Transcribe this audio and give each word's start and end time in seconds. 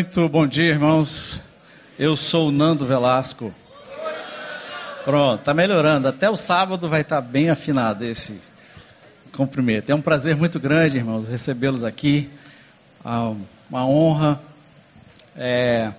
Muito 0.00 0.26
bom 0.30 0.46
dia, 0.46 0.70
irmãos. 0.70 1.38
Eu 1.98 2.16
sou 2.16 2.48
o 2.48 2.50
Nando 2.50 2.86
Velasco. 2.86 3.54
Pronto, 5.04 5.42
tá 5.42 5.52
melhorando. 5.52 6.08
Até 6.08 6.30
o 6.30 6.36
sábado 6.36 6.88
vai 6.88 7.02
estar 7.02 7.16
tá 7.16 7.20
bem 7.20 7.50
afinado 7.50 8.02
esse 8.02 8.40
cumprimento. 9.30 9.90
É 9.90 9.94
um 9.94 10.00
prazer 10.00 10.34
muito 10.36 10.58
grande, 10.58 10.96
irmãos, 10.96 11.28
recebê-los 11.28 11.84
aqui. 11.84 12.30
Ah, 13.04 13.34
uma 13.68 13.86
honra. 13.86 14.40
É 15.36 15.92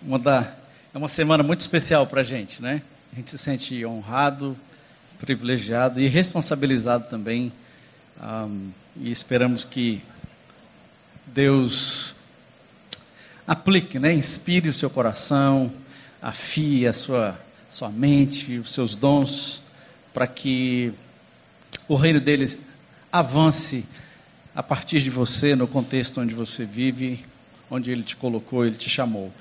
uma, 0.00 0.18
da, 0.18 0.54
é 0.94 0.96
uma 0.96 1.06
semana 1.06 1.42
muito 1.42 1.60
especial 1.60 2.06
para 2.06 2.22
a 2.22 2.24
gente, 2.24 2.62
né? 2.62 2.80
A 3.12 3.16
gente 3.16 3.30
se 3.30 3.36
sente 3.36 3.84
honrado, 3.84 4.56
privilegiado 5.18 6.00
e 6.00 6.08
responsabilizado 6.08 7.10
também. 7.10 7.52
Um, 8.18 8.70
e 8.98 9.10
esperamos 9.10 9.62
que 9.62 10.02
Deus 11.26 12.15
aplique, 13.46 13.98
né? 13.98 14.12
inspire 14.12 14.68
o 14.68 14.72
seu 14.72 14.90
coração, 14.90 15.72
afie 16.20 16.86
a 16.86 16.92
sua, 16.92 17.38
sua 17.68 17.88
mente, 17.88 18.58
os 18.58 18.72
seus 18.72 18.96
dons, 18.96 19.62
para 20.12 20.26
que 20.26 20.92
o 21.86 21.94
reino 21.94 22.20
deles 22.20 22.58
avance 23.12 23.84
a 24.54 24.62
partir 24.62 25.00
de 25.02 25.10
você, 25.10 25.54
no 25.54 25.68
contexto 25.68 26.20
onde 26.20 26.34
você 26.34 26.64
vive, 26.64 27.24
onde 27.70 27.90
Ele 27.90 28.02
te 28.02 28.16
colocou, 28.16 28.64
Ele 28.64 28.76
te 28.76 28.88
chamou. 28.88 29.32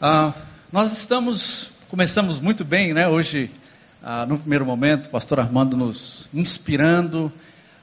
Ah, 0.00 0.32
nós 0.72 0.96
estamos, 0.96 1.72
começamos 1.88 2.38
muito 2.38 2.64
bem, 2.64 2.94
né? 2.94 3.08
Hoje, 3.08 3.50
ah, 4.02 4.24
no 4.24 4.38
primeiro 4.38 4.64
momento, 4.64 5.06
o 5.06 5.10
pastor 5.10 5.40
Armando 5.40 5.76
nos 5.76 6.28
inspirando 6.32 7.30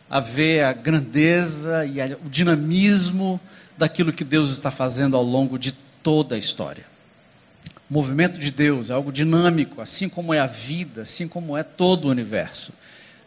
a 0.09 0.19
ver 0.19 0.63
a 0.63 0.73
grandeza 0.73 1.85
e 1.85 2.01
a, 2.01 2.17
o 2.25 2.29
dinamismo 2.29 3.39
daquilo 3.77 4.13
que 4.13 4.23
Deus 4.23 4.49
está 4.49 4.71
fazendo 4.71 5.15
ao 5.15 5.23
longo 5.23 5.59
de 5.59 5.73
toda 6.01 6.35
a 6.35 6.37
história. 6.37 6.85
O 7.89 7.93
movimento 7.93 8.39
de 8.39 8.51
Deus 8.51 8.89
é 8.89 8.93
algo 8.93 9.11
dinâmico, 9.11 9.81
assim 9.81 10.09
como 10.09 10.33
é 10.33 10.39
a 10.39 10.47
vida, 10.47 11.03
assim 11.03 11.27
como 11.27 11.57
é 11.57 11.63
todo 11.63 12.05
o 12.05 12.11
universo. 12.11 12.73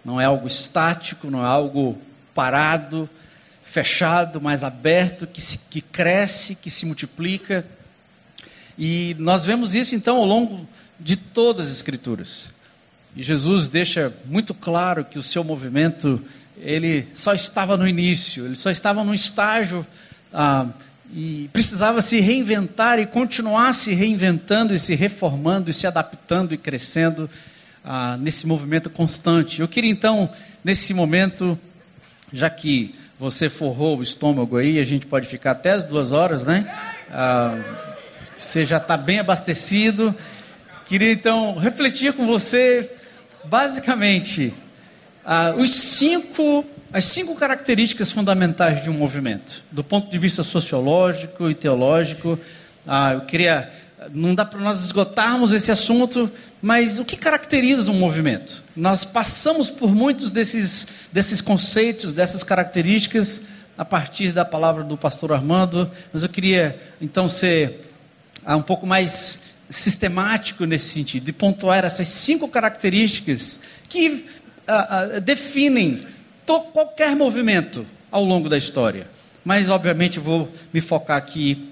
Não 0.04 0.20
é 0.20 0.24
algo 0.24 0.46
estático, 0.46 1.30
não 1.30 1.42
é 1.42 1.46
algo 1.46 1.98
parado, 2.34 3.08
fechado, 3.62 4.40
mas 4.40 4.64
aberto, 4.64 5.26
que, 5.26 5.40
se, 5.40 5.58
que 5.58 5.80
cresce, 5.80 6.54
que 6.54 6.70
se 6.70 6.84
multiplica. 6.84 7.64
E 8.76 9.14
nós 9.18 9.44
vemos 9.44 9.74
isso 9.74 9.94
então 9.94 10.16
ao 10.16 10.24
longo 10.24 10.66
de 10.98 11.16
todas 11.16 11.66
as 11.66 11.76
Escrituras. 11.76 12.50
E 13.14 13.22
Jesus 13.22 13.68
deixa 13.68 14.12
muito 14.26 14.54
claro 14.54 15.04
que 15.04 15.18
o 15.18 15.22
seu 15.22 15.42
movimento 15.42 16.22
ele 16.62 17.08
só 17.14 17.32
estava 17.32 17.76
no 17.76 17.86
início, 17.86 18.44
ele 18.46 18.56
só 18.56 18.70
estava 18.70 19.02
no 19.02 19.14
estágio 19.14 19.86
ah, 20.32 20.66
e 21.12 21.48
precisava 21.52 22.00
se 22.00 22.20
reinventar 22.20 22.98
e 22.98 23.06
continuar 23.06 23.72
se 23.72 23.94
reinventando 23.94 24.74
e 24.74 24.78
se 24.78 24.94
reformando 24.94 25.70
e 25.70 25.72
se 25.72 25.86
adaptando 25.86 26.52
e 26.52 26.58
crescendo 26.58 27.28
ah, 27.84 28.16
nesse 28.18 28.46
movimento 28.46 28.90
constante. 28.90 29.60
Eu 29.60 29.68
queria 29.68 29.90
então, 29.90 30.30
nesse 30.62 30.92
momento, 30.92 31.58
já 32.32 32.48
que 32.50 32.94
você 33.18 33.48
forrou 33.48 33.98
o 33.98 34.02
estômago 34.02 34.56
aí, 34.56 34.78
a 34.78 34.84
gente 34.84 35.06
pode 35.06 35.26
ficar 35.26 35.52
até 35.52 35.72
as 35.72 35.84
duas 35.84 36.12
horas, 36.12 36.44
né? 36.44 36.66
Ah, 37.10 37.58
você 38.36 38.64
já 38.64 38.76
está 38.76 38.96
bem 38.96 39.18
abastecido. 39.18 40.14
Queria 40.86 41.12
então 41.12 41.58
refletir 41.58 42.12
com 42.12 42.26
você, 42.26 42.90
basicamente, 43.44 44.52
ah, 45.24 45.54
os 45.56 45.70
cinco 45.70 46.64
as 46.92 47.04
cinco 47.04 47.36
características 47.36 48.10
fundamentais 48.10 48.82
de 48.82 48.90
um 48.90 48.92
movimento, 48.92 49.62
do 49.70 49.84
ponto 49.84 50.10
de 50.10 50.18
vista 50.18 50.42
sociológico 50.42 51.48
e 51.48 51.54
teológico. 51.54 52.38
Ah, 52.86 53.12
eu 53.12 53.20
queria, 53.20 53.72
não 54.12 54.34
dá 54.34 54.44
para 54.44 54.58
nós 54.58 54.84
esgotarmos 54.84 55.52
esse 55.52 55.70
assunto, 55.70 56.30
mas 56.60 56.98
o 56.98 57.04
que 57.04 57.16
caracteriza 57.16 57.90
um 57.90 57.94
movimento? 57.94 58.64
Nós 58.74 59.04
passamos 59.04 59.70
por 59.70 59.94
muitos 59.94 60.32
desses, 60.32 60.88
desses 61.12 61.40
conceitos, 61.40 62.12
dessas 62.12 62.42
características, 62.42 63.42
a 63.78 63.84
partir 63.84 64.32
da 64.32 64.44
palavra 64.44 64.82
do 64.82 64.96
pastor 64.96 65.32
Armando, 65.32 65.88
mas 66.12 66.24
eu 66.24 66.28
queria 66.28 66.78
então 67.00 67.28
ser 67.28 67.88
ah, 68.44 68.56
um 68.56 68.62
pouco 68.62 68.84
mais 68.84 69.38
sistemático 69.70 70.64
nesse 70.64 70.88
sentido, 70.88 71.24
de 71.24 71.32
pontuar 71.32 71.84
essas 71.84 72.08
cinco 72.08 72.48
características 72.48 73.60
que 73.88 74.26
ah, 74.66 75.14
ah, 75.16 75.20
definem 75.20 76.06
qualquer 76.72 77.14
movimento 77.14 77.86
ao 78.10 78.24
longo 78.24 78.48
da 78.48 78.58
história. 78.58 79.06
Mas, 79.44 79.70
obviamente, 79.70 80.18
vou 80.18 80.48
me 80.72 80.80
focar 80.80 81.16
aqui 81.16 81.70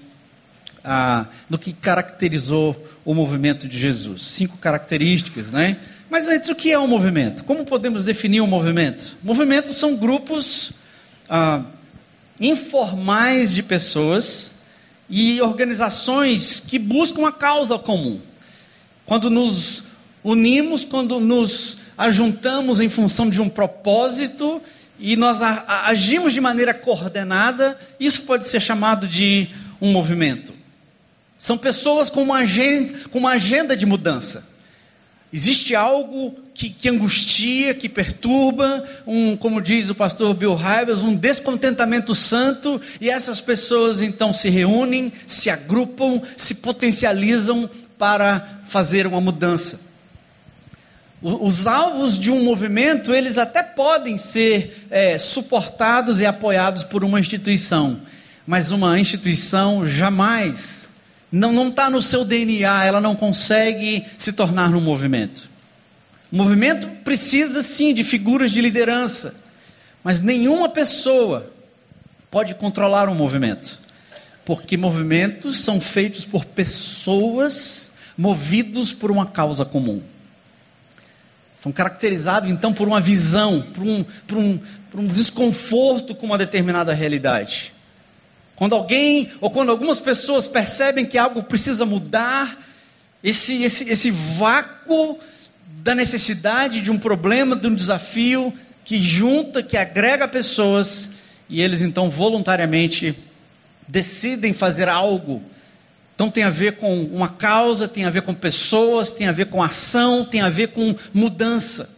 ah, 0.83 1.25
no 1.49 1.57
que 1.57 1.73
caracterizou 1.73 2.87
o 3.03 3.13
movimento 3.13 3.67
de 3.67 3.77
Jesus. 3.77 4.23
Cinco 4.23 4.57
características, 4.57 5.51
né? 5.51 5.77
Mas 6.09 6.27
antes, 6.27 6.49
o 6.49 6.55
que 6.55 6.71
é 6.71 6.79
um 6.79 6.87
movimento? 6.87 7.43
Como 7.43 7.65
podemos 7.65 8.03
definir 8.03 8.41
um 8.41 8.47
movimento? 8.47 9.15
Movimentos 9.21 9.77
são 9.77 9.95
grupos 9.95 10.71
ah, 11.29 11.63
informais 12.39 13.53
de 13.53 13.61
pessoas 13.61 14.53
e 15.09 15.41
organizações 15.41 16.59
que 16.59 16.79
buscam 16.79 17.27
a 17.27 17.31
causa 17.31 17.77
comum. 17.77 18.21
Quando 19.05 19.29
nos 19.29 19.83
unimos, 20.23 20.85
quando 20.85 21.19
nos 21.19 21.78
ajuntamos 21.99 22.79
em 22.79 22.87
função 22.87 23.29
de 23.29 23.41
um 23.41 23.49
propósito 23.49 24.61
e 24.97 25.17
nós 25.17 25.41
agimos 25.41 26.31
de 26.33 26.39
maneira 26.39 26.73
coordenada, 26.73 27.77
isso 27.99 28.21
pode 28.21 28.47
ser 28.47 28.61
chamado 28.61 29.05
de 29.05 29.49
um 29.81 29.91
movimento. 29.91 30.53
São 31.37 31.57
pessoas 31.57 32.09
com 32.09 32.23
uma 32.23 32.37
agenda, 32.37 32.93
com 33.11 33.19
uma 33.19 33.31
agenda 33.31 33.75
de 33.75 33.85
mudança. 33.85 34.47
Existe 35.31 35.75
algo 35.75 36.39
que, 36.53 36.69
que, 36.69 36.87
angustia, 36.87 37.73
que 37.73 37.89
perturba, 37.89 38.87
um, 39.05 39.35
como 39.35 39.61
diz 39.61 39.89
o 39.89 39.95
pastor 39.95 40.33
Bill 40.33 40.55
Hybels, 40.55 41.03
um 41.03 41.15
descontentamento 41.15 42.15
santo, 42.15 42.81
e 43.01 43.09
essas 43.09 43.41
pessoas 43.41 44.01
então 44.01 44.31
se 44.31 44.49
reúnem, 44.49 45.11
se 45.27 45.49
agrupam, 45.49 46.21
se 46.37 46.55
potencializam 46.55 47.69
para 47.97 48.61
fazer 48.65 49.05
uma 49.05 49.19
mudança. 49.19 49.88
Os 51.21 51.67
alvos 51.67 52.17
de 52.17 52.31
um 52.31 52.43
movimento, 52.43 53.13
eles 53.13 53.37
até 53.37 53.61
podem 53.61 54.17
ser 54.17 54.87
é, 54.89 55.17
suportados 55.17 56.21
e 56.21 56.25
apoiados 56.25 56.83
por 56.83 57.03
uma 57.03 57.19
instituição, 57.19 57.99
mas 58.47 58.71
uma 58.71 58.97
instituição 58.97 59.85
jamais, 59.85 60.89
não 61.29 61.67
está 61.67 61.89
no 61.89 62.01
seu 62.01 62.23
DNA, 62.23 62.85
ela 62.85 63.01
não 63.01 63.15
consegue 63.15 64.05
se 64.17 64.31
tornar 64.31 64.73
um 64.73 64.79
movimento. 64.79 65.49
O 66.31 66.37
movimento 66.37 66.87
precisa 67.03 67.63
sim 67.63 67.93
de 67.93 68.05
figuras 68.05 68.51
de 68.51 68.61
liderança, 68.61 69.35
mas 70.01 70.21
nenhuma 70.21 70.69
pessoa 70.69 71.51
pode 72.31 72.55
controlar 72.55 73.09
um 73.09 73.15
movimento, 73.15 73.77
porque 74.45 74.77
movimentos 74.77 75.59
são 75.59 75.81
feitos 75.81 76.23
por 76.23 76.45
pessoas 76.45 77.91
movidos 78.17 78.93
por 78.93 79.11
uma 79.11 79.25
causa 79.25 79.65
comum. 79.65 80.01
São 81.59 81.73
caracterizados 81.73 82.49
então 82.49 82.71
por 82.71 82.87
uma 82.87 83.01
visão, 83.01 83.61
por 83.61 83.83
um, 83.83 84.01
por 84.25 84.37
um, 84.37 84.57
por 84.89 85.01
um 85.01 85.07
desconforto 85.07 86.15
com 86.15 86.25
uma 86.25 86.37
determinada 86.37 86.93
realidade. 86.93 87.73
Quando 88.55 88.75
alguém, 88.75 89.29
ou 89.41 89.51
quando 89.51 89.69
algumas 89.69 89.99
pessoas 89.99 90.47
percebem 90.47 91.05
que 91.05 91.17
algo 91.17 91.43
precisa 91.43 91.85
mudar, 91.85 92.57
esse, 93.21 93.61
esse, 93.61 93.89
esse 93.89 94.09
vácuo 94.09 95.19
da 95.83 95.93
necessidade 95.93 96.79
de 96.79 96.89
um 96.91 96.97
problema, 96.97 97.57
de 97.57 97.67
um 97.67 97.75
desafio, 97.75 98.53
que 98.85 98.97
junta, 98.97 99.61
que 99.61 99.75
agrega 99.75 100.29
pessoas, 100.29 101.09
e 101.49 101.61
eles 101.61 101.81
então 101.81 102.09
voluntariamente 102.09 103.13
decidem 103.85 104.53
fazer 104.53 104.87
algo 104.87 105.43
então 106.19 106.29
tem 106.29 106.43
a 106.43 106.49
ver 106.49 106.75
com 106.75 107.03
uma 107.03 107.29
causa, 107.29 107.87
tem 107.87 108.03
a 108.03 108.09
ver 108.09 108.23
com 108.23 108.33
pessoas, 108.33 109.09
tem 109.09 109.29
a 109.29 109.31
ver 109.31 109.45
com 109.45 109.63
ação, 109.63 110.25
tem 110.25 110.41
a 110.41 110.49
ver 110.49 110.67
com 110.67 110.93
mudança. 111.13 111.89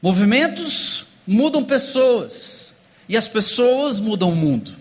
Movimentos 0.00 1.04
mudam 1.26 1.64
pessoas 1.64 2.72
e 3.08 3.16
as 3.16 3.26
pessoas 3.26 3.98
mudam 3.98 4.30
o 4.30 4.36
mundo. 4.36 4.76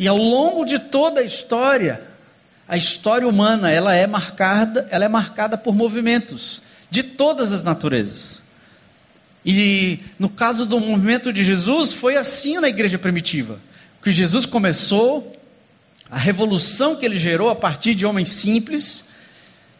E 0.00 0.08
ao 0.08 0.16
longo 0.16 0.64
de 0.64 0.80
toda 0.80 1.20
a 1.20 1.24
história, 1.24 2.02
a 2.66 2.76
história 2.76 3.28
humana, 3.28 3.70
ela 3.70 3.94
é 3.94 4.08
marcada, 4.08 4.88
ela 4.90 5.04
é 5.04 5.08
marcada 5.08 5.56
por 5.56 5.76
movimentos 5.76 6.60
de 6.90 7.04
todas 7.04 7.52
as 7.52 7.62
naturezas. 7.62 8.42
E 9.46 10.00
no 10.18 10.28
caso 10.28 10.66
do 10.66 10.80
movimento 10.80 11.32
de 11.32 11.44
Jesus, 11.44 11.92
foi 11.92 12.16
assim 12.16 12.58
na 12.58 12.68
igreja 12.68 12.98
primitiva 12.98 13.60
que 14.04 14.12
Jesus 14.12 14.44
começou, 14.44 15.32
a 16.10 16.18
revolução 16.18 16.94
que 16.94 17.06
ele 17.06 17.16
gerou 17.16 17.48
a 17.48 17.56
partir 17.56 17.94
de 17.94 18.04
homens 18.04 18.28
simples, 18.28 19.06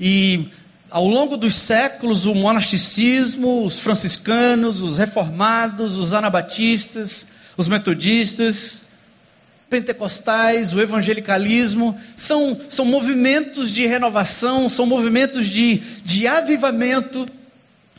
e 0.00 0.48
ao 0.90 1.06
longo 1.06 1.36
dos 1.36 1.54
séculos 1.54 2.24
o 2.24 2.34
monasticismo, 2.34 3.62
os 3.62 3.80
franciscanos, 3.80 4.80
os 4.80 4.96
reformados, 4.96 5.98
os 5.98 6.14
anabatistas, 6.14 7.26
os 7.54 7.68
metodistas, 7.68 8.80
pentecostais, 9.68 10.72
o 10.72 10.80
evangelicalismo, 10.80 12.00
são, 12.16 12.58
são 12.70 12.86
movimentos 12.86 13.70
de 13.70 13.86
renovação, 13.86 14.70
são 14.70 14.86
movimentos 14.86 15.50
de, 15.50 15.82
de 16.02 16.26
avivamento 16.26 17.26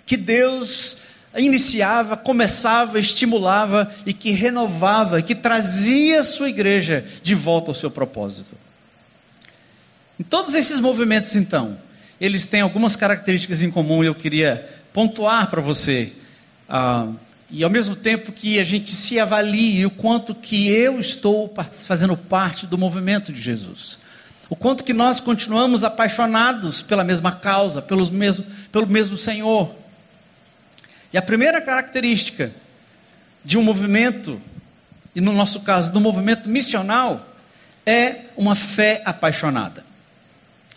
que 0.07 0.17
Deus 0.17 0.97
iniciava, 1.37 2.15
começava, 2.15 2.99
estimulava 2.99 3.93
e 4.05 4.13
que 4.13 4.31
renovava, 4.31 5.21
que 5.21 5.35
trazia 5.35 6.21
a 6.21 6.23
sua 6.23 6.49
igreja 6.49 7.05
de 7.21 7.35
volta 7.35 7.71
ao 7.71 7.75
seu 7.75 7.91
propósito. 7.91 8.55
Em 10.19 10.23
todos 10.23 10.55
esses 10.55 10.79
movimentos, 10.79 11.35
então, 11.35 11.77
eles 12.19 12.45
têm 12.45 12.61
algumas 12.61 12.95
características 12.95 13.61
em 13.61 13.69
comum 13.69 14.03
e 14.03 14.07
eu 14.07 14.15
queria 14.15 14.69
pontuar 14.93 15.49
para 15.49 15.61
você. 15.61 16.13
Ah, 16.69 17.07
e 17.51 17.63
ao 17.63 17.69
mesmo 17.69 17.95
tempo 17.95 18.31
que 18.31 18.59
a 18.59 18.63
gente 18.63 18.91
se 18.91 19.19
avalie 19.19 19.85
o 19.85 19.91
quanto 19.91 20.33
que 20.33 20.67
eu 20.69 20.99
estou 20.99 21.53
fazendo 21.85 22.15
parte 22.15 22.65
do 22.65 22.77
movimento 22.77 23.31
de 23.31 23.41
Jesus. 23.41 23.99
O 24.49 24.55
quanto 24.55 24.83
que 24.83 24.93
nós 24.93 25.19
continuamos 25.19 25.83
apaixonados 25.83 26.81
pela 26.81 27.03
mesma 27.03 27.31
causa, 27.31 27.81
pelos 27.81 28.09
mesmo, 28.09 28.45
pelo 28.71 28.87
mesmo 28.87 29.17
Senhor. 29.17 29.75
E 31.15 31.17
a 31.17 31.21
primeira 31.21 31.61
característica 31.61 32.51
de 33.41 33.57
um 33.57 33.63
movimento, 33.63 34.41
e 35.15 35.21
no 35.21 35.31
nosso 35.31 35.61
caso, 35.61 35.89
do 35.89 36.01
movimento 36.01 36.49
missional, 36.49 37.25
é 37.85 38.25
uma 38.35 38.53
fé 38.53 39.01
apaixonada. 39.05 39.85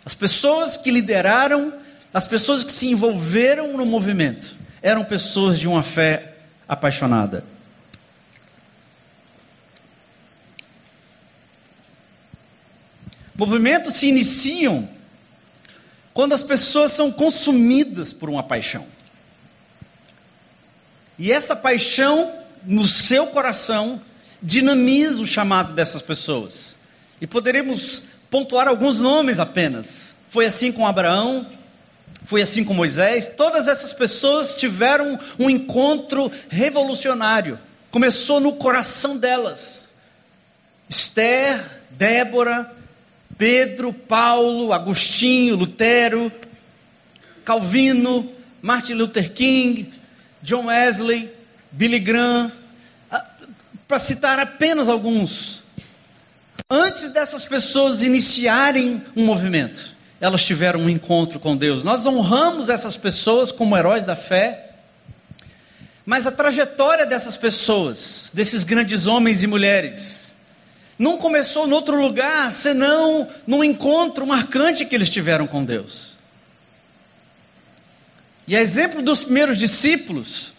As 0.05 0.13
pessoas 0.13 0.77
que 0.77 0.91
lideraram, 0.91 1.73
as 2.13 2.25
pessoas 2.25 2.63
que 2.63 2.71
se 2.71 2.87
envolveram 2.87 3.75
no 3.75 3.85
movimento, 3.85 4.55
eram 4.81 5.03
pessoas 5.03 5.59
de 5.59 5.67
uma 5.67 5.83
fé 5.83 6.35
apaixonada. 6.65 7.43
Movimentos 13.35 13.95
se 13.95 14.07
iniciam 14.07 14.87
quando 16.13 16.31
as 16.31 16.41
pessoas 16.41 16.93
são 16.93 17.11
consumidas 17.11 18.13
por 18.13 18.29
uma 18.29 18.41
paixão. 18.41 18.87
E 21.19 21.33
essa 21.33 21.53
paixão 21.53 22.31
no 22.65 22.87
seu 22.87 23.27
coração 23.27 24.01
dinamiza 24.41 25.21
o 25.21 25.25
chamado 25.25 25.73
dessas 25.73 26.01
pessoas. 26.01 26.77
E 27.19 27.27
poderemos 27.27 28.05
pontuar 28.31 28.69
alguns 28.69 29.01
nomes 29.01 29.37
apenas. 29.37 30.15
Foi 30.29 30.45
assim 30.45 30.71
com 30.71 30.87
Abraão, 30.87 31.45
foi 32.23 32.41
assim 32.41 32.63
com 32.63 32.73
Moisés. 32.73 33.29
Todas 33.35 33.67
essas 33.67 33.91
pessoas 33.91 34.55
tiveram 34.55 35.19
um 35.37 35.49
encontro 35.49 36.31
revolucionário. 36.47 37.59
Começou 37.91 38.39
no 38.39 38.53
coração 38.53 39.17
delas. 39.17 39.93
Esther, 40.87 41.65
Débora, 41.91 42.71
Pedro, 43.37 43.91
Paulo, 43.91 44.71
Agostinho, 44.71 45.57
Lutero, 45.57 46.31
Calvino, 47.43 48.31
Martin 48.61 48.93
Luther 48.93 49.33
King, 49.33 49.98
John 50.41 50.65
Wesley, 50.65 51.31
Billy 51.71 51.99
Graham, 51.99 52.51
para 53.87 53.99
citar 53.99 54.37
apenas 54.39 54.87
alguns. 54.87 55.63
Antes 56.69 57.09
dessas 57.09 57.45
pessoas 57.45 58.03
iniciarem 58.03 59.03
um 59.15 59.25
movimento, 59.25 59.95
elas 60.21 60.45
tiveram 60.45 60.81
um 60.81 60.89
encontro 60.89 61.39
com 61.39 61.57
Deus. 61.57 61.83
Nós 61.83 62.05
honramos 62.05 62.69
essas 62.69 62.95
pessoas 62.95 63.51
como 63.51 63.75
heróis 63.75 64.03
da 64.03 64.15
fé, 64.15 64.75
mas 66.05 66.27
a 66.27 66.31
trajetória 66.31 67.05
dessas 67.05 67.35
pessoas, 67.35 68.29
desses 68.33 68.63
grandes 68.63 69.07
homens 69.07 69.41
e 69.41 69.47
mulheres, 69.47 70.35
não 70.99 71.17
começou 71.17 71.67
em 71.67 71.71
outro 71.71 71.99
lugar 71.99 72.51
senão 72.51 73.27
num 73.47 73.63
encontro 73.63 74.27
marcante 74.27 74.85
que 74.85 74.93
eles 74.93 75.09
tiveram 75.09 75.47
com 75.47 75.65
Deus. 75.65 76.18
E 78.49 78.55
a 78.55 78.61
exemplo 78.61 79.03
dos 79.03 79.23
primeiros 79.23 79.59
discípulos, 79.59 80.53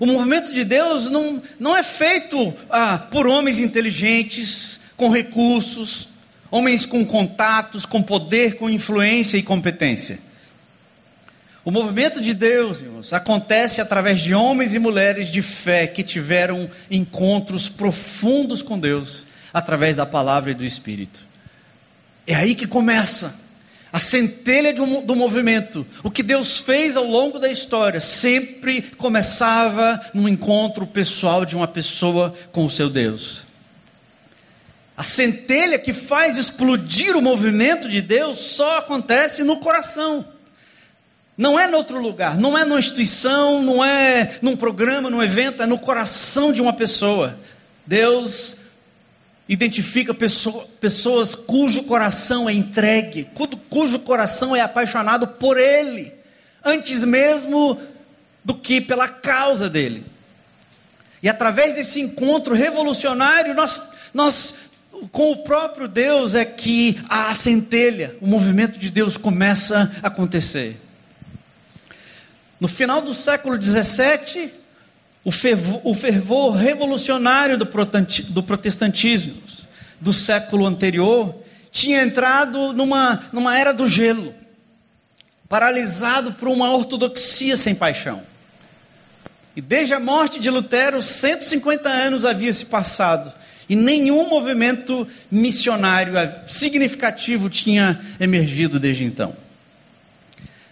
o 0.00 0.06
movimento 0.06 0.54
de 0.54 0.64
Deus 0.64 1.10
não, 1.10 1.42
não 1.60 1.76
é 1.76 1.82
feito 1.82 2.54
ah, 2.70 2.96
por 2.96 3.26
homens 3.26 3.58
inteligentes, 3.58 4.80
com 4.96 5.10
recursos, 5.10 6.08
homens 6.50 6.86
com 6.86 7.04
contatos, 7.04 7.84
com 7.84 8.02
poder, 8.02 8.56
com 8.56 8.70
influência 8.70 9.36
e 9.36 9.42
competência. 9.42 10.18
O 11.62 11.70
movimento 11.70 12.22
de 12.22 12.32
Deus, 12.32 12.80
irmãos, 12.80 13.12
acontece 13.12 13.82
através 13.82 14.22
de 14.22 14.34
homens 14.34 14.72
e 14.72 14.78
mulheres 14.78 15.28
de 15.28 15.42
fé 15.42 15.86
que 15.86 16.02
tiveram 16.02 16.70
encontros 16.90 17.68
profundos 17.68 18.62
com 18.62 18.78
Deus 18.78 19.26
através 19.52 19.96
da 19.96 20.06
palavra 20.06 20.52
e 20.52 20.54
do 20.54 20.64
Espírito. 20.64 21.22
É 22.26 22.34
aí 22.34 22.54
que 22.54 22.66
começa 22.66 23.43
a 23.94 24.00
centelha 24.00 24.74
do 24.74 25.14
movimento, 25.14 25.86
o 26.02 26.10
que 26.10 26.24
Deus 26.24 26.58
fez 26.58 26.96
ao 26.96 27.04
longo 27.04 27.38
da 27.38 27.48
história, 27.48 28.00
sempre 28.00 28.82
começava 28.82 30.00
num 30.12 30.28
encontro 30.28 30.84
pessoal 30.84 31.44
de 31.44 31.54
uma 31.54 31.68
pessoa 31.68 32.34
com 32.50 32.64
o 32.64 32.70
seu 32.70 32.90
Deus. 32.90 33.44
A 34.96 35.04
centelha 35.04 35.78
que 35.78 35.92
faz 35.92 36.38
explodir 36.38 37.16
o 37.16 37.22
movimento 37.22 37.88
de 37.88 38.02
Deus 38.02 38.40
só 38.40 38.78
acontece 38.78 39.44
no 39.44 39.58
coração. 39.58 40.24
Não 41.38 41.56
é 41.56 41.70
em 41.70 41.74
outro 41.74 42.02
lugar, 42.02 42.36
não 42.36 42.58
é 42.58 42.64
numa 42.64 42.80
instituição, 42.80 43.62
não 43.62 43.84
é 43.84 44.38
num 44.42 44.56
programa, 44.56 45.08
num 45.08 45.22
evento, 45.22 45.62
é 45.62 45.66
no 45.66 45.78
coração 45.78 46.52
de 46.52 46.60
uma 46.60 46.72
pessoa. 46.72 47.38
Deus 47.86 48.56
identifica 49.48 50.14
pessoa, 50.14 50.66
pessoas 50.80 51.34
cujo 51.34 51.82
coração 51.84 52.48
é 52.48 52.52
entregue, 52.52 53.28
cujo, 53.68 53.98
coração 53.98 54.56
é 54.56 54.60
apaixonado 54.60 55.28
por 55.28 55.58
Ele, 55.58 56.12
antes 56.64 57.04
mesmo 57.04 57.78
do 58.42 58.54
que 58.54 58.80
pela 58.80 59.08
causa 59.08 59.68
dele. 59.68 60.04
E 61.22 61.28
através 61.28 61.74
desse 61.74 62.00
encontro 62.00 62.54
revolucionário, 62.54 63.54
nós, 63.54 63.82
nós 64.12 64.54
com 65.10 65.32
o 65.32 65.36
próprio 65.38 65.88
Deus 65.88 66.34
é 66.34 66.44
que 66.44 66.98
a 67.08 67.34
centelha, 67.34 68.16
o 68.20 68.26
movimento 68.26 68.78
de 68.78 68.90
Deus 68.90 69.16
começa 69.16 69.90
a 70.02 70.08
acontecer. 70.08 70.80
No 72.60 72.68
final 72.68 73.02
do 73.02 73.12
século 73.12 73.58
17, 73.58 74.52
o 75.24 75.32
fervor, 75.32 75.80
o 75.82 75.94
fervor 75.94 76.52
revolucionário 76.52 77.56
do, 77.56 77.66
protestantismo 78.42 79.34
do 80.00 80.12
século 80.12 80.66
anterior 80.66 81.34
tinha 81.72 82.02
entrado 82.02 82.72
numa, 82.72 83.24
numa 83.32 83.58
era 83.58 83.72
do 83.72 83.86
gelo, 83.86 84.34
paralisado 85.48 86.34
por 86.34 86.48
uma 86.48 86.70
ortodoxia 86.70 87.56
sem 87.56 87.74
paixão. 87.74 88.22
E 89.56 89.60
desde 89.60 89.94
a 89.94 90.00
morte 90.00 90.38
de 90.38 90.50
Lutero, 90.50 91.02
150 91.02 91.88
anos 91.88 92.24
havia 92.24 92.52
se 92.52 92.66
passado 92.66 93.32
e 93.68 93.74
nenhum 93.74 94.28
movimento 94.28 95.06
missionário 95.30 96.14
significativo 96.46 97.48
tinha 97.48 98.00
emergido 98.20 98.78
desde 98.78 99.04
então. 99.04 99.34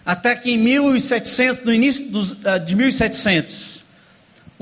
Até 0.05 0.35
que 0.35 0.51
em 0.51 0.57
1700, 0.57 1.65
no 1.65 1.73
início 1.73 2.37
ah, 2.43 2.57
de 2.57 2.75
1700, 2.75 3.72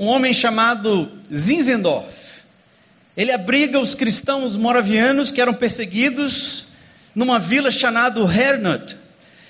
um 0.02 0.08
homem 0.08 0.34
chamado 0.34 1.12
Zinzendorf. 1.32 2.08
Ele 3.16 3.30
abriga 3.30 3.78
os 3.78 3.94
cristãos 3.94 4.56
moravianos 4.56 5.30
que 5.30 5.40
eram 5.40 5.54
perseguidos 5.54 6.66
numa 7.14 7.38
vila 7.38 7.70
chamada 7.70 8.20
Hernot. 8.20 8.96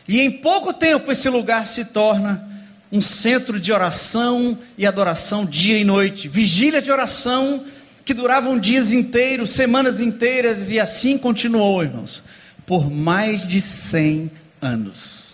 E 0.07 0.21
em 0.21 0.31
pouco 0.31 0.75
tempo 0.75 1.11
esse 1.11 1.27
lugar 1.31 1.67
se 1.67 1.87
torna 1.87 2.47
um 2.93 3.01
centro 3.01 3.59
de 3.59 3.73
oração 3.73 4.59
e 4.77 4.85
adoração 4.87 5.47
dia 5.47 5.79
e 5.79 5.85
noite. 5.85 6.29
Vigília 6.29 6.83
de 6.83 6.93
oração 6.93 7.65
que 8.05 8.13
duravam 8.13 8.59
dias 8.59 8.93
inteiros, 8.93 9.53
semanas 9.53 10.01
inteiras 10.01 10.71
e 10.71 10.79
assim 10.79 11.17
continuou, 11.17 11.83
irmãos, 11.83 12.23
por 12.67 12.91
mais 12.91 13.47
de 13.47 13.59
100 13.59 14.31
anos. 14.61 15.31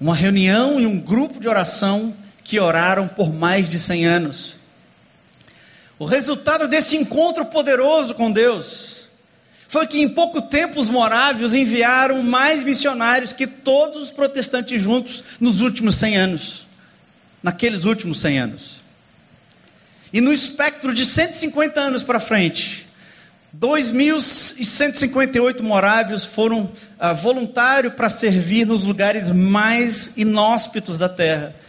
Uma 0.00 0.14
reunião 0.14 0.80
e 0.80 0.86
um 0.86 0.98
grupo 0.98 1.38
de 1.38 1.46
oração 1.46 2.16
que 2.52 2.60
oraram 2.60 3.08
por 3.08 3.32
mais 3.32 3.70
de 3.70 3.78
100 3.78 4.04
anos. 4.04 4.56
O 5.98 6.04
resultado 6.04 6.68
desse 6.68 6.98
encontro 6.98 7.46
poderoso 7.46 8.14
com 8.14 8.30
Deus 8.30 9.08
foi 9.68 9.86
que 9.86 10.02
em 10.02 10.08
pouco 10.10 10.42
tempo 10.42 10.78
os 10.78 10.90
morávios 10.90 11.54
enviaram 11.54 12.22
mais 12.22 12.62
missionários 12.62 13.32
que 13.32 13.46
todos 13.46 14.02
os 14.02 14.10
protestantes 14.10 14.82
juntos 14.82 15.24
nos 15.40 15.62
últimos 15.62 15.96
100 15.96 16.16
anos. 16.18 16.66
Naqueles 17.42 17.84
últimos 17.84 18.20
100 18.20 18.38
anos. 18.38 18.82
E 20.12 20.20
no 20.20 20.30
espectro 20.30 20.92
de 20.92 21.06
150 21.06 21.80
anos 21.80 22.02
para 22.02 22.20
frente, 22.20 22.86
2.158 23.58 25.62
morávios 25.62 26.26
foram 26.26 26.70
ah, 26.98 27.14
voluntários 27.14 27.94
para 27.94 28.10
servir 28.10 28.66
nos 28.66 28.84
lugares 28.84 29.30
mais 29.30 30.12
inóspitos 30.18 30.98
da 30.98 31.08
terra 31.08 31.61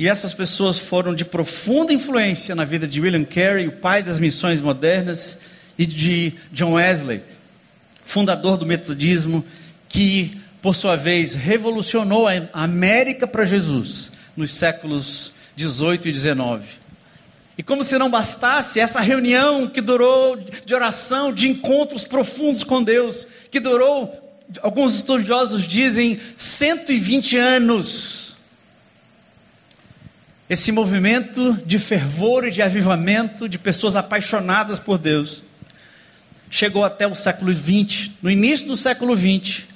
E 0.00 0.08
essas 0.08 0.32
pessoas 0.32 0.78
foram 0.78 1.14
de 1.14 1.26
profunda 1.26 1.92
influência 1.92 2.54
na 2.54 2.64
vida 2.64 2.88
de 2.88 3.02
William 3.02 3.22
Carey, 3.22 3.66
o 3.66 3.72
pai 3.72 4.02
das 4.02 4.18
missões 4.18 4.62
modernas, 4.62 5.36
e 5.76 5.84
de 5.84 6.32
John 6.50 6.72
Wesley, 6.72 7.20
fundador 8.06 8.56
do 8.56 8.64
metodismo, 8.64 9.44
que, 9.90 10.40
por 10.62 10.74
sua 10.74 10.96
vez, 10.96 11.34
revolucionou 11.34 12.26
a 12.26 12.48
América 12.54 13.26
para 13.26 13.44
Jesus 13.44 14.10
nos 14.34 14.54
séculos 14.54 15.34
18 15.54 16.08
e 16.08 16.12
19. 16.12 16.64
E 17.58 17.62
como 17.62 17.84
se 17.84 17.98
não 17.98 18.08
bastasse 18.08 18.80
essa 18.80 19.00
reunião 19.02 19.66
que 19.66 19.82
durou 19.82 20.34
de 20.64 20.74
oração, 20.74 21.30
de 21.30 21.46
encontros 21.46 22.06
profundos 22.06 22.64
com 22.64 22.82
Deus, 22.82 23.26
que 23.50 23.60
durou, 23.60 24.18
alguns 24.62 24.94
estudiosos 24.94 25.68
dizem, 25.68 26.18
120 26.38 27.36
anos. 27.36 28.29
Esse 30.50 30.72
movimento 30.72 31.52
de 31.64 31.78
fervor 31.78 32.44
e 32.44 32.50
de 32.50 32.60
avivamento 32.60 33.48
de 33.48 33.56
pessoas 33.56 33.94
apaixonadas 33.94 34.80
por 34.80 34.98
Deus 34.98 35.44
chegou 36.50 36.84
até 36.84 37.06
o 37.06 37.14
século 37.14 37.54
20. 37.54 38.16
No 38.20 38.28
início 38.28 38.66
do 38.66 38.76
século 38.76 39.14
20, 39.14 39.68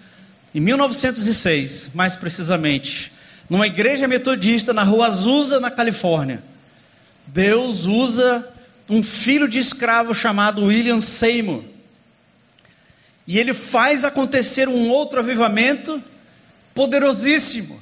em 0.53 0.59
1906, 0.59 1.93
mais 1.95 2.17
precisamente, 2.17 3.13
numa 3.49 3.69
igreja 3.69 4.09
metodista 4.09 4.73
na 4.73 4.83
rua 4.83 5.07
Azusa, 5.07 5.61
na 5.61 5.71
Califórnia. 5.71 6.43
Deus 7.25 7.87
usa 7.87 8.45
um 8.91 9.01
filho 9.01 9.47
de 9.47 9.61
escravo 9.61 10.13
chamado 10.13 10.65
William 10.65 11.01
Seymour. 11.01 11.63
E 13.29 13.39
ele 13.39 13.55
faz 13.55 14.05
acontecer 14.05 14.69
um 14.69 14.91
outro 14.91 15.21
avivamento 15.21 16.03
poderosíssimo. 16.75 17.81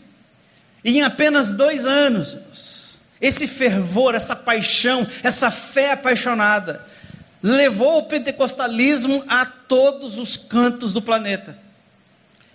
E 0.84 0.99
em 0.99 1.02
apenas 1.02 1.52
dois 1.52 1.87
anos, 1.87 2.37
esse 3.23 3.47
fervor, 3.47 4.17
essa 4.17 4.35
paixão, 4.35 5.07
essa 5.23 5.49
fé 5.49 5.93
apaixonada, 5.93 6.85
levou 7.41 7.99
o 7.99 8.02
pentecostalismo 8.02 9.25
a 9.29 9.47
todos 9.47 10.19
os 10.19 10.37
cantos 10.37 10.93
do 10.93 11.00
planeta. 11.00 11.57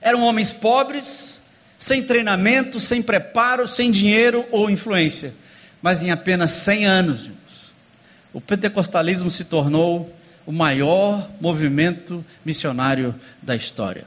Eram 0.02 0.22
homens 0.24 0.52
pobres, 0.52 1.42
sem 1.78 2.04
treinamento, 2.04 2.80
sem 2.80 3.02
preparo, 3.02 3.68
sem 3.68 3.92
dinheiro 3.92 4.46
ou 4.52 4.70
influência. 4.70 5.34
Mas 5.82 6.04
em 6.04 6.12
apenas 6.12 6.52
100 6.52 6.86
anos, 6.86 7.30
o 8.34 8.42
pentecostalismo 8.42 9.32
se 9.32 9.46
tornou 9.46 10.14
o 10.46 10.52
maior 10.52 11.30
movimento 11.40 12.24
missionário 12.44 13.16
da 13.42 13.56
história. 13.56 14.06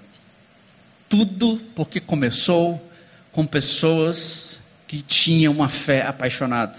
Tudo 1.09 1.61
porque 1.75 2.01
começou 2.01 2.91
com 3.33 3.47
pessoas 3.47 4.50
que 4.91 5.01
tinham 5.01 5.53
uma 5.53 5.69
fé 5.69 6.03
apaixonada. 6.03 6.77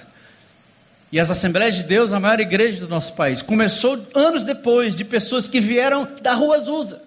E 1.13 1.17
as 1.17 1.31
Assembleias 1.31 1.75
de 1.75 1.83
Deus, 1.83 2.11
a 2.11 2.19
maior 2.19 2.41
igreja 2.41 2.81
do 2.81 2.89
nosso 2.89 3.13
país, 3.13 3.41
começou 3.41 4.05
anos 4.13 4.43
depois 4.43 4.97
de 4.97 5.05
pessoas 5.05 5.47
que 5.47 5.61
vieram 5.61 6.05
da 6.21 6.33
Rua 6.33 6.57
Azusa 6.57 7.01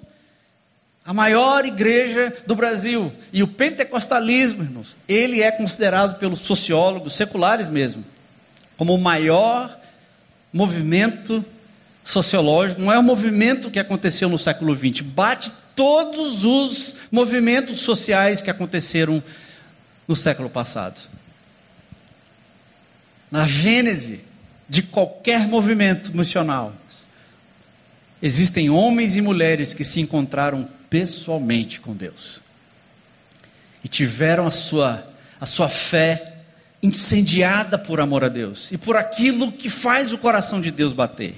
a 1.05 1.13
maior 1.13 1.67
igreja 1.67 2.33
do 2.47 2.55
Brasil. 2.55 3.13
E 3.31 3.43
o 3.43 3.47
pentecostalismo, 3.47 4.63
irmãos, 4.63 4.97
ele 5.07 5.43
é 5.43 5.51
considerado 5.51 6.19
pelos 6.19 6.39
sociólogos 6.39 7.13
seculares 7.13 7.69
mesmo, 7.69 8.03
como 8.79 8.95
o 8.95 8.99
maior 8.99 9.79
movimento 10.51 11.45
sociológico, 12.03 12.81
não 12.81 12.91
é 12.91 12.99
um 12.99 13.03
movimento 13.03 13.71
que 13.71 13.79
aconteceu 13.79 14.31
no 14.31 14.39
século 14.39 14.75
XX, 14.75 15.03
bate 15.03 15.53
todos 15.77 16.45
os 16.45 16.97
movimentos 17.13 17.81
sociais 17.81 18.41
que 18.41 18.49
aconteceram 18.49 19.23
no 20.07 20.15
século 20.15 20.51
passado. 20.51 21.09
Na 23.31 23.47
gênese 23.47 24.25
de 24.69 24.83
qualquer 24.83 25.47
movimento 25.47 26.17
missional, 26.17 26.73
existem 28.23 28.71
homens 28.71 29.17
e 29.17 29.21
mulheres 29.21 29.75
que 29.75 29.85
se 29.85 30.01
encontraram 30.01 30.69
pessoalmente 30.89 31.81
com 31.81 31.95
Deus. 31.95 32.41
E 33.83 33.89
tiveram 33.89 34.47
a 34.47 34.51
sua, 34.51 35.07
a 35.41 35.45
sua 35.45 35.69
fé 35.69 36.35
incendiada 36.83 37.79
por 37.79 38.01
amor 38.01 38.25
a 38.25 38.29
Deus 38.29 38.71
e 38.71 38.79
por 38.79 38.97
aquilo 38.97 39.51
que 39.51 39.71
faz 39.71 40.13
o 40.13 40.19
coração 40.19 40.61
de 40.61 40.71
Deus 40.71 40.93
bater. 40.93 41.35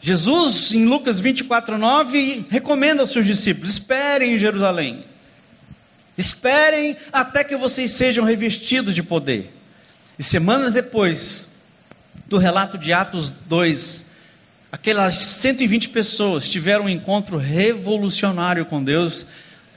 Jesus, 0.00 0.72
em 0.72 0.84
Lucas 0.84 1.18
24, 1.18 1.76
9, 1.78 2.46
recomenda 2.48 3.02
aos 3.02 3.10
seus 3.10 3.26
discípulos: 3.26 3.72
esperem 3.72 4.34
em 4.34 4.38
Jerusalém, 4.38 5.00
esperem 6.16 6.96
até 7.12 7.44
que 7.44 7.56
vocês 7.56 7.92
sejam 7.92 8.24
revestidos 8.24 8.94
de 8.94 9.02
poder. 9.02 9.52
E 10.18 10.22
semanas 10.22 10.74
depois 10.74 11.46
do 12.26 12.38
relato 12.38 12.78
de 12.78 12.92
Atos 12.92 13.30
2, 13.30 14.06
Aquelas 14.76 15.16
120 15.16 15.88
pessoas 15.88 16.48
tiveram 16.48 16.84
um 16.84 16.88
encontro 16.88 17.38
revolucionário 17.38 18.66
com 18.66 18.84
Deus 18.84 19.24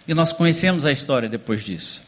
e 0.05 0.13
nós 0.13 0.33
conhecemos 0.33 0.85
a 0.85 0.91
história 0.91 1.29
depois 1.29 1.63
disso. 1.63 2.01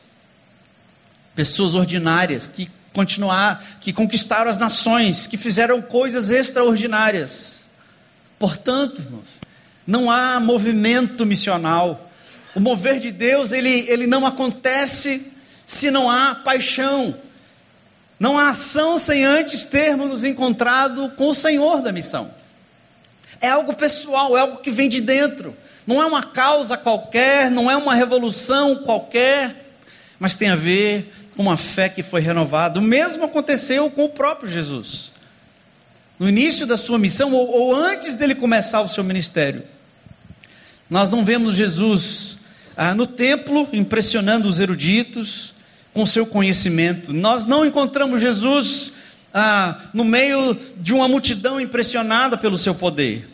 Pessoas 1.34 1.74
ordinárias 1.74 2.48
que 2.48 2.70
continuar, 2.92 3.64
que 3.80 3.94
conquistaram 3.94 4.52
as 4.52 4.58
nações, 4.58 5.26
que 5.26 5.38
fizeram 5.38 5.82
coisas 5.82 6.32
extraordinárias. 6.32 7.64
Portanto, 8.38 9.02
irmãos, 9.02 9.30
não 9.88 10.12
há 10.12 10.38
movimento 10.42 11.26
missional. 11.26 12.11
O 12.54 12.60
mover 12.60 13.00
de 13.00 13.12
Deus, 13.12 13.52
ele, 13.52 13.86
ele 13.88 14.08
não 14.08 14.26
acontece 14.26 15.32
se 15.66 15.90
não 15.90 16.10
há 16.10 16.36
paixão. 16.36 17.16
Não 18.20 18.38
há 18.38 18.50
ação 18.50 19.00
sem 19.00 19.24
antes 19.24 19.64
termos 19.64 20.10
nos 20.10 20.24
encontrado 20.24 21.10
com 21.18 21.30
o 21.30 21.36
Senhor 21.36 21.82
da 21.82 21.92
missão. 21.92 22.32
É 23.40 23.50
algo 23.50 23.74
pessoal, 23.74 24.38
é 24.38 24.42
algo 24.42 24.58
que 24.58 24.70
vem 24.70 24.90
de 24.90 25.02
dentro. 25.02 25.56
Não 25.88 26.02
é 26.02 26.06
uma 26.06 26.22
causa 26.22 26.78
qualquer, 26.78 27.50
não 27.50 27.72
é 27.72 27.76
uma 27.76 27.96
revolução 27.96 28.76
qualquer, 28.76 29.74
mas 30.20 30.36
tem 30.36 30.50
a 30.50 30.56
ver 30.56 31.12
com 31.36 31.42
uma 31.42 31.58
fé 31.58 31.90
que 31.90 32.04
foi 32.04 32.22
renovada. 32.22 32.80
O 32.80 32.84
mesmo 32.84 33.24
aconteceu 33.24 33.90
com 33.90 34.04
o 34.04 34.10
próprio 34.10 34.50
Jesus. 34.50 35.12
No 36.20 36.30
início 36.30 36.68
da 36.68 36.78
sua 36.78 37.00
missão, 37.00 37.34
ou, 37.34 37.50
ou 37.50 37.76
antes 37.76 38.14
dele 38.14 38.36
começar 38.36 38.82
o 38.82 38.88
seu 38.88 39.04
ministério, 39.04 39.64
nós 40.88 41.10
não 41.10 41.26
vemos 41.26 41.56
Jesus 41.56 42.38
ah, 42.76 42.94
no 42.94 43.06
templo 43.06 43.68
impressionando 43.74 44.48
os 44.48 44.60
eruditos 44.60 45.54
com 45.94 46.06
seu 46.06 46.26
conhecimento. 46.26 47.14
Nós 47.14 47.46
não 47.46 47.66
encontramos 47.66 48.22
Jesus 48.22 48.94
ah, 49.34 49.82
no 49.94 50.04
meio 50.04 50.58
de 50.78 50.94
uma 50.94 51.08
multidão 51.08 51.60
impressionada 51.60 52.38
pelo 52.38 52.58
seu 52.58 52.76
poder. 52.76 53.30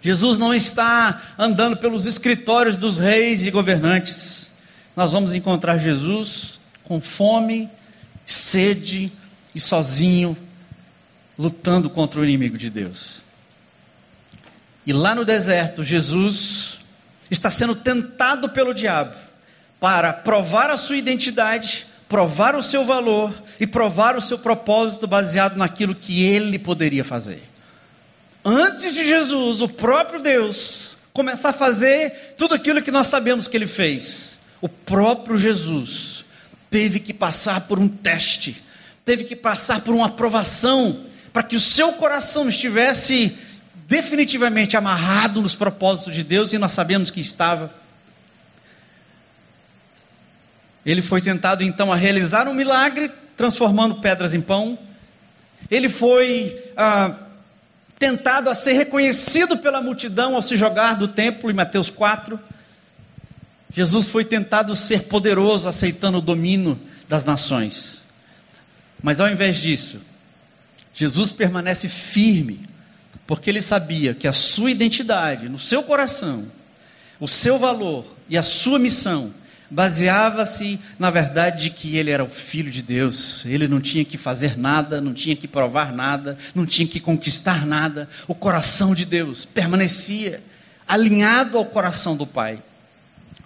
Jesus 0.00 0.38
não 0.38 0.52
está 0.52 1.22
andando 1.38 1.76
pelos 1.76 2.06
escritórios 2.06 2.76
dos 2.76 2.98
reis 2.98 3.44
e 3.44 3.50
governantes. 3.50 4.50
Nós 4.96 5.12
vamos 5.12 5.34
encontrar 5.34 5.78
Jesus 5.78 6.60
com 6.82 7.00
fome, 7.00 7.70
sede 8.24 9.12
e 9.54 9.60
sozinho, 9.60 10.36
lutando 11.38 11.88
contra 11.88 12.20
o 12.20 12.24
inimigo 12.24 12.58
de 12.58 12.68
Deus. 12.68 13.22
E 14.84 14.92
lá 14.92 15.14
no 15.14 15.24
deserto, 15.24 15.84
Jesus 15.84 16.80
está 17.32 17.50
sendo 17.50 17.74
tentado 17.74 18.50
pelo 18.50 18.74
diabo 18.74 19.16
para 19.80 20.12
provar 20.12 20.70
a 20.70 20.76
sua 20.76 20.96
identidade, 20.96 21.86
provar 22.08 22.54
o 22.54 22.62
seu 22.62 22.84
valor 22.84 23.32
e 23.58 23.66
provar 23.66 24.16
o 24.16 24.20
seu 24.20 24.38
propósito 24.38 25.06
baseado 25.06 25.56
naquilo 25.56 25.94
que 25.94 26.22
ele 26.22 26.58
poderia 26.58 27.02
fazer. 27.02 27.42
Antes 28.44 28.94
de 28.94 29.04
Jesus, 29.04 29.62
o 29.62 29.68
próprio 29.68 30.20
Deus, 30.20 30.96
começar 31.12 31.50
a 31.50 31.54
fazer 31.54 32.34
tudo 32.36 32.54
aquilo 32.54 32.82
que 32.82 32.90
nós 32.90 33.06
sabemos 33.06 33.48
que 33.48 33.56
ele 33.56 33.66
fez, 33.66 34.38
o 34.60 34.68
próprio 34.68 35.38
Jesus 35.38 36.24
teve 36.70 37.00
que 37.00 37.14
passar 37.14 37.62
por 37.62 37.78
um 37.78 37.88
teste, 37.88 38.62
teve 39.04 39.24
que 39.24 39.34
passar 39.34 39.80
por 39.80 39.94
uma 39.94 40.06
aprovação, 40.06 41.00
para 41.32 41.42
que 41.42 41.56
o 41.56 41.60
seu 41.60 41.92
coração 41.92 42.46
estivesse 42.46 43.36
definitivamente 43.86 44.76
amarrado 44.76 45.42
nos 45.42 45.54
propósitos 45.54 46.14
de 46.14 46.22
Deus, 46.22 46.52
e 46.52 46.58
nós 46.58 46.72
sabemos 46.72 47.10
que 47.10 47.20
estava. 47.20 47.72
Ele 50.84 51.02
foi 51.02 51.20
tentado 51.20 51.62
então 51.62 51.92
a 51.92 51.96
realizar 51.96 52.48
um 52.48 52.54
milagre, 52.54 53.10
transformando 53.36 53.96
pedras 53.96 54.34
em 54.34 54.40
pão. 54.40 54.78
Ele 55.70 55.88
foi 55.88 56.70
ah, 56.76 57.14
tentado 57.98 58.50
a 58.50 58.54
ser 58.54 58.72
reconhecido 58.72 59.56
pela 59.58 59.80
multidão 59.80 60.34
ao 60.34 60.42
se 60.42 60.56
jogar 60.56 60.96
do 60.96 61.06
templo, 61.06 61.50
em 61.50 61.54
Mateus 61.54 61.88
4. 61.88 62.38
Jesus 63.72 64.08
foi 64.08 64.24
tentado 64.24 64.74
ser 64.74 65.04
poderoso, 65.04 65.68
aceitando 65.68 66.18
o 66.18 66.22
domínio 66.22 66.78
das 67.08 67.24
nações. 67.24 68.02
Mas 69.02 69.20
ao 69.20 69.30
invés 69.30 69.60
disso, 69.60 70.00
Jesus 70.92 71.30
permanece 71.30 71.88
firme, 71.88 72.68
porque 73.32 73.48
ele 73.48 73.62
sabia 73.62 74.12
que 74.12 74.28
a 74.28 74.32
sua 74.32 74.70
identidade, 74.70 75.48
no 75.48 75.58
seu 75.58 75.82
coração, 75.82 76.44
o 77.18 77.26
seu 77.26 77.58
valor 77.58 78.04
e 78.28 78.36
a 78.36 78.42
sua 78.42 78.78
missão 78.78 79.32
baseava-se 79.70 80.78
na 80.98 81.08
verdade 81.08 81.62
de 81.62 81.70
que 81.70 81.96
ele 81.96 82.10
era 82.10 82.22
o 82.22 82.28
filho 82.28 82.70
de 82.70 82.82
Deus. 82.82 83.42
Ele 83.46 83.66
não 83.66 83.80
tinha 83.80 84.04
que 84.04 84.18
fazer 84.18 84.58
nada, 84.58 85.00
não 85.00 85.14
tinha 85.14 85.34
que 85.34 85.48
provar 85.48 85.94
nada, 85.94 86.36
não 86.54 86.66
tinha 86.66 86.86
que 86.86 87.00
conquistar 87.00 87.64
nada. 87.64 88.06
O 88.28 88.34
coração 88.34 88.94
de 88.94 89.06
Deus 89.06 89.46
permanecia 89.46 90.42
alinhado 90.86 91.56
ao 91.56 91.64
coração 91.64 92.14
do 92.14 92.26
Pai. 92.26 92.62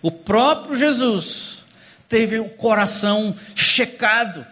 O 0.02 0.10
próprio 0.10 0.76
Jesus 0.76 1.58
teve 2.08 2.40
o 2.40 2.48
coração 2.48 3.36
checado 3.54 4.44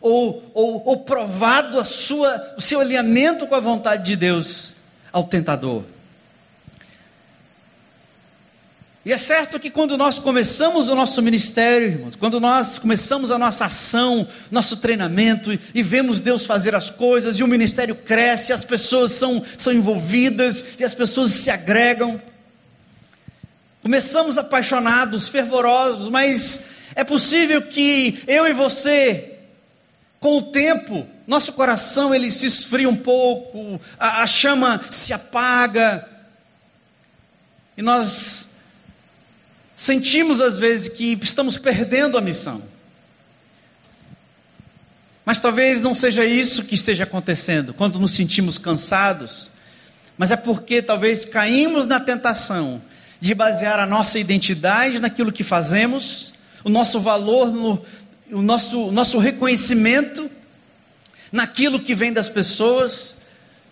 ou, 0.00 0.50
ou, 0.54 0.82
ou 0.86 0.96
provado 1.00 1.78
a 1.78 1.84
sua, 1.84 2.54
o 2.56 2.60
seu 2.60 2.80
alinhamento 2.80 3.46
com 3.46 3.54
a 3.54 3.60
vontade 3.60 4.04
de 4.04 4.16
Deus 4.16 4.72
ao 5.12 5.24
tentador. 5.24 5.82
E 9.02 9.12
é 9.12 9.18
certo 9.18 9.58
que 9.58 9.70
quando 9.70 9.96
nós 9.96 10.18
começamos 10.18 10.90
o 10.90 10.94
nosso 10.94 11.22
ministério, 11.22 11.88
irmãos, 11.88 12.14
quando 12.14 12.38
nós 12.38 12.78
começamos 12.78 13.30
a 13.30 13.38
nossa 13.38 13.64
ação, 13.64 14.28
nosso 14.50 14.76
treinamento, 14.76 15.58
e, 15.74 15.82
vemos 15.82 16.20
Deus 16.20 16.44
fazer 16.44 16.74
as 16.74 16.90
coisas, 16.90 17.38
e 17.38 17.42
o 17.42 17.48
ministério 17.48 17.94
cresce, 17.94 18.52
as 18.52 18.62
pessoas 18.62 19.12
são, 19.12 19.42
são 19.56 19.72
envolvidas, 19.72 20.66
e 20.78 20.84
as 20.84 20.92
pessoas 20.92 21.32
se 21.32 21.50
agregam. 21.50 22.20
Começamos 23.82 24.36
apaixonados, 24.36 25.28
fervorosos, 25.28 26.10
mas 26.10 26.64
é 26.94 27.02
possível 27.02 27.62
que 27.62 28.22
eu 28.26 28.46
e 28.46 28.52
você, 28.52 29.29
com 30.20 30.36
o 30.36 30.42
tempo, 30.42 31.08
nosso 31.26 31.54
coração 31.54 32.14
ele 32.14 32.30
se 32.30 32.46
esfria 32.46 32.88
um 32.88 32.94
pouco, 32.94 33.80
a, 33.98 34.22
a 34.22 34.26
chama 34.26 34.82
se 34.90 35.14
apaga, 35.14 36.06
e 37.74 37.80
nós 37.82 38.44
sentimos 39.74 40.42
às 40.42 40.58
vezes 40.58 40.90
que 40.90 41.18
estamos 41.22 41.56
perdendo 41.56 42.18
a 42.18 42.20
missão. 42.20 42.62
Mas 45.24 45.40
talvez 45.40 45.80
não 45.80 45.94
seja 45.94 46.24
isso 46.24 46.64
que 46.64 46.74
esteja 46.74 47.04
acontecendo 47.04 47.72
quando 47.72 47.98
nos 47.98 48.12
sentimos 48.12 48.58
cansados, 48.58 49.50
mas 50.18 50.30
é 50.30 50.36
porque 50.36 50.82
talvez 50.82 51.24
caímos 51.24 51.86
na 51.86 51.98
tentação 51.98 52.82
de 53.18 53.34
basear 53.34 53.78
a 53.78 53.86
nossa 53.86 54.18
identidade 54.18 54.98
naquilo 54.98 55.32
que 55.32 55.42
fazemos, 55.42 56.34
o 56.62 56.68
nosso 56.68 57.00
valor, 57.00 57.50
no, 57.50 57.82
o 58.32 58.42
nosso, 58.42 58.90
nosso 58.92 59.18
reconhecimento 59.18 60.30
naquilo 61.32 61.80
que 61.80 61.94
vem 61.94 62.12
das 62.12 62.28
pessoas 62.28 63.16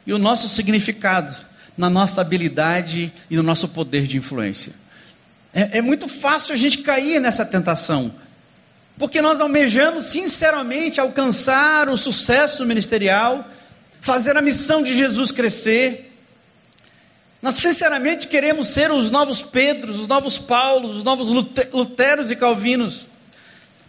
e 0.06 0.12
o 0.12 0.18
nosso 0.18 0.48
significado 0.48 1.48
na 1.78 1.88
nossa 1.88 2.20
habilidade 2.20 3.12
e 3.30 3.36
no 3.36 3.42
nosso 3.42 3.68
poder 3.68 4.04
de 4.04 4.16
influência. 4.16 4.72
É, 5.54 5.78
é 5.78 5.80
muito 5.80 6.08
fácil 6.08 6.52
a 6.52 6.56
gente 6.56 6.78
cair 6.78 7.20
nessa 7.20 7.46
tentação, 7.46 8.12
porque 8.98 9.22
nós 9.22 9.40
almejamos 9.40 10.04
sinceramente 10.06 11.00
alcançar 11.00 11.88
o 11.88 11.96
sucesso 11.96 12.66
ministerial, 12.66 13.48
fazer 14.00 14.36
a 14.36 14.42
missão 14.42 14.82
de 14.82 14.92
Jesus 14.92 15.30
crescer. 15.30 16.12
Nós 17.40 17.54
sinceramente 17.54 18.26
queremos 18.26 18.66
ser 18.68 18.90
os 18.90 19.08
novos 19.08 19.40
Pedros, 19.40 20.00
os 20.00 20.08
novos 20.08 20.36
Paulos, 20.36 20.96
os 20.96 21.04
novos 21.04 21.28
Luteros 21.72 22.32
e 22.32 22.36
Calvinos, 22.36 23.08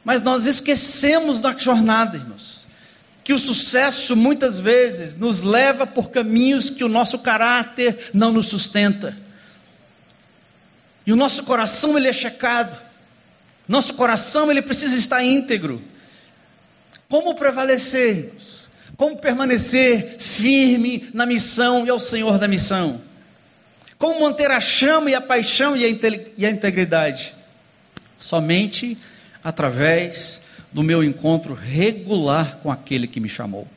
mas 0.04 0.22
nós 0.22 0.46
esquecemos 0.46 1.42
da 1.42 1.56
jornada, 1.58 2.18
irmãos, 2.18 2.68
que 3.24 3.34
o 3.34 3.40
sucesso 3.40 4.16
muitas 4.16 4.60
vezes 4.60 5.16
nos 5.16 5.44
leva 5.44 5.86
por 5.86 6.10
caminhos 6.10 6.70
que 6.70 6.84
o 6.84 6.90
nosso 6.90 7.20
caráter 7.20 8.10
não 8.14 8.32
nos 8.32 8.48
sustenta. 8.48 9.16
E 11.06 11.14
o 11.14 11.16
nosso 11.16 11.44
coração 11.44 11.98
ele 11.98 12.08
é 12.08 12.14
checado. 12.14 12.76
Nosso 13.68 13.94
coração 13.94 14.50
ele 14.50 14.62
precisa 14.62 14.98
estar 14.98 15.24
íntegro. 15.24 15.82
Como 17.08 17.36
prevalecermos? 17.36 18.68
Como 18.98 19.18
permanecer 19.18 20.18
firme 20.20 21.10
na 21.14 21.26
missão 21.26 21.86
e 21.86 21.90
ao 21.90 22.00
Senhor 22.00 22.38
da 22.38 22.48
missão? 22.48 23.02
Como 23.98 24.22
manter 24.22 24.50
a 24.50 24.60
chama 24.60 25.12
e 25.12 25.16
a 25.16 25.22
paixão 25.22 25.76
e 25.76 25.86
a, 25.86 25.88
e 26.38 26.46
a 26.46 26.50
integridade? 26.50 27.34
Somente 28.18 28.98
através 29.50 30.42
do 30.72 30.84
meu 30.84 31.04
encontro 31.04 31.54
regular 31.54 32.60
com 32.62 32.72
aquele 32.72 33.08
que 33.08 33.20
me 33.20 33.28
chamou. 33.28 33.68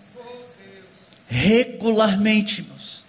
Regularmente, 1.26 2.60
irmãos. 2.60 3.06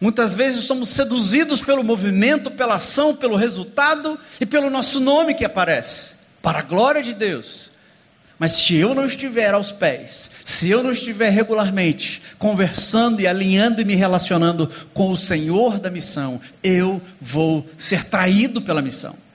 Muitas 0.00 0.34
vezes 0.34 0.64
somos 0.64 0.88
seduzidos 0.88 1.60
pelo 1.60 1.84
movimento, 1.84 2.50
pela 2.50 2.76
ação, 2.76 3.14
pelo 3.14 3.36
resultado 3.36 4.18
e 4.40 4.46
pelo 4.46 4.70
nosso 4.70 5.00
nome 5.00 5.34
que 5.34 5.44
aparece, 5.44 6.12
para 6.42 6.60
a 6.60 6.62
glória 6.62 7.02
de 7.02 7.14
Deus. 7.14 7.70
Mas 8.38 8.52
se 8.52 8.76
eu 8.76 8.94
não 8.94 9.04
estiver 9.04 9.54
aos 9.54 9.72
pés, 9.72 10.30
se 10.44 10.68
eu 10.68 10.82
não 10.82 10.92
estiver 10.92 11.30
regularmente 11.30 12.22
conversando 12.38 13.20
e 13.20 13.26
alinhando 13.26 13.80
e 13.80 13.84
me 13.84 13.94
relacionando 13.94 14.70
com 14.92 15.10
o 15.10 15.16
Senhor 15.16 15.78
da 15.78 15.90
missão, 15.90 16.40
eu 16.62 17.00
vou 17.20 17.66
ser 17.76 18.04
traído 18.04 18.60
pela 18.60 18.82
missão. 18.82 19.25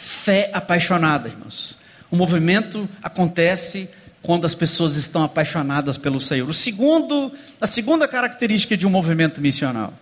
Fé 0.00 0.48
apaixonada, 0.54 1.28
irmãos. 1.28 1.76
O 2.10 2.16
movimento 2.16 2.88
acontece 3.02 3.86
quando 4.22 4.46
as 4.46 4.54
pessoas 4.54 4.96
estão 4.96 5.22
apaixonadas 5.22 5.98
pelo 5.98 6.18
Senhor. 6.18 6.48
O 6.48 6.54
segundo, 6.54 7.30
a 7.60 7.66
segunda 7.66 8.08
característica 8.08 8.78
de 8.78 8.86
um 8.86 8.90
movimento 8.90 9.42
missional 9.42 9.92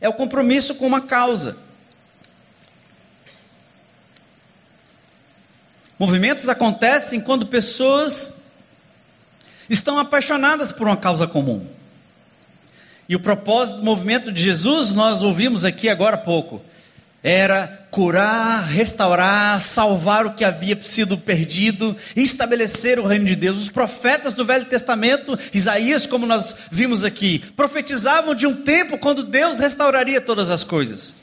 é 0.00 0.08
o 0.08 0.14
compromisso 0.14 0.76
com 0.76 0.86
uma 0.86 1.02
causa. 1.02 1.58
Movimentos 5.98 6.48
acontecem 6.48 7.20
quando 7.20 7.46
pessoas 7.46 8.32
estão 9.68 9.98
apaixonadas 9.98 10.72
por 10.72 10.86
uma 10.86 10.96
causa 10.96 11.26
comum. 11.26 11.66
E 13.06 13.14
o 13.14 13.20
propósito 13.20 13.76
do 13.76 13.84
movimento 13.84 14.32
de 14.32 14.42
Jesus, 14.42 14.94
nós 14.94 15.22
ouvimos 15.22 15.66
aqui 15.66 15.90
agora 15.90 16.16
há 16.16 16.18
pouco, 16.18 16.62
era 17.22 17.88
curar, 17.90 18.64
restaurar, 18.68 19.60
salvar 19.60 20.26
o 20.26 20.34
que 20.34 20.44
havia 20.44 20.78
sido 20.82 21.16
perdido, 21.18 21.96
estabelecer 22.14 22.98
o 22.98 23.06
reino 23.06 23.24
de 23.24 23.34
Deus. 23.34 23.58
Os 23.58 23.68
profetas 23.68 24.34
do 24.34 24.44
Velho 24.44 24.66
Testamento, 24.66 25.38
Isaías, 25.52 26.06
como 26.06 26.26
nós 26.26 26.56
vimos 26.70 27.04
aqui, 27.04 27.40
profetizavam 27.56 28.34
de 28.34 28.46
um 28.46 28.54
tempo 28.54 28.98
quando 28.98 29.24
Deus 29.24 29.58
restauraria 29.58 30.20
todas 30.20 30.50
as 30.50 30.62
coisas. 30.62 31.14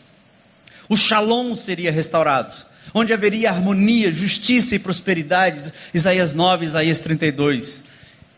O 0.89 0.97
Shalom 0.97 1.55
seria 1.55 1.91
restaurado, 1.91 2.53
onde 2.93 3.13
haveria 3.13 3.49
harmonia, 3.49 4.11
justiça 4.11 4.75
e 4.75 4.79
prosperidade. 4.79 5.73
Isaías 5.93 6.33
9, 6.33 6.65
Isaías 6.65 6.99
32. 6.99 7.92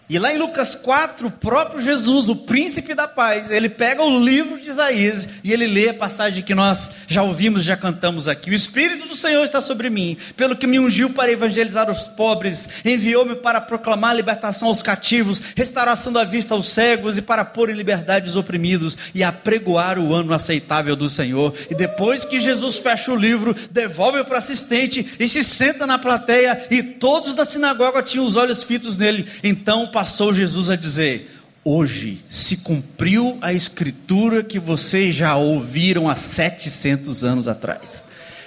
E 0.08 0.20
lá 0.20 0.32
em 0.32 0.38
Lucas 0.38 0.76
4, 0.76 1.28
o 1.28 1.32
próprio 1.32 1.82
Jesus, 1.82 2.30
o 2.30 2.36
príncipe 2.36 2.94
da 2.94 3.08
paz, 3.08 3.50
ele 3.50 3.68
pega 3.68 4.04
o 4.04 4.24
livro 4.24 4.62
de 4.62 4.70
Isaías 4.70 5.28
e 5.44 5.52
ele 5.52 5.66
lê 5.66 5.90
a 5.90 5.94
passagem 5.96 6.44
que 6.44 6.54
nós 6.54 6.92
já 7.08 7.24
ouvimos, 7.24 7.64
já 7.64 7.76
cantamos 7.76 8.28
aqui. 8.28 8.52
O 8.52 8.54
Espírito 8.54 9.08
do 9.08 9.16
Senhor 9.16 9.44
está 9.44 9.60
sobre 9.60 9.90
mim, 9.90 10.16
pelo 10.38 10.56
que 10.56 10.68
me 10.68 10.78
ungiu 10.78 11.10
para 11.10 11.32
evangelizar 11.32 11.90
os 11.90 12.04
pobres, 12.04 12.70
enviou-me 12.86 13.36
para 13.36 13.60
proclamar 13.60 14.16
libertação 14.16 14.68
aos 14.68 14.84
cativos, 14.84 15.42
restauração 15.56 16.14
da 16.14 16.24
vista 16.24 16.54
aos 16.54 16.70
cegos 16.70 17.18
e 17.18 17.22
para 17.24 17.44
pôr 17.44 17.72
em 17.72 17.76
liberdade 17.76 18.30
os 18.30 18.36
oprimidos 18.36 18.96
e 19.14 19.24
apregoar 19.24 19.98
o 19.98 20.14
ano 20.14 20.36
aceitável 20.36 20.96
do 20.96 21.10
Senhor. 21.10 21.52
E 21.68 21.74
depois 21.74 22.24
que 22.24 22.40
Jesus 22.40 22.78
fecha 22.78 23.12
o 23.12 23.16
livro, 23.16 23.56
devolve 23.72 24.24
para 24.24 24.36
o 24.36 24.38
assistente 24.38 25.16
e 25.20 25.28
se 25.28 25.44
senta 25.44 25.88
na 25.88 25.98
plateia 25.98 26.68
e 26.70 26.84
todos 26.84 27.34
da 27.34 27.44
sinagoga 27.44 28.04
tinham 28.04 28.24
os 28.24 28.36
olhos 28.36 28.62
fitos 28.62 28.98
nele. 28.98 29.26
Então 29.44 29.95
passou 29.96 30.34
Jesus 30.34 30.70
a 30.70 30.76
dizer: 30.76 31.32
Hoje 31.64 32.22
se 32.28 32.58
cumpriu 32.58 33.38
a 33.42 33.54
escritura 33.54 34.44
que 34.44 34.60
vocês 34.60 35.16
já 35.16 35.38
ouviram 35.38 36.10
há 36.10 36.16
700 36.18 37.24
anos 37.24 37.48
atrás. 37.48 38.04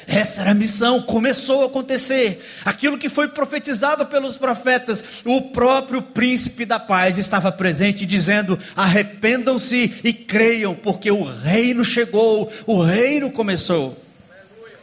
Essa 0.06 0.42
era 0.42 0.50
a 0.50 0.54
missão, 0.54 1.00
começou 1.00 1.62
a 1.62 1.66
acontecer. 1.66 2.46
Aquilo 2.66 2.98
que 2.98 3.08
foi 3.08 3.28
profetizado 3.28 4.04
pelos 4.04 4.36
profetas, 4.36 5.02
o 5.24 5.40
próprio 5.40 6.02
príncipe 6.02 6.66
da 6.66 6.78
paz 6.78 7.16
estava 7.16 7.50
presente, 7.50 8.04
dizendo: 8.04 8.58
arrependam-se 8.76 9.94
e 10.04 10.12
creiam, 10.12 10.74
porque 10.74 11.10
o 11.10 11.24
reino 11.24 11.82
chegou, 11.82 12.52
o 12.66 12.82
reino 12.82 13.30
começou. 13.30 13.98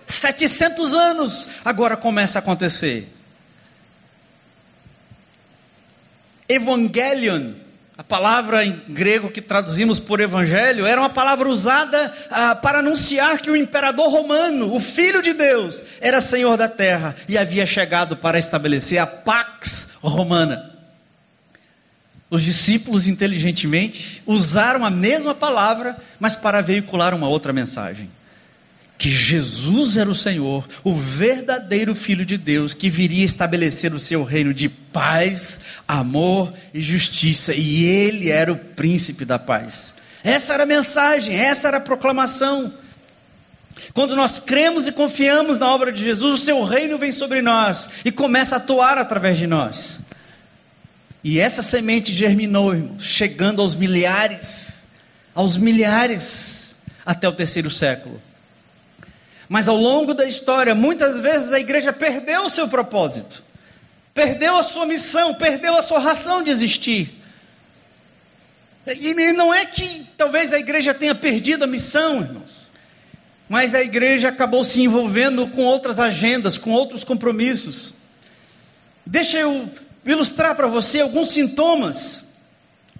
700 0.07 0.93
anos 0.95 1.47
agora 1.63 1.95
começa 1.95 2.39
a 2.39 2.41
acontecer. 2.41 3.14
Evangelion, 6.47 7.53
a 7.97 8.03
palavra 8.03 8.65
em 8.65 8.81
grego 8.89 9.31
que 9.31 9.41
traduzimos 9.41 9.99
por 9.99 10.19
evangelho, 10.19 10.85
era 10.85 10.99
uma 10.99 11.09
palavra 11.09 11.47
usada 11.47 12.13
ah, 12.29 12.53
para 12.53 12.79
anunciar 12.79 13.39
que 13.39 13.49
o 13.49 13.55
imperador 13.55 14.09
romano, 14.09 14.75
o 14.75 14.79
filho 14.79 15.21
de 15.21 15.33
Deus, 15.33 15.81
era 16.01 16.19
senhor 16.19 16.57
da 16.57 16.67
terra 16.67 17.15
e 17.27 17.37
havia 17.37 17.65
chegado 17.65 18.17
para 18.17 18.37
estabelecer 18.37 18.99
a 18.99 19.07
pax 19.07 19.89
romana. 20.01 20.71
Os 22.29 22.41
discípulos, 22.43 23.07
inteligentemente, 23.07 24.21
usaram 24.25 24.83
a 24.83 24.89
mesma 24.89 25.33
palavra, 25.33 25.95
mas 26.19 26.35
para 26.35 26.59
veicular 26.59 27.13
uma 27.13 27.29
outra 27.29 27.53
mensagem. 27.53 28.09
Que 28.97 29.09
Jesus 29.09 29.97
era 29.97 30.09
o 30.09 30.15
Senhor, 30.15 30.67
o 30.83 30.93
verdadeiro 30.93 31.93
Filho 31.93 32.25
de 32.25 32.37
Deus, 32.37 32.73
que 32.73 32.89
viria 32.89 33.25
estabelecer 33.25 33.93
o 33.93 33.99
seu 33.99 34.23
reino 34.23 34.53
de 34.53 34.69
paz, 34.69 35.59
amor 35.87 36.53
e 36.73 36.79
justiça, 36.79 37.53
e 37.53 37.85
ele 37.85 38.29
era 38.29 38.51
o 38.51 38.57
príncipe 38.57 39.25
da 39.25 39.37
paz. 39.37 39.93
Essa 40.23 40.53
era 40.53 40.63
a 40.63 40.65
mensagem, 40.65 41.35
essa 41.35 41.67
era 41.67 41.77
a 41.77 41.81
proclamação. 41.81 42.73
Quando 43.93 44.15
nós 44.15 44.39
cremos 44.39 44.87
e 44.87 44.91
confiamos 44.91 45.59
na 45.59 45.67
obra 45.67 45.91
de 45.91 46.01
Jesus, 46.01 46.39
o 46.41 46.43
seu 46.43 46.63
reino 46.63 46.97
vem 46.97 47.11
sobre 47.11 47.41
nós 47.41 47.89
e 48.03 48.11
começa 48.11 48.55
a 48.55 48.57
atuar 48.57 48.97
através 48.97 49.37
de 49.37 49.45
nós. 49.45 49.99
E 51.23 51.39
essa 51.39 51.61
semente 51.61 52.13
germinou, 52.13 52.73
irmãos, 52.73 53.03
chegando 53.03 53.61
aos 53.61 53.75
milhares, 53.75 54.87
aos 55.33 55.57
milhares, 55.57 56.75
até 57.05 57.27
o 57.27 57.33
terceiro 57.33 57.69
século. 57.69 58.21
Mas 59.47 59.67
ao 59.67 59.75
longo 59.75 60.13
da 60.13 60.25
história, 60.25 60.73
muitas 60.73 61.19
vezes 61.19 61.53
a 61.53 61.59
igreja 61.59 61.93
perdeu 61.93 62.45
o 62.45 62.49
seu 62.49 62.67
propósito, 62.67 63.43
perdeu 64.13 64.57
a 64.57 64.63
sua 64.63 64.85
missão, 64.85 65.33
perdeu 65.35 65.77
a 65.77 65.83
sua 65.83 65.99
razão 65.99 66.41
de 66.43 66.49
existir. 66.49 67.21
E 68.87 69.13
não 69.33 69.53
é 69.53 69.65
que 69.65 70.05
talvez 70.17 70.51
a 70.51 70.59
igreja 70.59 70.93
tenha 70.93 71.15
perdido 71.15 71.63
a 71.63 71.67
missão, 71.67 72.21
irmãos, 72.21 72.69
mas 73.47 73.75
a 73.75 73.81
igreja 73.81 74.29
acabou 74.29 74.63
se 74.63 74.81
envolvendo 74.81 75.47
com 75.47 75.63
outras 75.63 75.99
agendas, 75.99 76.57
com 76.57 76.71
outros 76.71 77.03
compromissos. 77.03 77.93
Deixa 79.05 79.37
eu 79.37 79.69
ilustrar 80.03 80.55
para 80.55 80.67
você 80.67 81.01
alguns 81.01 81.29
sintomas 81.31 82.24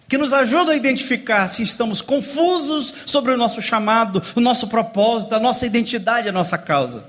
que 0.08 0.18
nos 0.18 0.34
ajudam 0.34 0.74
a 0.74 0.76
identificar 0.76 1.48
se 1.48 1.64
estamos 1.64 2.02
confusos 2.02 2.94
sobre 3.06 3.32
o 3.34 3.38
nosso 3.38 3.62
chamado, 3.62 4.22
o 4.36 4.40
nosso 4.40 4.68
propósito, 4.68 5.34
a 5.34 5.40
nossa 5.40 5.66
identidade, 5.66 6.30
a 6.30 6.32
nossa 6.32 6.58
causa. 6.58 7.04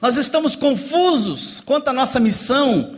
Nós 0.00 0.16
estamos 0.16 0.54
confusos 0.54 1.62
quanto 1.64 1.88
à 1.88 1.92
nossa 1.92 2.20
missão, 2.20 2.96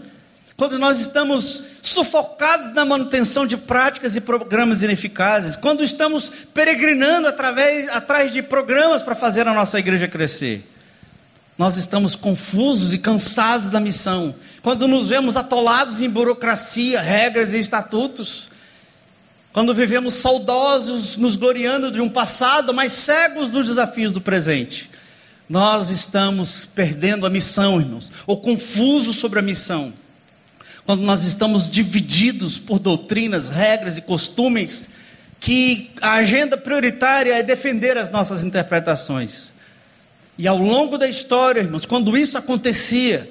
quando 0.57 0.77
nós 0.79 0.99
estamos 0.99 1.63
sufocados 1.81 2.75
na 2.75 2.85
manutenção 2.85 3.47
de 3.47 3.57
práticas 3.57 4.17
e 4.17 4.21
programas 4.21 4.83
ineficazes, 4.83 5.55
quando 5.55 5.85
estamos 5.85 6.33
peregrinando 6.53 7.29
através, 7.29 7.89
atrás 7.91 8.33
de 8.33 8.43
programas 8.43 9.01
para 9.01 9.15
fazer 9.15 9.47
a 9.47 9.55
nossa 9.55 9.79
igreja 9.79 10.09
crescer. 10.09 10.69
Nós 11.57 11.77
estamos 11.77 12.17
confusos 12.17 12.93
e 12.93 12.99
cansados 12.99 13.69
da 13.69 13.79
missão, 13.79 14.35
quando 14.63 14.89
nos 14.89 15.09
vemos 15.09 15.37
atolados 15.37 16.01
em 16.01 16.11
burocracia, 16.11 17.01
regras 17.01 17.53
e 17.53 17.59
estatutos 17.59 18.49
quando 19.53 19.75
vivemos 19.75 20.15
saudosos, 20.15 21.17
nos 21.17 21.37
gloriando 21.37 21.91
de 21.91 22.01
um 22.01 22.09
passado, 22.09 22.75
mas 22.75 22.93
cegos 22.93 23.51
dos 23.51 23.67
desafios 23.67 24.13
do 24.13 24.21
presente, 24.21 24.91
nós 25.49 25.91
estamos 25.91 26.67
perdendo 26.67 27.25
a 27.25 27.31
missão, 27.31 27.81
irmãos, 27.81 28.11
ou 28.27 28.41
confusos 28.41 29.17
sobre 29.17 29.39
a 29.39 29.43
missão. 29.43 29.93
Quando 30.85 31.03
nós 31.03 31.25
estamos 31.25 31.71
divididos 31.71 32.59
por 32.59 32.79
doutrinas, 32.79 33.49
regras 33.49 33.97
e 33.97 34.03
costumes, 34.03 34.89
que 35.41 35.91
a 36.01 36.15
agenda 36.15 36.57
prioritária 36.57 37.35
é 37.35 37.43
defender 37.43 37.97
as 37.97 38.11
nossas 38.11 38.43
interpretações. 38.43 39.53
E 40.37 40.47
ao 40.47 40.59
longo 40.59 40.99
da 40.99 41.09
história, 41.09 41.61
irmãos, 41.61 41.87
quando 41.87 42.17
isso 42.17 42.37
acontecia, 42.37 43.29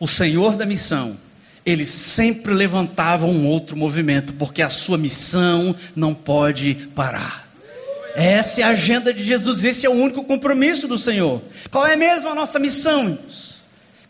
o 0.00 0.08
Senhor 0.08 0.56
da 0.56 0.66
missão 0.66 1.16
ele 1.64 1.84
sempre 1.84 2.52
levantava 2.52 3.26
um 3.26 3.46
outro 3.46 3.76
movimento, 3.76 4.32
porque 4.34 4.62
a 4.62 4.68
sua 4.68 4.98
missão 4.98 5.74
não 5.94 6.14
pode 6.14 6.74
parar. 6.94 7.48
Essa 8.14 8.60
é 8.60 8.64
a 8.64 8.68
agenda 8.68 9.12
de 9.12 9.22
Jesus, 9.22 9.64
esse 9.64 9.86
é 9.86 9.88
o 9.88 9.92
único 9.92 10.24
compromisso 10.24 10.86
do 10.86 10.98
Senhor. 10.98 11.40
Qual 11.70 11.86
é 11.86 11.96
mesmo 11.96 12.28
a 12.28 12.34
nossa 12.34 12.58
missão? 12.58 13.18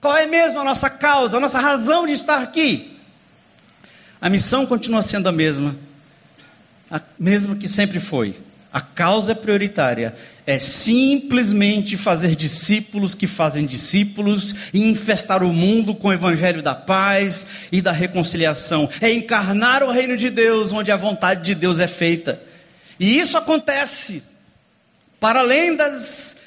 Qual 0.00 0.16
é 0.16 0.26
mesmo 0.26 0.58
a 0.60 0.64
nossa 0.64 0.90
causa, 0.90 1.36
a 1.36 1.40
nossa 1.40 1.60
razão 1.60 2.06
de 2.06 2.12
estar 2.12 2.42
aqui? 2.42 2.98
A 4.20 4.28
missão 4.28 4.66
continua 4.66 5.02
sendo 5.02 5.28
a 5.28 5.32
mesma, 5.32 5.76
a 6.90 7.00
mesma 7.18 7.54
que 7.54 7.68
sempre 7.68 8.00
foi. 8.00 8.36
A 8.72 8.80
causa 8.80 9.34
prioritária 9.34 10.14
é 10.46 10.58
simplesmente 10.58 11.96
fazer 11.96 12.34
discípulos 12.34 13.14
que 13.14 13.26
fazem 13.26 13.66
discípulos 13.66 14.54
e 14.72 14.88
infestar 14.88 15.42
o 15.42 15.52
mundo 15.52 15.94
com 15.94 16.08
o 16.08 16.12
evangelho 16.12 16.62
da 16.62 16.74
paz 16.74 17.46
e 17.70 17.82
da 17.82 17.92
reconciliação. 17.92 18.88
É 19.00 19.12
encarnar 19.12 19.82
o 19.82 19.90
reino 19.90 20.16
de 20.16 20.30
Deus 20.30 20.72
onde 20.72 20.90
a 20.90 20.96
vontade 20.96 21.42
de 21.42 21.54
Deus 21.54 21.78
é 21.78 21.86
feita. 21.86 22.40
E 22.98 23.18
isso 23.18 23.36
acontece 23.36 24.22
para 25.20 25.40
além 25.40 25.76
das, 25.76 26.38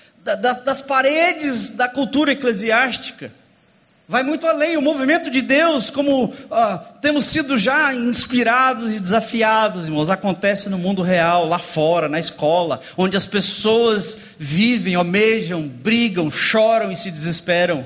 das 0.65 0.81
paredes 0.81 1.69
da 1.69 1.87
cultura 1.87 2.31
eclesiástica. 2.31 3.31
Vai 4.07 4.21
muito 4.21 4.45
além. 4.45 4.77
O 4.77 4.81
movimento 4.83 5.31
de 5.31 5.41
Deus, 5.41 5.89
como 5.89 6.31
temos 7.01 7.25
sido 7.25 7.57
já 7.57 7.93
inspirados 7.93 8.93
e 8.93 8.99
desafiados, 8.99 9.85
irmãos, 9.85 10.11
acontece 10.11 10.69
no 10.69 10.77
mundo 10.77 11.01
real, 11.01 11.47
lá 11.47 11.57
fora, 11.57 12.07
na 12.07 12.19
escola, 12.19 12.81
onde 12.95 13.17
as 13.17 13.25
pessoas 13.25 14.17
vivem, 14.37 14.93
almejam, 14.93 15.67
brigam, 15.67 16.29
choram 16.29 16.91
e 16.91 16.95
se 16.95 17.09
desesperam. 17.09 17.85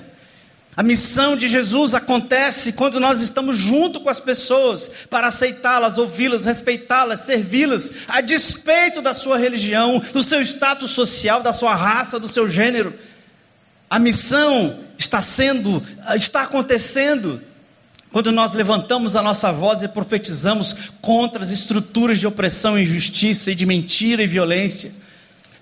A 0.75 0.83
missão 0.83 1.35
de 1.35 1.47
Jesus 1.47 1.93
acontece 1.93 2.73
quando 2.73 2.99
nós 2.99 3.21
estamos 3.21 3.57
junto 3.57 3.99
com 3.99 4.09
as 4.09 4.19
pessoas 4.19 4.89
para 5.09 5.27
aceitá-las, 5.27 5.97
ouvi-las, 5.97 6.45
respeitá-las, 6.45 7.21
servi-las, 7.21 7.91
a 8.07 8.21
despeito 8.21 9.01
da 9.01 9.13
sua 9.13 9.37
religião, 9.37 10.01
do 10.13 10.23
seu 10.23 10.41
status 10.41 10.91
social, 10.91 11.41
da 11.41 11.53
sua 11.53 11.75
raça, 11.75 12.19
do 12.19 12.27
seu 12.27 12.47
gênero. 12.47 12.93
A 13.89 13.97
missão 13.97 14.79
está 14.97 15.19
sendo, 15.21 15.81
está 16.15 16.43
acontecendo 16.43 17.41
quando 18.11 18.31
nós 18.31 18.53
levantamos 18.53 19.15
a 19.15 19.21
nossa 19.21 19.51
voz 19.51 19.83
e 19.83 19.87
profetizamos 19.87 20.75
contra 21.01 21.43
as 21.43 21.51
estruturas 21.51 22.19
de 22.19 22.27
opressão, 22.27 22.77
injustiça 22.77 23.51
e 23.51 23.55
de 23.55 23.65
mentira 23.65 24.23
e 24.23 24.27
violência. 24.27 24.91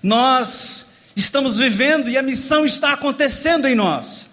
Nós 0.02 0.86
estamos 1.14 1.58
vivendo 1.58 2.08
e 2.08 2.16
a 2.16 2.22
missão 2.22 2.64
está 2.64 2.92
acontecendo 2.92 3.66
em 3.66 3.74
nós. 3.74 4.26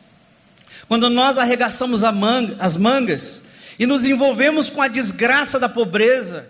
Quando 0.88 1.10
nós 1.10 1.38
arregaçamos 1.38 2.02
manga, 2.12 2.56
as 2.60 2.78
mangas 2.78 3.42
e 3.78 3.86
nos 3.86 4.06
envolvemos 4.06 4.70
com 4.70 4.82
a 4.82 4.88
desgraça 4.88 5.60
da 5.60 5.68
pobreza, 5.68 6.48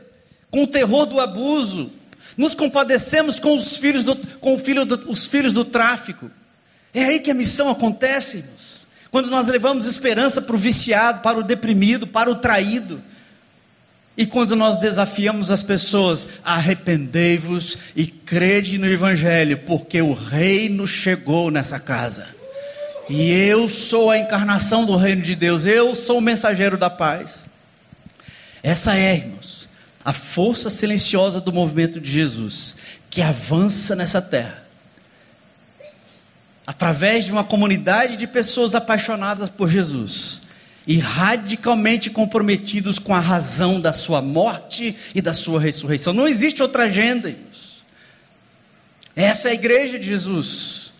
com 0.51 0.63
o 0.63 0.67
terror 0.67 1.05
do 1.05 1.19
abuso, 1.19 1.91
nos 2.37 2.53
compadecemos 2.53 3.39
com 3.39 3.57
os 3.57 3.77
filhos 3.77 4.03
do, 4.03 4.15
com 4.39 4.57
filho 4.59 4.85
do, 4.85 5.09
os 5.09 5.25
filhos 5.25 5.53
do 5.53 5.63
tráfico, 5.63 6.29
é 6.95 7.03
aí 7.03 7.19
que 7.19 7.29
a 7.29 7.33
missão 7.33 7.69
acontece, 7.69 8.37
irmãos. 8.37 8.87
Quando 9.11 9.29
nós 9.29 9.47
levamos 9.47 9.85
esperança 9.85 10.41
para 10.41 10.55
o 10.55 10.59
viciado, 10.59 11.19
para 11.19 11.37
o 11.37 11.43
deprimido, 11.43 12.07
para 12.07 12.31
o 12.31 12.35
traído. 12.35 13.01
E 14.17 14.25
quando 14.25 14.55
nós 14.55 14.77
desafiamos 14.77 15.51
as 15.51 15.61
pessoas, 15.61 16.25
arrependei-vos 16.41 17.77
e 17.97 18.07
crede 18.07 18.77
no 18.77 18.87
Evangelho, 18.87 19.57
porque 19.65 20.01
o 20.01 20.13
reino 20.13 20.87
chegou 20.87 21.51
nessa 21.51 21.81
casa. 21.81 22.27
E 23.09 23.29
eu 23.29 23.67
sou 23.67 24.09
a 24.09 24.17
encarnação 24.17 24.85
do 24.85 24.95
reino 24.95 25.21
de 25.21 25.35
Deus, 25.35 25.65
eu 25.65 25.93
sou 25.95 26.19
o 26.19 26.21
mensageiro 26.21 26.77
da 26.77 26.89
paz. 26.89 27.41
Essa 28.63 28.97
é, 28.97 29.15
irmãos, 29.15 29.67
a 30.03 30.13
força 30.13 30.69
silenciosa 30.69 31.41
do 31.41 31.51
movimento 31.51 31.99
de 31.99 32.09
Jesus, 32.09 32.73
que 33.09 33.21
avança 33.21 33.97
nessa 33.97 34.21
terra 34.21 34.64
através 36.65 37.25
de 37.25 37.31
uma 37.31 37.43
comunidade 37.43 38.17
de 38.17 38.25
pessoas 38.25 38.75
apaixonadas 38.75 39.49
por 39.49 39.69
Jesus 39.69 40.41
e 40.87 40.99
radicalmente 40.99 42.09
comprometidos 42.09 42.99
com 42.99 43.13
a 43.13 43.19
razão 43.19 43.79
da 43.81 43.91
sua 43.91 44.21
morte 44.21 44.95
e 45.13 45.21
da 45.21 45.33
sua 45.33 45.59
ressurreição. 45.59 46.13
Não 46.13 46.27
existe 46.27 46.61
outra 46.61 46.83
agenda, 46.83 47.29
irmãos. 47.29 47.83
Essa 49.15 49.47
é 49.47 49.51
a 49.51 49.55
igreja 49.55 49.97
de 49.97 50.07
Jesus. 50.07 50.91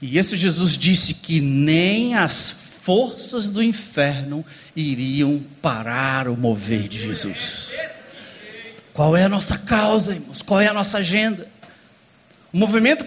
E 0.00 0.18
esse 0.18 0.36
Jesus 0.36 0.76
disse 0.76 1.14
que 1.14 1.40
nem 1.40 2.14
as 2.14 2.52
forças 2.82 3.50
do 3.50 3.62
inferno 3.62 4.44
iriam 4.76 5.42
parar 5.60 6.28
o 6.28 6.36
mover 6.36 6.86
de 6.86 6.98
Jesus. 6.98 7.70
Qual 8.92 9.16
é 9.16 9.24
a 9.24 9.28
nossa 9.28 9.58
causa, 9.58 10.14
irmãos? 10.14 10.42
Qual 10.42 10.60
é 10.60 10.68
a 10.68 10.72
nossa 10.72 10.98
agenda? 10.98 11.48
O 12.56 12.58
movimento 12.58 13.04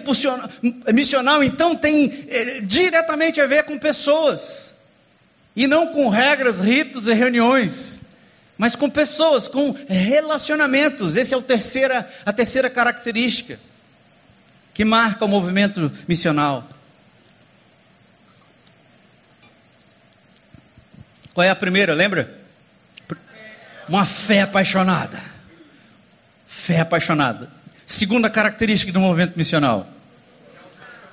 missional, 0.94 1.42
então, 1.42 1.74
tem 1.74 2.24
é, 2.28 2.60
diretamente 2.60 3.40
a 3.40 3.48
ver 3.48 3.64
com 3.64 3.76
pessoas, 3.76 4.72
e 5.56 5.66
não 5.66 5.88
com 5.88 6.08
regras, 6.08 6.60
ritos 6.60 7.08
e 7.08 7.12
reuniões, 7.12 8.00
mas 8.56 8.76
com 8.76 8.88
pessoas, 8.88 9.48
com 9.48 9.74
relacionamentos. 9.88 11.16
Essa 11.16 11.34
é 11.34 11.38
a 11.38 11.42
terceira, 11.42 12.08
a 12.24 12.32
terceira 12.32 12.70
característica 12.70 13.58
que 14.72 14.84
marca 14.84 15.24
o 15.24 15.28
movimento 15.28 15.90
missional. 16.06 16.68
Qual 21.34 21.44
é 21.44 21.50
a 21.50 21.56
primeira, 21.56 21.92
lembra? 21.92 22.38
Uma 23.88 24.06
fé 24.06 24.42
apaixonada. 24.42 25.20
Fé 26.46 26.78
apaixonada. 26.78 27.58
Segunda 27.90 28.30
característica 28.30 28.92
do 28.92 29.00
movimento 29.00 29.36
missional: 29.36 29.88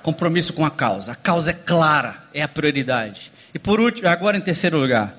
compromisso 0.00 0.52
com 0.52 0.64
a 0.64 0.70
causa. 0.70 1.10
A 1.10 1.14
causa 1.16 1.50
é 1.50 1.52
clara, 1.52 2.22
é 2.32 2.40
a 2.40 2.46
prioridade. 2.46 3.32
E 3.52 3.58
por 3.58 3.80
último, 3.80 4.06
agora 4.06 4.36
em 4.36 4.40
terceiro 4.40 4.78
lugar, 4.78 5.12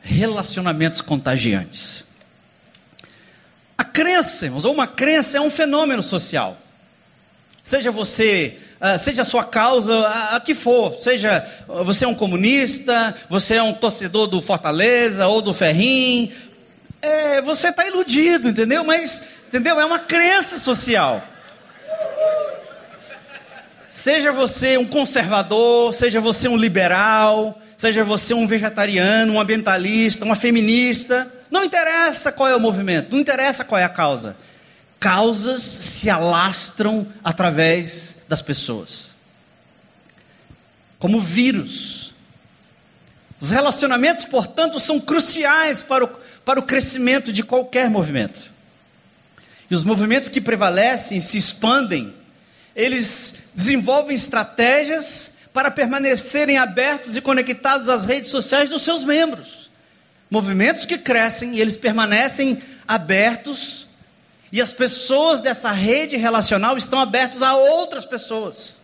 relacionamentos 0.00 1.02
contagiantes. 1.02 2.06
A 3.76 3.84
crença, 3.84 4.46
irmãos, 4.46 4.64
ou 4.64 4.72
uma 4.72 4.86
crença 4.86 5.36
é 5.36 5.40
um 5.42 5.50
fenômeno 5.50 6.02
social. 6.02 6.56
Seja 7.62 7.90
você, 7.90 8.56
uh, 8.80 8.98
seja 8.98 9.20
a 9.20 9.26
sua 9.26 9.44
causa, 9.44 9.94
a, 9.94 10.36
a, 10.36 10.40
que 10.40 10.54
for, 10.54 10.98
seja 11.02 11.46
você 11.84 12.06
é 12.06 12.08
um 12.08 12.14
comunista, 12.14 13.14
você 13.28 13.56
é 13.56 13.62
um 13.62 13.74
torcedor 13.74 14.26
do 14.26 14.40
Fortaleza 14.40 15.26
ou 15.26 15.42
do 15.42 15.52
Ferrim, 15.52 16.32
é, 17.00 17.40
você 17.40 17.68
está 17.68 17.86
iludido, 17.86 18.48
entendeu? 18.48 18.82
Mas, 18.84 19.22
entendeu? 19.48 19.80
É 19.80 19.84
uma 19.84 19.98
crença 19.98 20.58
social. 20.58 21.26
Seja 23.88 24.30
você 24.30 24.76
um 24.76 24.86
conservador, 24.86 25.92
seja 25.92 26.20
você 26.20 26.46
um 26.46 26.56
liberal, 26.56 27.60
seja 27.76 28.04
você 28.04 28.34
um 28.34 28.46
vegetariano, 28.46 29.32
um 29.32 29.40
ambientalista, 29.40 30.24
uma 30.24 30.36
feminista, 30.36 31.32
não 31.50 31.64
interessa 31.64 32.30
qual 32.30 32.48
é 32.48 32.54
o 32.54 32.60
movimento, 32.60 33.12
não 33.12 33.18
interessa 33.18 33.64
qual 33.64 33.80
é 33.80 33.84
a 33.84 33.88
causa. 33.88 34.36
Causas 35.00 35.62
se 35.62 36.10
alastram 36.10 37.06
através 37.24 38.18
das 38.28 38.42
pessoas. 38.42 39.10
Como 40.98 41.20
vírus. 41.20 42.12
Os 43.40 43.50
relacionamentos, 43.50 44.24
portanto, 44.24 44.78
são 44.78 45.00
cruciais 45.00 45.82
para 45.82 46.04
o, 46.04 46.08
para 46.44 46.60
o 46.60 46.64
crescimento 46.64 47.32
de 47.32 47.42
qualquer 47.42 47.88
movimento. 47.88 48.57
E 49.70 49.74
os 49.74 49.84
movimentos 49.84 50.28
que 50.28 50.40
prevalecem, 50.40 51.20
se 51.20 51.36
expandem, 51.36 52.14
eles 52.74 53.34
desenvolvem 53.54 54.16
estratégias 54.16 55.32
para 55.52 55.70
permanecerem 55.70 56.56
abertos 56.56 57.16
e 57.16 57.20
conectados 57.20 57.88
às 57.88 58.04
redes 58.04 58.30
sociais 58.30 58.70
dos 58.70 58.82
seus 58.82 59.04
membros. 59.04 59.70
Movimentos 60.30 60.84
que 60.84 60.96
crescem 60.96 61.54
e 61.54 61.60
eles 61.60 61.76
permanecem 61.76 62.62
abertos, 62.86 63.86
e 64.50 64.60
as 64.60 64.72
pessoas 64.72 65.40
dessa 65.40 65.70
rede 65.70 66.16
relacional 66.16 66.78
estão 66.78 66.98
abertas 66.98 67.42
a 67.42 67.54
outras 67.54 68.04
pessoas. 68.04 68.76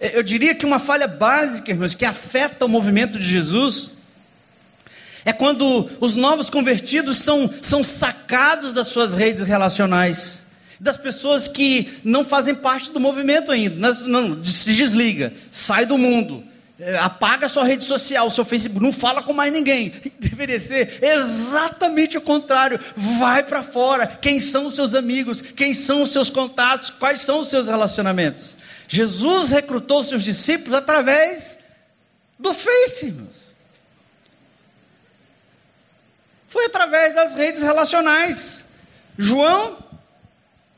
Eu 0.00 0.22
diria 0.22 0.54
que 0.54 0.64
uma 0.64 0.78
falha 0.78 1.08
básica, 1.08 1.72
irmãos, 1.72 1.94
que 1.94 2.04
afeta 2.04 2.64
o 2.64 2.68
movimento 2.68 3.18
de 3.18 3.24
Jesus, 3.24 3.90
é 5.28 5.32
quando 5.34 5.86
os 6.00 6.14
novos 6.14 6.48
convertidos 6.48 7.18
são, 7.18 7.50
são 7.60 7.84
sacados 7.84 8.72
das 8.72 8.88
suas 8.88 9.12
redes 9.12 9.42
relacionais 9.42 10.42
das 10.80 10.96
pessoas 10.96 11.46
que 11.46 12.00
não 12.02 12.24
fazem 12.24 12.54
parte 12.54 12.90
do 12.90 12.98
movimento 12.98 13.52
ainda. 13.52 13.92
Não, 14.06 14.42
se 14.42 14.72
desliga, 14.72 15.34
sai 15.50 15.84
do 15.84 15.98
mundo, 15.98 16.42
é, 16.80 16.96
apaga 16.96 17.46
sua 17.46 17.64
rede 17.64 17.84
social, 17.84 18.30
seu 18.30 18.44
Facebook, 18.44 18.82
não 18.82 18.92
fala 18.92 19.22
com 19.22 19.34
mais 19.34 19.52
ninguém. 19.52 19.92
Deveria 20.18 20.58
ser 20.60 20.98
exatamente 21.02 22.16
o 22.16 22.22
contrário. 22.22 22.80
Vai 22.96 23.42
para 23.42 23.62
fora. 23.62 24.06
Quem 24.06 24.40
são 24.40 24.66
os 24.66 24.74
seus 24.76 24.94
amigos? 24.94 25.42
Quem 25.42 25.74
são 25.74 26.00
os 26.00 26.10
seus 26.10 26.30
contatos? 26.30 26.88
Quais 26.88 27.20
são 27.20 27.40
os 27.40 27.48
seus 27.48 27.66
relacionamentos? 27.66 28.56
Jesus 28.86 29.50
recrutou 29.50 30.02
seus 30.02 30.24
discípulos 30.24 30.78
através 30.78 31.58
do 32.38 32.54
Face. 32.54 33.14
Foi 36.48 36.64
através 36.64 37.14
das 37.14 37.34
redes 37.34 37.62
relacionais. 37.62 38.64
João 39.16 39.88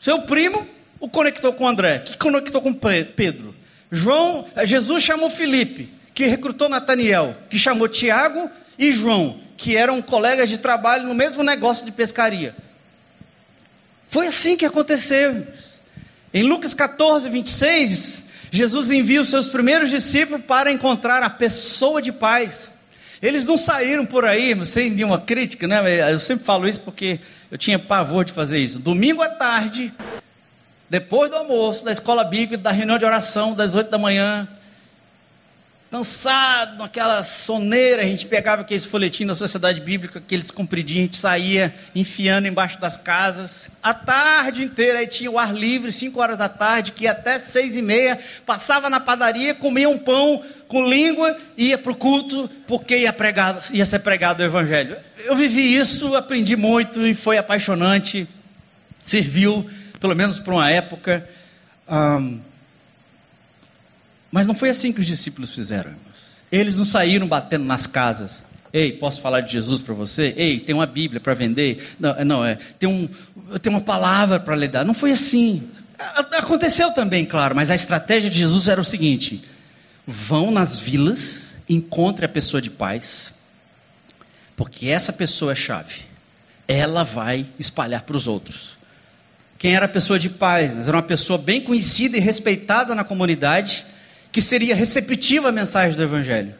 seu 0.00 0.22
primo 0.22 0.66
o 0.98 1.08
conectou 1.08 1.52
com 1.52 1.68
André, 1.68 1.98
que 1.98 2.16
conectou 2.16 2.62
com 2.62 2.72
Pedro. 2.72 3.54
João, 3.92 4.46
eh, 4.56 4.64
Jesus 4.64 5.02
chamou 5.02 5.28
Felipe, 5.28 5.92
que 6.14 6.24
recrutou 6.24 6.70
Nataniel, 6.70 7.36
que 7.50 7.58
chamou 7.58 7.86
Tiago 7.86 8.50
e 8.78 8.92
João, 8.92 9.38
que 9.58 9.76
eram 9.76 10.00
colegas 10.00 10.48
de 10.48 10.56
trabalho 10.56 11.06
no 11.06 11.14
mesmo 11.14 11.42
negócio 11.42 11.84
de 11.84 11.92
pescaria. 11.92 12.56
Foi 14.08 14.26
assim 14.26 14.56
que 14.56 14.64
aconteceu. 14.64 15.46
Em 16.32 16.44
Lucas 16.44 16.72
14, 16.72 17.28
26, 17.28 18.24
Jesus 18.50 18.90
envia 18.90 19.20
os 19.20 19.28
seus 19.28 19.50
primeiros 19.50 19.90
discípulos 19.90 20.42
para 20.44 20.72
encontrar 20.72 21.22
a 21.22 21.28
pessoa 21.28 22.00
de 22.00 22.10
paz. 22.10 22.74
Eles 23.22 23.44
não 23.44 23.58
saíram 23.58 24.06
por 24.06 24.24
aí 24.24 24.54
sem 24.64 24.90
nenhuma 24.90 25.20
crítica, 25.20 25.66
né? 25.68 26.12
Eu 26.12 26.18
sempre 26.18 26.44
falo 26.44 26.66
isso 26.66 26.80
porque 26.80 27.20
eu 27.50 27.58
tinha 27.58 27.78
pavor 27.78 28.24
de 28.24 28.32
fazer 28.32 28.58
isso. 28.58 28.78
Domingo 28.78 29.20
à 29.20 29.28
tarde, 29.28 29.92
depois 30.88 31.30
do 31.30 31.36
almoço, 31.36 31.84
da 31.84 31.92
escola 31.92 32.24
bíblica, 32.24 32.62
da 32.62 32.70
reunião 32.70 32.98
de 32.98 33.04
oração, 33.04 33.52
das 33.52 33.74
oito 33.74 33.90
da 33.90 33.98
manhã, 33.98 34.48
cansado, 35.90 36.78
naquela 36.78 37.22
soneira, 37.24 38.02
a 38.02 38.04
gente 38.04 38.24
pegava 38.24 38.62
aqueles 38.62 38.84
folhetins 38.84 39.26
da 39.26 39.34
sociedade 39.34 39.80
bíblica, 39.80 40.20
aqueles 40.20 40.48
compridinhos, 40.48 41.00
a 41.00 41.06
gente 41.06 41.16
saía 41.16 41.74
enfiando 41.96 42.46
embaixo 42.46 42.80
das 42.80 42.96
casas, 42.96 43.68
a 43.82 43.92
tarde 43.92 44.62
inteira, 44.62 45.00
aí 45.00 45.08
tinha 45.08 45.28
o 45.28 45.38
ar 45.38 45.52
livre, 45.52 45.90
cinco 45.90 46.20
horas 46.20 46.38
da 46.38 46.48
tarde, 46.48 46.92
que 46.92 47.04
ia 47.04 47.10
até 47.10 47.40
seis 47.40 47.74
e 47.74 47.82
meia, 47.82 48.20
passava 48.46 48.88
na 48.88 49.00
padaria, 49.00 49.52
comia 49.52 49.88
um 49.88 49.98
pão 49.98 50.44
com 50.68 50.88
língua, 50.88 51.36
ia 51.56 51.76
para 51.76 51.90
o 51.90 51.96
culto, 51.96 52.48
porque 52.68 52.98
ia, 52.98 53.12
pregar, 53.12 53.60
ia 53.72 53.84
ser 53.84 53.98
pregado 53.98 54.44
o 54.44 54.46
evangelho. 54.46 54.96
Eu 55.24 55.34
vivi 55.34 55.74
isso, 55.74 56.14
aprendi 56.14 56.54
muito 56.54 57.04
e 57.04 57.14
foi 57.14 57.36
apaixonante, 57.36 58.28
serviu, 59.02 59.68
pelo 59.98 60.14
menos 60.14 60.38
por 60.38 60.54
uma 60.54 60.70
época, 60.70 61.28
um, 61.88 62.40
mas 64.30 64.46
não 64.46 64.54
foi 64.54 64.70
assim 64.70 64.92
que 64.92 65.00
os 65.00 65.06
discípulos 65.06 65.50
fizeram. 65.50 65.92
Eles 66.50 66.78
não 66.78 66.84
saíram 66.84 67.26
batendo 67.26 67.64
nas 67.64 67.86
casas. 67.86 68.42
Ei, 68.72 68.92
posso 68.92 69.20
falar 69.20 69.40
de 69.40 69.52
Jesus 69.52 69.80
para 69.80 69.94
você? 69.94 70.32
Ei, 70.36 70.60
tem 70.60 70.74
uma 70.74 70.86
Bíblia 70.86 71.20
para 71.20 71.34
vender? 71.34 71.94
Não, 71.98 72.10
é, 72.10 72.24
não 72.24 72.44
é. 72.44 72.56
Tem, 72.78 72.88
um, 72.88 73.08
tem 73.60 73.72
uma 73.72 73.80
palavra 73.80 74.38
para 74.38 74.54
lhe 74.54 74.68
dar. 74.68 74.84
Não 74.84 74.94
foi 74.94 75.10
assim. 75.10 75.68
Aconteceu 75.98 76.92
também, 76.92 77.26
claro, 77.26 77.54
mas 77.54 77.70
a 77.70 77.74
estratégia 77.74 78.30
de 78.30 78.38
Jesus 78.38 78.68
era 78.68 78.80
o 78.80 78.84
seguinte: 78.84 79.42
vão 80.06 80.50
nas 80.50 80.78
vilas, 80.78 81.56
encontre 81.68 82.24
a 82.24 82.28
pessoa 82.28 82.62
de 82.62 82.70
paz, 82.70 83.32
porque 84.56 84.86
essa 84.86 85.12
pessoa 85.12 85.52
é 85.52 85.56
chave. 85.56 86.02
Ela 86.66 87.02
vai 87.02 87.46
espalhar 87.58 88.02
para 88.02 88.16
os 88.16 88.28
outros. 88.28 88.78
Quem 89.58 89.74
era 89.74 89.86
a 89.86 89.88
pessoa 89.88 90.18
de 90.18 90.30
paz? 90.30 90.72
Mas 90.72 90.86
era 90.86 90.96
uma 90.96 91.02
pessoa 91.02 91.36
bem 91.36 91.60
conhecida 91.60 92.16
e 92.16 92.20
respeitada 92.20 92.94
na 92.94 93.02
comunidade 93.04 93.84
que 94.32 94.40
seria 94.40 94.74
receptiva 94.74 95.48
à 95.48 95.52
mensagem 95.52 95.96
do 95.96 96.02
Evangelho. 96.02 96.54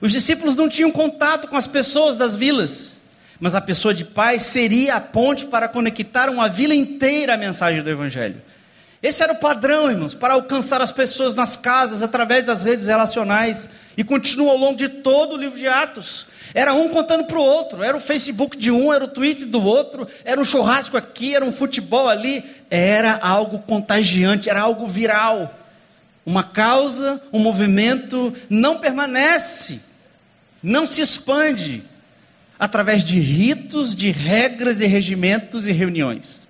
Os 0.00 0.12
discípulos 0.12 0.56
não 0.56 0.68
tinham 0.68 0.90
contato 0.90 1.48
com 1.48 1.56
as 1.56 1.66
pessoas 1.66 2.16
das 2.16 2.34
vilas, 2.34 2.98
mas 3.38 3.54
a 3.54 3.60
pessoa 3.60 3.92
de 3.92 4.04
paz 4.04 4.42
seria 4.42 4.96
a 4.96 5.00
ponte 5.00 5.46
para 5.46 5.68
conectar 5.68 6.30
uma 6.30 6.48
vila 6.48 6.74
inteira 6.74 7.34
à 7.34 7.36
mensagem 7.36 7.82
do 7.82 7.90
Evangelho. 7.90 8.40
Esse 9.02 9.22
era 9.22 9.32
o 9.32 9.36
padrão, 9.36 9.90
irmãos, 9.90 10.14
para 10.14 10.34
alcançar 10.34 10.82
as 10.82 10.92
pessoas 10.92 11.34
nas 11.34 11.56
casas 11.56 12.02
através 12.02 12.44
das 12.44 12.62
redes 12.62 12.86
relacionais 12.86 13.68
e 13.96 14.04
continua 14.04 14.52
ao 14.52 14.58
longo 14.58 14.76
de 14.76 14.88
todo 14.88 15.34
o 15.34 15.38
livro 15.38 15.58
de 15.58 15.66
Atos. 15.66 16.26
Era 16.52 16.74
um 16.74 16.88
contando 16.88 17.24
para 17.24 17.38
o 17.38 17.42
outro, 17.42 17.82
era 17.82 17.96
o 17.96 18.00
Facebook 18.00 18.58
de 18.58 18.70
um, 18.70 18.92
era 18.92 19.04
o 19.04 19.08
Twitter 19.08 19.46
do 19.46 19.62
outro, 19.62 20.06
era 20.24 20.40
um 20.40 20.44
churrasco 20.44 20.96
aqui, 20.96 21.34
era 21.34 21.44
um 21.44 21.52
futebol 21.52 22.08
ali, 22.08 22.44
era 22.70 23.18
algo 23.22 23.60
contagiante, 23.60 24.50
era 24.50 24.60
algo 24.60 24.86
viral. 24.86 25.54
Uma 26.24 26.42
causa, 26.42 27.20
um 27.32 27.38
movimento 27.38 28.34
não 28.48 28.78
permanece, 28.78 29.80
não 30.62 30.86
se 30.86 31.00
expande 31.00 31.82
através 32.58 33.04
de 33.04 33.18
ritos, 33.18 33.94
de 33.94 34.10
regras 34.10 34.80
e 34.80 34.86
regimentos 34.86 35.66
e 35.66 35.72
reuniões, 35.72 36.46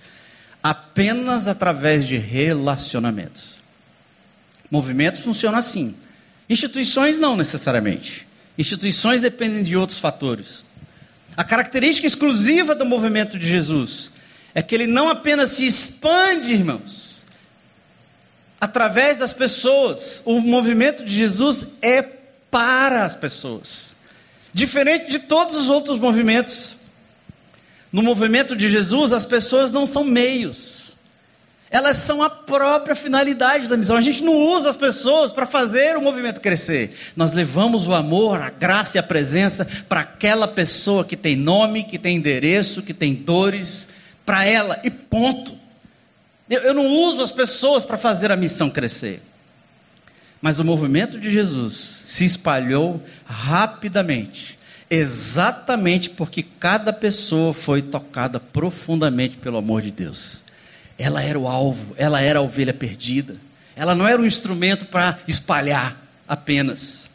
apenas 0.61 1.47
através 1.47 2.05
de 2.05 2.17
relacionamentos. 2.17 3.61
Movimentos 4.71 5.21
funcionam 5.21 5.59
assim. 5.59 5.95
Instituições 6.49 7.19
não 7.19 7.37
necessariamente. 7.37 8.27
Instituições 8.59 9.21
dependem 9.21 9.63
de 9.63 9.77
outros 9.77 9.99
fatores. 9.99 10.65
A 11.37 11.45
característica 11.45 12.07
exclusiva 12.07 12.75
do 12.75 12.85
movimento 12.85 13.39
de 13.39 13.49
Jesus 13.49 14.11
é 14.55 14.61
que 14.61 14.75
ele 14.75 14.87
não 14.87 15.09
apenas 15.09 15.51
se 15.51 15.65
expande, 15.65 16.53
irmãos, 16.53 17.10
através 18.61 19.19
das 19.19 19.33
pessoas. 19.33 20.23
O 20.25 20.41
movimento 20.41 21.05
de 21.05 21.17
Jesus 21.17 21.67
é 21.81 22.03
para 22.51 23.05
as 23.05 23.17
pessoas. 23.17 23.95
Diferente 24.53 25.09
de 25.09 25.21
todos 25.21 25.57
os 25.57 25.71
outros 25.71 25.99
movimentos. 25.99 26.77
No 27.93 28.03
movimento 28.03 28.55
de 28.55 28.69
Jesus, 28.69 29.13
as 29.13 29.25
pessoas 29.25 29.71
não 29.71 29.87
são 29.87 30.05
meios. 30.05 30.81
Elas 31.71 31.99
são 31.99 32.21
a 32.21 32.29
própria 32.29 32.97
finalidade 32.97 33.69
da 33.69 33.77
missão. 33.77 33.97
A 33.97 34.01
gente 34.01 34.25
não 34.25 34.35
usa 34.35 34.71
as 34.71 34.77
pessoas 34.77 35.33
para 35.33 35.47
fazer 35.47 35.97
o 35.97 36.03
movimento 36.03 36.41
crescer. 36.41 36.97
Nós 37.15 37.33
levamos 37.33 37.87
o 37.87 37.95
amor, 37.95 38.43
a 38.43 38.51
graça 38.51 38.99
e 38.99 39.01
a 39.01 39.05
presença 39.05 39.65
para 39.89 40.01
aquela 40.01 40.49
pessoa 40.49 41.05
que 41.05 41.17
tem 41.17 41.37
nome, 41.37 41.85
que 41.85 41.97
tem 41.97 42.17
endereço, 42.17 42.83
que 42.83 42.93
tem 42.93 43.15
dores, 43.15 43.87
para 44.27 44.45
ela 44.45 44.81
e 44.83 44.91
ponto. 44.91 45.60
Eu, 46.51 46.61
eu 46.63 46.75
não 46.75 46.87
uso 46.87 47.23
as 47.23 47.31
pessoas 47.31 47.85
para 47.85 47.97
fazer 47.97 48.33
a 48.33 48.37
missão 48.37 48.69
crescer. 48.69 49.23
Mas 50.43 50.59
o 50.59 50.65
movimento 50.65 51.19
de 51.19 51.31
Jesus 51.31 52.03
se 52.07 52.25
espalhou 52.25 53.01
rapidamente, 53.25 54.59
exatamente 54.91 56.11
porque 56.11 56.43
cada 56.43 56.93
pessoa 56.93 57.53
foi 57.53 57.81
tocada 57.81 58.41
profundamente 58.41 59.37
pelo 59.37 59.59
amor 59.59 59.83
de 59.83 59.93
Deus. 59.93 60.41
Ela 60.99 61.23
era 61.23 61.39
o 61.39 61.47
alvo, 61.47 61.95
ela 61.97 62.21
era 62.21 62.41
a 62.41 62.43
ovelha 62.43 62.75
perdida. 62.75 63.37
Ela 63.77 63.95
não 63.95 64.07
era 64.07 64.21
um 64.21 64.27
instrumento 64.27 64.87
para 64.87 65.19
espalhar 65.29 65.97
apenas. 66.27 67.09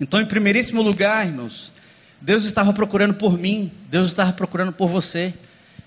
Então, 0.00 0.20
em 0.20 0.26
primeiríssimo 0.26 0.82
lugar, 0.82 1.24
irmãos, 1.24 1.72
Deus 2.20 2.44
estava 2.44 2.72
procurando 2.72 3.14
por 3.14 3.38
mim, 3.38 3.70
Deus 3.88 4.08
estava 4.08 4.32
procurando 4.32 4.72
por 4.72 4.88
você. 4.88 5.32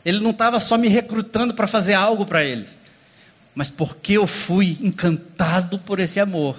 Ele 0.06 0.20
não 0.20 0.30
estava 0.30 0.60
só 0.60 0.78
me 0.78 0.88
recrutando 0.88 1.54
para 1.54 1.65
fazer 1.65 1.96
algo 1.96 2.26
para 2.26 2.46
Ele, 2.46 2.68
mas 3.56 3.72
porque 3.72 4.13
eu 4.13 4.28
fui 4.28 4.78
encantado 4.80 5.80
por 5.80 6.00
esse 6.00 6.20
amor, 6.20 6.56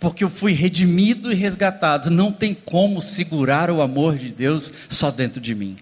porque 0.00 0.24
eu 0.24 0.28
fui 0.28 0.52
redimido 0.52 1.30
e 1.30 1.34
resgatado, 1.36 2.10
não 2.10 2.32
tem 2.32 2.52
como 2.52 3.00
segurar 3.00 3.70
o 3.70 3.80
amor 3.80 4.16
de 4.16 4.30
Deus 4.30 4.72
só 4.88 5.12
dentro 5.12 5.40
de 5.40 5.54
mim. 5.54 5.76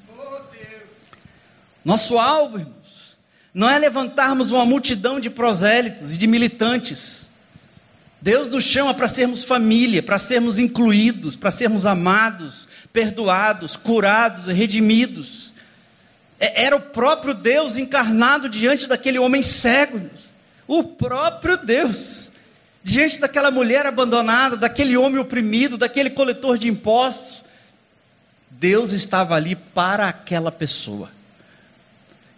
Nosso 1.82 2.18
alvo, 2.18 2.58
irmãos, 2.58 3.16
não 3.54 3.70
é 3.70 3.78
levantarmos 3.78 4.50
uma 4.50 4.66
multidão 4.66 5.18
de 5.18 5.30
prosélitos 5.30 6.12
e 6.12 6.18
de 6.18 6.26
militantes. 6.26 7.26
Deus 8.20 8.50
nos 8.50 8.64
chama 8.64 8.92
para 8.92 9.08
sermos 9.08 9.44
família, 9.44 10.02
para 10.02 10.18
sermos 10.18 10.58
incluídos, 10.58 11.36
para 11.36 11.50
sermos 11.50 11.86
amados, 11.86 12.66
perdoados, 12.92 13.76
curados 13.76 14.48
e 14.48 14.52
redimidos. 14.52 15.52
É, 16.38 16.64
era 16.64 16.76
o 16.76 16.80
próprio 16.80 17.34
Deus 17.34 17.76
encarnado 17.76 18.48
diante 18.48 18.86
daquele 18.86 19.18
homem 19.18 19.42
cego. 19.42 20.10
O 20.66 20.84
próprio 20.84 21.56
Deus. 21.56 22.30
Diante 22.82 23.18
daquela 23.18 23.50
mulher 23.50 23.86
abandonada, 23.86 24.56
daquele 24.56 24.96
homem 24.96 25.18
oprimido, 25.18 25.76
daquele 25.76 26.10
coletor 26.10 26.58
de 26.58 26.68
impostos. 26.68 27.42
Deus 28.50 28.92
estava 28.92 29.34
ali 29.34 29.56
para 29.56 30.08
aquela 30.08 30.52
pessoa. 30.52 31.10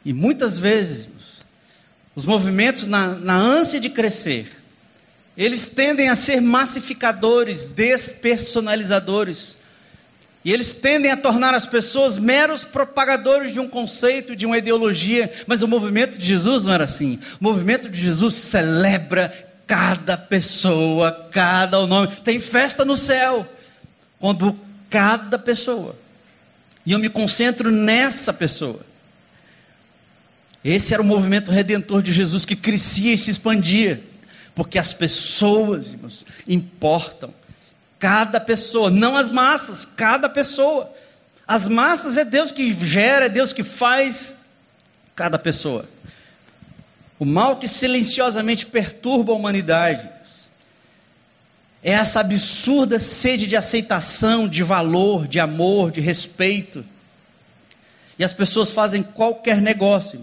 E 0.04 0.12
muitas 0.12 0.58
vezes, 0.58 1.06
os 2.14 2.24
movimentos, 2.24 2.87
na, 2.87 3.08
na 3.08 3.37
ânsia 3.37 3.78
de 3.78 3.90
crescer, 3.90 4.50
eles 5.37 5.68
tendem 5.68 6.08
a 6.08 6.16
ser 6.16 6.40
massificadores, 6.40 7.66
despersonalizadores. 7.66 9.58
E 10.44 10.53
eles 10.53 10.72
tendem 10.72 11.11
a 11.11 11.16
tornar 11.16 11.53
as 11.55 11.66
pessoas 11.66 12.16
meros 12.16 12.64
propagadores 12.64 13.53
de 13.53 13.61
um 13.61 13.68
conceito, 13.68 14.37
de 14.37 14.46
uma 14.46 14.59
ideologia, 14.59 15.33
mas 15.46 15.62
o 15.62 15.68
movimento 15.68 16.16
de 16.16 16.24
Jesus 16.24 16.64
não 16.64 16.72
era 16.72 16.85
assim. 16.85 17.18
O 17.40 17.44
movimento 17.44 17.88
de 17.88 18.01
Jesus 18.01 18.35
celebra 18.35 19.33
cada 19.66 20.16
pessoa, 20.16 21.29
cada 21.31 21.81
o 21.81 21.87
nome. 21.87 22.16
Tem 22.24 22.40
festa 22.40 22.85
no 22.85 22.96
céu, 22.96 23.46
quando 24.18 24.59
cada 24.88 25.38
pessoa. 25.38 25.96
E 26.87 26.92
eu 26.92 26.98
me 26.98 27.11
concentro 27.11 27.70
nessa 27.70 28.33
pessoa. 28.33 28.81
Esse 30.64 30.94
era 30.94 31.03
o 31.03 31.07
movimento 31.07 31.51
redentor 31.51 32.03
de 32.03 32.12
Jesus 32.12 32.44
que 32.44 32.57
crescia 32.57 33.12
e 33.12 33.18
se 33.18 33.31
expandia, 33.31 34.03
porque 34.55 34.79
as 34.79 34.92
pessoas 34.92 35.92
irmãos, 35.92 36.24
importam. 36.46 37.33
Cada 37.98 38.40
pessoa, 38.40 38.90
não 38.90 39.16
as 39.16 39.30
massas, 39.30 39.84
cada 39.84 40.28
pessoa. 40.28 40.92
As 41.46 41.66
massas 41.66 42.16
é 42.16 42.24
Deus 42.24 42.52
que 42.52 42.72
gera, 42.87 43.26
é 43.26 43.28
Deus 43.28 43.52
que 43.52 43.64
faz 43.64 44.37
cada 45.16 45.38
pessoa. 45.38 45.88
O 47.18 47.24
mal 47.24 47.56
que 47.56 47.66
silenciosamente 47.66 48.66
perturba 48.66 49.32
a 49.32 49.37
humanidade 49.37 50.08
é 51.82 51.92
essa 51.92 52.20
absurda 52.20 52.98
sede 52.98 53.46
de 53.46 53.56
aceitação, 53.56 54.48
de 54.48 54.62
valor, 54.62 55.26
de 55.26 55.40
amor, 55.40 55.90
de 55.90 56.00
respeito. 56.00 56.84
E 58.18 58.24
as 58.24 58.32
pessoas 58.32 58.72
fazem 58.72 59.02
qualquer 59.02 59.61
negócio 59.61 60.20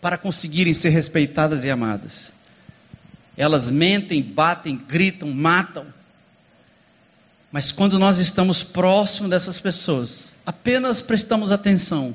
para 0.00 0.16
conseguirem 0.16 0.74
ser 0.74 0.90
respeitadas 0.90 1.64
e 1.64 1.70
amadas. 1.70 2.32
Elas 3.36 3.68
mentem, 3.68 4.22
batem, 4.22 4.76
gritam, 4.76 5.28
matam, 5.28 5.86
mas 7.56 7.72
quando 7.72 7.98
nós 7.98 8.18
estamos 8.18 8.62
próximo 8.62 9.30
dessas 9.30 9.58
pessoas, 9.58 10.36
apenas 10.44 11.00
prestamos 11.00 11.50
atenção, 11.50 12.14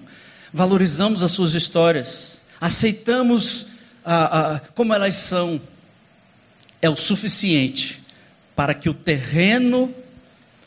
valorizamos 0.54 1.24
as 1.24 1.32
suas 1.32 1.56
histórias, 1.56 2.40
aceitamos 2.62 3.66
ah, 4.06 4.52
ah, 4.58 4.62
como 4.76 4.94
elas 4.94 5.16
são, 5.16 5.60
é 6.80 6.88
o 6.88 6.96
suficiente 6.96 8.04
para 8.56 8.76
que 8.76 8.88
o 8.88 8.94
terreno 8.94 9.92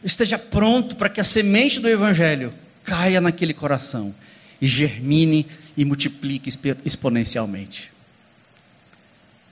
esteja 0.02 0.37
pronto 0.37 0.96
para 0.96 1.08
que 1.08 1.20
a 1.20 1.24
semente 1.24 1.78
do 1.78 1.88
Evangelho 1.88 2.52
caia 2.82 3.20
naquele 3.20 3.54
coração 3.54 4.12
e 4.60 4.66
germine 4.66 5.46
e 5.76 5.84
multiplique 5.84 6.50
exponencialmente. 6.84 7.92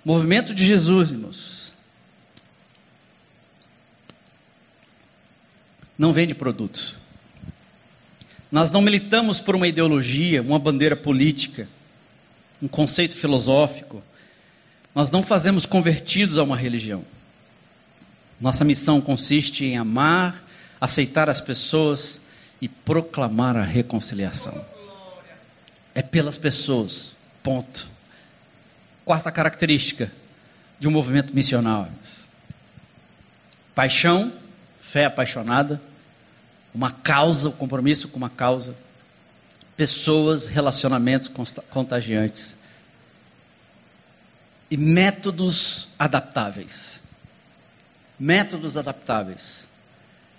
Movimento 0.04 0.52
de 0.52 0.66
Jesus, 0.66 1.12
irmãos 1.12 1.61
não 5.98 6.12
vende 6.12 6.34
produtos. 6.34 6.96
Nós 8.50 8.70
não 8.70 8.82
militamos 8.82 9.40
por 9.40 9.54
uma 9.56 9.66
ideologia, 9.66 10.42
uma 10.42 10.58
bandeira 10.58 10.94
política, 10.94 11.68
um 12.60 12.68
conceito 12.68 13.16
filosófico. 13.16 14.02
Nós 14.94 15.10
não 15.10 15.22
fazemos 15.22 15.64
convertidos 15.64 16.38
a 16.38 16.42
uma 16.42 16.56
religião. 16.56 17.02
Nossa 18.40 18.64
missão 18.64 19.00
consiste 19.00 19.64
em 19.64 19.78
amar, 19.78 20.44
aceitar 20.80 21.30
as 21.30 21.40
pessoas 21.40 22.20
e 22.60 22.68
proclamar 22.68 23.56
a 23.56 23.62
reconciliação. 23.62 24.64
É 25.94 26.02
pelas 26.02 26.36
pessoas. 26.36 27.14
Ponto. 27.42 27.88
Quarta 29.04 29.32
característica 29.32 30.12
de 30.78 30.86
um 30.86 30.90
movimento 30.90 31.34
missionário: 31.34 31.92
paixão 33.74 34.32
fé 34.82 35.04
apaixonada, 35.06 35.80
uma 36.74 36.90
causa, 36.90 37.48
o 37.48 37.52
um 37.52 37.54
compromisso 37.54 38.08
com 38.08 38.16
uma 38.18 38.28
causa, 38.28 38.74
pessoas, 39.76 40.48
relacionamentos 40.48 41.30
contagiantes 41.70 42.56
e 44.70 44.76
métodos 44.76 45.88
adaptáveis. 45.98 47.00
Métodos 48.18 48.76
adaptáveis. 48.76 49.68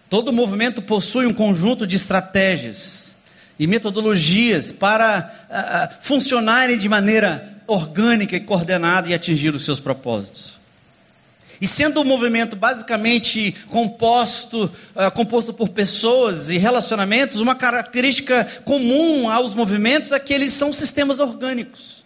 Todo 0.10 0.34
movimento 0.34 0.82
possui 0.82 1.26
um 1.26 1.34
conjunto 1.34 1.88
de 1.88 1.96
estratégias 1.96 3.16
e 3.58 3.66
metodologias 3.66 4.72
para 4.72 5.32
uh, 5.50 6.04
funcionarem 6.04 6.78
de 6.78 6.90
maneira 6.90 7.62
orgânica 7.66 8.36
e 8.36 8.42
coordenada 8.42 9.08
e 9.10 9.14
atingir 9.14 9.56
os 9.56 9.64
seus 9.64 9.80
propósitos. 9.80 10.63
E 11.62 11.68
sendo 11.68 12.02
um 12.02 12.04
movimento 12.04 12.56
basicamente 12.56 13.56
composto, 13.68 14.72
uh, 14.96 15.12
composto 15.12 15.54
por 15.54 15.70
pessoas 15.70 16.50
e 16.50 16.58
relacionamentos, 16.58 17.40
uma 17.40 17.56
característica 17.56 18.46
comum 18.66 19.30
aos 19.30 19.54
movimentos 19.54 20.12
é 20.12 20.20
que 20.20 20.34
eles 20.34 20.54
são 20.54 20.74
sistemas 20.74 21.20
orgânicos. 21.20 22.04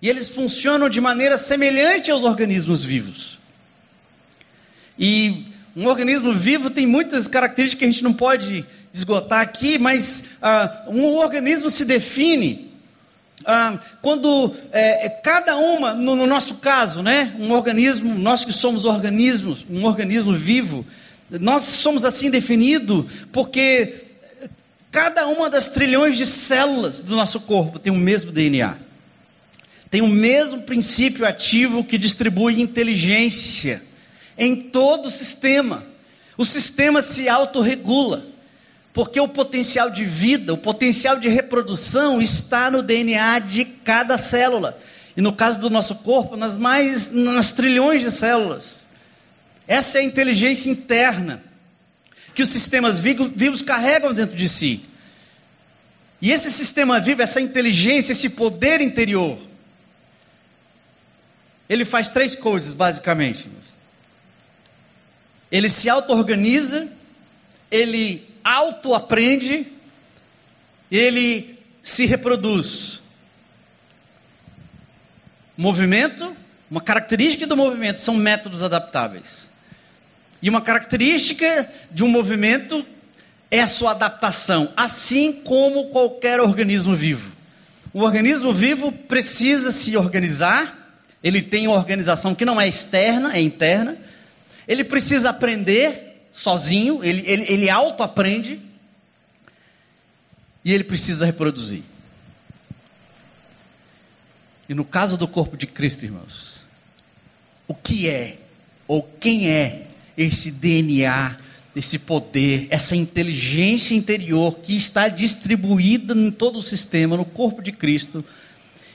E 0.00 0.08
eles 0.08 0.28
funcionam 0.28 0.88
de 0.88 1.00
maneira 1.00 1.38
semelhante 1.38 2.10
aos 2.10 2.22
organismos 2.24 2.82
vivos. 2.82 3.38
E 4.98 5.46
um 5.74 5.86
organismo 5.86 6.32
vivo 6.32 6.70
tem 6.70 6.86
muitas 6.86 7.26
características 7.26 7.78
que 7.78 7.84
a 7.84 7.90
gente 7.90 8.04
não 8.04 8.12
pode 8.12 8.64
esgotar 8.92 9.40
aqui, 9.40 9.76
mas 9.76 10.24
uh, 10.40 10.90
um 10.90 11.16
organismo 11.16 11.68
se 11.68 11.84
define 11.84 12.73
ah, 13.44 13.78
quando 14.00 14.54
é, 14.72 15.06
é, 15.06 15.08
cada 15.08 15.56
uma, 15.56 15.92
no, 15.94 16.14
no, 16.14 16.26
nosso 16.26 16.56
caso, 16.56 17.02
né, 17.02 17.34
um 17.38 17.52
organismo, 17.52 18.14
nós 18.14 18.44
que 18.44 18.52
somos 18.52 18.84
organismos, 18.84 19.66
um 19.68 19.84
organismo 19.84 20.32
vivo, 20.32 20.86
nós 21.30 21.62
somos 21.64 22.04
assim 22.04 22.30
definidos 22.30 23.06
porque 23.32 23.94
cada 24.90 25.26
uma 25.26 25.50
das 25.50 25.68
trilhões 25.68 26.16
de 26.16 26.26
células 26.26 27.00
do 27.00 27.16
nosso 27.16 27.40
corpo 27.40 27.78
tem 27.78 27.92
o 27.92 27.96
mesmo 27.96 28.30
DNA, 28.30 28.76
tem 29.90 30.00
o 30.00 30.08
mesmo 30.08 30.62
princípio 30.62 31.26
ativo 31.26 31.84
que 31.84 31.98
distribui 31.98 32.60
inteligência 32.60 33.82
em 34.38 34.56
todo 34.56 35.06
o 35.06 35.10
sistema. 35.10 35.84
O 36.36 36.44
sistema 36.44 37.00
se 37.00 37.28
autorregula. 37.28 38.33
Porque 38.94 39.20
o 39.20 39.28
potencial 39.28 39.90
de 39.90 40.04
vida, 40.04 40.54
o 40.54 40.56
potencial 40.56 41.18
de 41.18 41.28
reprodução 41.28 42.22
está 42.22 42.70
no 42.70 42.80
DNA 42.80 43.40
de 43.40 43.64
cada 43.64 44.16
célula. 44.16 44.78
E 45.16 45.20
no 45.20 45.32
caso 45.32 45.58
do 45.60 45.68
nosso 45.68 45.96
corpo, 45.96 46.36
nas 46.36 46.56
mais 46.56 47.10
nas 47.10 47.52
trilhões 47.52 48.02
de 48.02 48.12
células. 48.12 48.86
Essa 49.66 49.98
é 49.98 50.00
a 50.00 50.04
inteligência 50.04 50.70
interna 50.70 51.42
que 52.34 52.42
os 52.42 52.48
sistemas 52.48 53.00
vivos, 53.00 53.28
vivos 53.34 53.62
carregam 53.62 54.14
dentro 54.14 54.36
de 54.36 54.48
si. 54.48 54.82
E 56.22 56.30
esse 56.30 56.50
sistema 56.52 57.00
vivo, 57.00 57.20
essa 57.20 57.40
inteligência, 57.40 58.12
esse 58.12 58.30
poder 58.30 58.80
interior, 58.80 59.38
ele 61.68 61.84
faz 61.84 62.08
três 62.10 62.36
coisas 62.36 62.72
basicamente. 62.72 63.48
ele 65.50 65.68
se 65.68 65.88
auto-organiza, 65.90 66.88
ele 67.74 68.24
auto-aprende, 68.44 69.66
ele 70.88 71.58
se 71.82 72.06
reproduz. 72.06 73.00
Movimento, 75.56 76.36
uma 76.70 76.80
característica 76.80 77.48
do 77.48 77.56
movimento 77.56 78.00
são 78.00 78.14
métodos 78.14 78.62
adaptáveis. 78.62 79.50
E 80.40 80.48
uma 80.48 80.60
característica 80.60 81.68
de 81.90 82.04
um 82.04 82.08
movimento 82.08 82.86
é 83.50 83.60
a 83.60 83.66
sua 83.66 83.90
adaptação, 83.90 84.72
assim 84.76 85.32
como 85.32 85.88
qualquer 85.88 86.40
organismo 86.40 86.94
vivo. 86.94 87.32
O 87.92 88.02
organismo 88.02 88.52
vivo 88.52 88.92
precisa 88.92 89.72
se 89.72 89.96
organizar, 89.96 91.00
ele 91.24 91.42
tem 91.42 91.66
uma 91.66 91.76
organização 91.76 92.36
que 92.36 92.44
não 92.44 92.60
é 92.60 92.68
externa, 92.68 93.36
é 93.36 93.40
interna. 93.40 93.96
Ele 94.68 94.84
precisa 94.84 95.30
aprender 95.30 96.03
sozinho, 96.34 97.02
ele, 97.04 97.22
ele, 97.26 97.44
ele 97.48 97.70
auto-aprende. 97.70 98.60
E 100.64 100.72
ele 100.72 100.82
precisa 100.82 101.24
reproduzir. 101.24 101.84
E 104.68 104.74
no 104.74 104.84
caso 104.84 105.16
do 105.16 105.28
corpo 105.28 105.56
de 105.56 105.66
Cristo, 105.66 106.04
irmãos, 106.04 106.56
o 107.68 107.74
que 107.74 108.08
é, 108.08 108.38
ou 108.88 109.02
quem 109.20 109.48
é 109.48 109.86
esse 110.16 110.50
DNA, 110.50 111.36
esse 111.76 111.98
poder, 111.98 112.66
essa 112.70 112.96
inteligência 112.96 113.94
interior 113.94 114.58
que 114.58 114.74
está 114.74 115.08
distribuída 115.08 116.14
em 116.14 116.30
todo 116.30 116.58
o 116.58 116.62
sistema, 116.62 117.16
no 117.16 117.26
corpo 117.26 117.62
de 117.62 117.72
Cristo, 117.72 118.24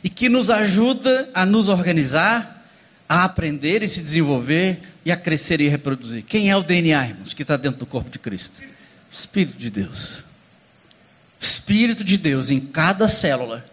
e 0.04 0.10
que 0.10 0.28
nos 0.28 0.50
ajuda 0.50 1.30
a 1.34 1.46
nos 1.46 1.68
organizar, 1.68 2.68
a 3.08 3.24
aprender 3.24 3.84
e 3.84 3.90
se 3.90 4.02
desenvolver 4.02 4.82
e 5.10 5.12
a 5.12 5.18
crescer 5.18 5.60
e 5.60 5.68
reproduzir. 5.68 6.24
Quem 6.24 6.52
é 6.52 6.56
o 6.56 6.62
DNA, 6.62 7.08
irmãos, 7.10 7.34
que 7.34 7.42
está 7.42 7.58
dentro 7.58 7.80
do 7.80 7.86
corpo 7.86 8.12
de 8.12 8.20
Cristo? 8.20 8.62
Espírito 9.12 9.58
de 9.58 9.72
Deus. 9.72 10.24
Espírito 11.40 12.04
de 12.04 12.16
Deus 12.16 12.52
em 12.52 12.60
cada 12.60 13.08
célula, 13.08 13.66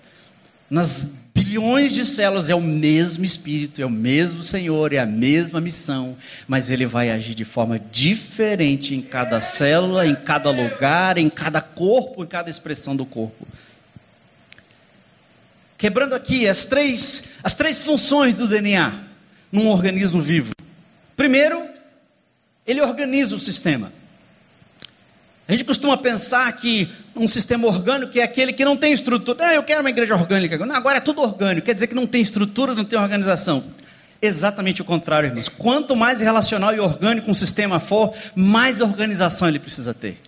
nas 0.71 1.07
bilhões 1.35 1.93
de 1.93 2.07
células, 2.07 2.49
é 2.49 2.55
o 2.55 2.61
mesmo 2.61 3.23
Espírito, 3.25 3.83
é 3.83 3.85
o 3.85 3.91
mesmo 3.91 4.43
Senhor, 4.43 4.95
é 4.95 4.99
a 4.99 5.05
mesma 5.05 5.61
missão, 5.61 6.17
mas 6.49 6.71
ele 6.71 6.87
vai 6.87 7.11
agir 7.11 7.35
de 7.35 7.45
forma 7.45 7.79
diferente 7.79 8.95
em 8.95 9.03
cada 9.03 9.39
célula, 9.41 10.07
em 10.07 10.15
cada 10.15 10.51
lugar, 10.51 11.19
em 11.19 11.29
cada 11.29 11.61
corpo, 11.61 12.25
em 12.25 12.27
cada 12.27 12.49
expressão 12.49 12.97
do 12.97 13.05
corpo. 13.05 13.47
Quebrando 15.77 16.15
aqui 16.15 16.49
as 16.49 16.65
três, 16.65 17.25
as 17.43 17.55
três 17.55 17.77
funções 17.85 18.35
do 18.35 18.49
DNA 18.49 19.05
num 19.53 19.69
organismo 19.69 20.23
vivo. 20.23 20.57
Primeiro, 21.17 21.67
ele 22.67 22.81
organiza 22.81 23.35
o 23.35 23.39
sistema. 23.39 23.93
A 25.49 25.53
gente 25.53 25.65
costuma 25.65 25.97
pensar 25.97 26.53
que 26.57 26.91
um 27.15 27.29
sistema 27.29 27.67
orgânico 27.69 28.19
é 28.19 28.23
aquele 28.23 28.53
que 28.53 28.65
não 28.65 28.77
tem 28.77 28.93
estrutura. 28.93 29.49
Ah, 29.49 29.55
eu 29.55 29.63
quero 29.63 29.81
uma 29.81 29.91
igreja 29.91 30.15
orgânica. 30.15 30.59
Não, 30.59 30.75
agora 30.75 30.99
é 30.99 31.01
tudo 31.01 31.23
orgânico. 31.23 31.67
Quer 31.67 31.75
dizer 31.75 31.87
que 31.87 31.95
não 31.95 32.07
tem 32.07 32.21
estrutura, 32.21 32.75
não 32.75 32.85
tem 32.85 32.99
organização. 32.99 33.65
Exatamente 34.21 34.83
o 34.83 34.85
contrário, 34.85 35.29
irmãos. 35.29 35.49
Quanto 35.49 35.95
mais 35.95 36.21
relacional 36.21 36.75
e 36.75 36.81
orgânico 36.81 37.31
um 37.31 37.35
sistema 37.35 37.79
for, 37.79 38.13
mais 38.35 38.81
organização 38.81 39.49
ele 39.49 39.61
precisa 39.61 39.95
ter. 39.95 40.21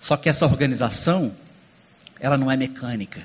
Só 0.00 0.16
que 0.16 0.28
essa 0.28 0.44
organização, 0.44 1.32
ela 2.18 2.36
não 2.36 2.50
é 2.50 2.56
mecânica. 2.56 3.22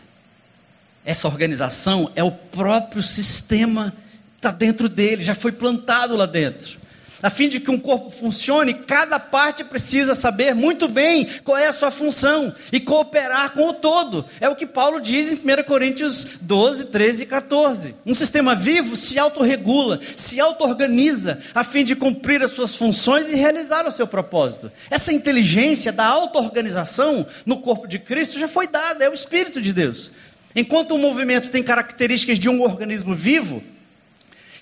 Essa 1.03 1.27
organização 1.27 2.11
é 2.15 2.23
o 2.23 2.31
próprio 2.31 3.01
sistema, 3.01 3.93
está 4.37 4.51
dentro 4.51 4.87
dele, 4.87 5.23
já 5.23 5.35
foi 5.35 5.51
plantado 5.51 6.15
lá 6.15 6.25
dentro. 6.25 6.77
A 7.21 7.31
fim 7.31 7.49
de 7.49 7.59
que 7.59 7.71
um 7.71 7.79
corpo 7.79 8.11
funcione, 8.11 8.75
cada 8.75 9.19
parte 9.19 9.63
precisa 9.63 10.13
saber 10.13 10.53
muito 10.53 10.87
bem 10.87 11.27
qual 11.43 11.57
é 11.57 11.65
a 11.65 11.73
sua 11.73 11.89
função 11.89 12.53
e 12.71 12.79
cooperar 12.79 13.53
com 13.53 13.67
o 13.67 13.73
todo. 13.73 14.23
É 14.39 14.47
o 14.47 14.55
que 14.55 14.67
Paulo 14.67 15.01
diz 15.01 15.31
em 15.31 15.35
1 15.35 15.63
Coríntios 15.65 16.27
12, 16.39 16.85
13 16.85 17.23
e 17.23 17.25
14. 17.25 17.95
Um 18.05 18.13
sistema 18.13 18.53
vivo 18.53 18.95
se 18.95 19.17
autorregula, 19.17 19.99
se 20.15 20.39
auto-organiza, 20.39 21.39
a 21.55 21.63
fim 21.63 21.83
de 21.83 21.95
cumprir 21.95 22.43
as 22.43 22.51
suas 22.51 22.75
funções 22.75 23.31
e 23.31 23.35
realizar 23.35 23.87
o 23.87 23.91
seu 23.91 24.05
propósito. 24.05 24.71
Essa 24.87 25.11
inteligência 25.11 25.91
da 25.91 26.05
auto-organização 26.05 27.25
no 27.47 27.57
corpo 27.57 27.87
de 27.87 27.97
Cristo 27.97 28.37
já 28.37 28.47
foi 28.47 28.67
dada, 28.67 29.03
é 29.03 29.09
o 29.09 29.13
Espírito 29.13 29.59
de 29.59 29.73
Deus. 29.73 30.11
Enquanto 30.55 30.93
o 30.93 30.99
movimento 30.99 31.49
tem 31.49 31.63
características 31.63 32.37
de 32.37 32.47
um 32.47 32.61
organismo 32.61 33.15
vivo, 33.15 33.63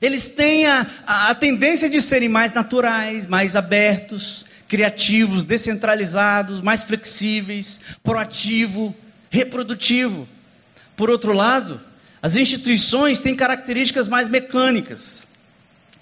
eles 0.05 0.27
têm 0.27 0.65
a, 0.67 0.85
a, 1.05 1.29
a 1.31 1.35
tendência 1.35 1.89
de 1.89 2.01
serem 2.01 2.29
mais 2.29 2.53
naturais, 2.53 3.25
mais 3.27 3.55
abertos, 3.55 4.45
criativos, 4.67 5.43
descentralizados, 5.43 6.61
mais 6.61 6.83
flexíveis, 6.83 7.79
proativo, 8.03 8.95
reprodutivo. 9.29 10.27
Por 10.95 11.09
outro 11.09 11.33
lado, 11.33 11.81
as 12.21 12.35
instituições 12.35 13.19
têm 13.19 13.35
características 13.35 14.07
mais 14.07 14.29
mecânicas, 14.29 15.25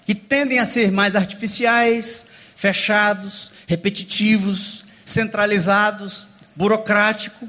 que 0.06 0.14
tendem 0.14 0.58
a 0.58 0.66
ser 0.66 0.92
mais 0.92 1.16
artificiais, 1.16 2.26
fechados, 2.56 3.50
repetitivos, 3.66 4.84
centralizados, 5.04 6.28
burocrático. 6.54 7.48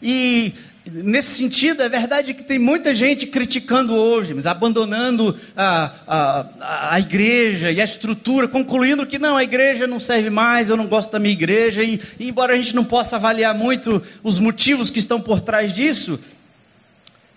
E 0.00 0.54
Nesse 0.84 1.36
sentido, 1.36 1.80
é 1.80 1.88
verdade 1.88 2.34
que 2.34 2.42
tem 2.42 2.58
muita 2.58 2.92
gente 2.92 3.24
criticando 3.24 3.94
hoje, 3.94 4.34
mas 4.34 4.46
abandonando 4.46 5.38
a, 5.56 5.92
a, 6.08 6.94
a 6.94 7.00
igreja 7.00 7.70
e 7.70 7.80
a 7.80 7.84
estrutura, 7.84 8.48
concluindo 8.48 9.06
que 9.06 9.16
não, 9.16 9.36
a 9.36 9.44
igreja 9.44 9.86
não 9.86 10.00
serve 10.00 10.28
mais, 10.28 10.68
eu 10.68 10.76
não 10.76 10.88
gosto 10.88 11.12
da 11.12 11.20
minha 11.20 11.32
igreja, 11.32 11.84
e, 11.84 12.00
e 12.18 12.28
embora 12.28 12.54
a 12.54 12.56
gente 12.56 12.74
não 12.74 12.82
possa 12.82 13.14
avaliar 13.14 13.54
muito 13.54 14.02
os 14.24 14.40
motivos 14.40 14.90
que 14.90 14.98
estão 14.98 15.20
por 15.20 15.40
trás 15.40 15.72
disso, 15.72 16.18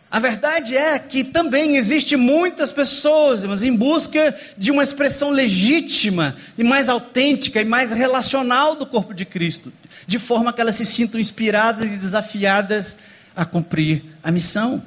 a 0.10 0.18
verdade 0.18 0.76
é 0.76 0.98
que 0.98 1.24
também 1.24 1.78
existe 1.78 2.16
muitas 2.16 2.72
pessoas, 2.72 3.44
mas 3.44 3.62
em 3.62 3.76
busca 3.76 4.36
de 4.58 4.72
uma 4.72 4.82
expressão 4.82 5.30
legítima 5.30 6.36
e 6.58 6.64
mais 6.64 6.90
autêntica 6.90 7.62
e 7.62 7.66
mais 7.66 7.92
relacional 7.92 8.76
do 8.76 8.88
corpo 8.88 9.14
de 9.14 9.24
Cristo, 9.24 9.72
de 10.08 10.18
forma 10.18 10.52
que 10.52 10.62
elas 10.62 10.76
se 10.76 10.86
sintam 10.86 11.20
inspiradas 11.20 11.92
e 11.92 11.98
desafiadas 11.98 12.98
a 13.36 13.46
cumprir 13.46 14.04
a 14.24 14.32
missão. 14.32 14.84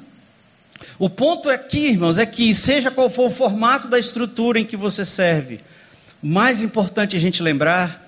O 0.97 1.09
ponto 1.09 1.49
aqui, 1.49 1.87
irmãos, 1.87 2.17
é 2.17 2.25
que 2.25 2.53
seja 2.55 2.89
qual 2.89 3.09
for 3.09 3.27
o 3.27 3.31
formato 3.31 3.87
da 3.87 3.99
estrutura 3.99 4.59
em 4.59 4.65
que 4.65 4.77
você 4.77 5.03
serve, 5.03 5.59
o 6.21 6.27
mais 6.27 6.61
importante 6.61 7.15
a 7.15 7.19
gente 7.19 7.41
lembrar 7.41 8.07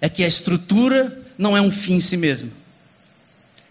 é 0.00 0.08
que 0.08 0.24
a 0.24 0.28
estrutura 0.28 1.20
não 1.36 1.56
é 1.56 1.60
um 1.60 1.70
fim 1.70 1.94
em 1.94 2.00
si 2.00 2.16
mesmo, 2.16 2.50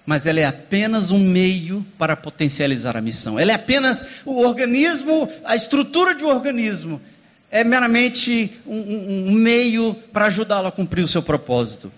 mas 0.06 0.26
ela 0.26 0.40
é 0.40 0.46
apenas 0.46 1.12
um 1.12 1.20
meio 1.20 1.86
para 1.98 2.16
potencializar 2.16 2.96
a 2.96 3.02
missão. 3.02 3.40
Ela 3.40 3.52
é 3.52 3.56
apenas 3.56 4.06
o 4.26 4.42
organismo, 4.42 5.30
a 5.44 5.56
estrutura 5.56 6.14
de 6.14 6.24
um 6.24 6.28
organismo 6.28 7.02
é 7.50 7.64
meramente 7.64 8.52
um, 8.66 8.78
um, 8.78 9.28
um 9.30 9.32
meio 9.34 9.94
para 10.14 10.26
ajudá-lo 10.28 10.68
a 10.68 10.72
cumprir 10.72 11.04
o 11.04 11.08
seu 11.08 11.22
propósito. 11.22 11.92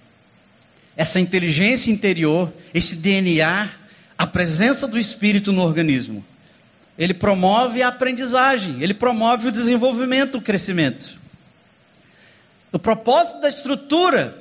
Essa 0.98 1.20
inteligência 1.20 1.92
interior, 1.92 2.52
esse 2.74 2.96
DNA, 2.96 3.70
a 4.24 4.28
presença 4.28 4.88
do 4.88 4.98
Espírito 4.98 5.52
no 5.52 5.62
organismo. 5.62 6.24
Ele 6.98 7.14
promove 7.14 7.84
a 7.84 7.90
aprendizagem, 7.90 8.82
ele 8.82 8.94
promove 8.94 9.50
o 9.50 9.52
desenvolvimento, 9.52 10.38
o 10.38 10.42
crescimento. 10.42 11.18
O 12.72 12.80
propósito 12.80 13.42
da 13.42 13.50
estrutura, 13.50 14.38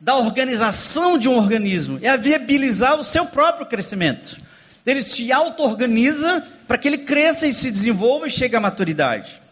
da 0.00 0.14
organização 0.16 1.18
de 1.18 1.28
um 1.28 1.36
organismo, 1.36 1.98
é 2.00 2.16
viabilizar 2.16 2.96
o 2.96 3.02
seu 3.02 3.26
próprio 3.26 3.66
crescimento. 3.66 4.38
Ele 4.86 5.02
se 5.02 5.32
auto-organiza 5.32 6.46
para 6.68 6.78
que 6.78 6.86
ele 6.86 6.98
cresça 6.98 7.44
e 7.48 7.52
se 7.52 7.72
desenvolva 7.72 8.28
e 8.28 8.30
chegue 8.30 8.54
à 8.54 8.60
maturidade. 8.60 9.42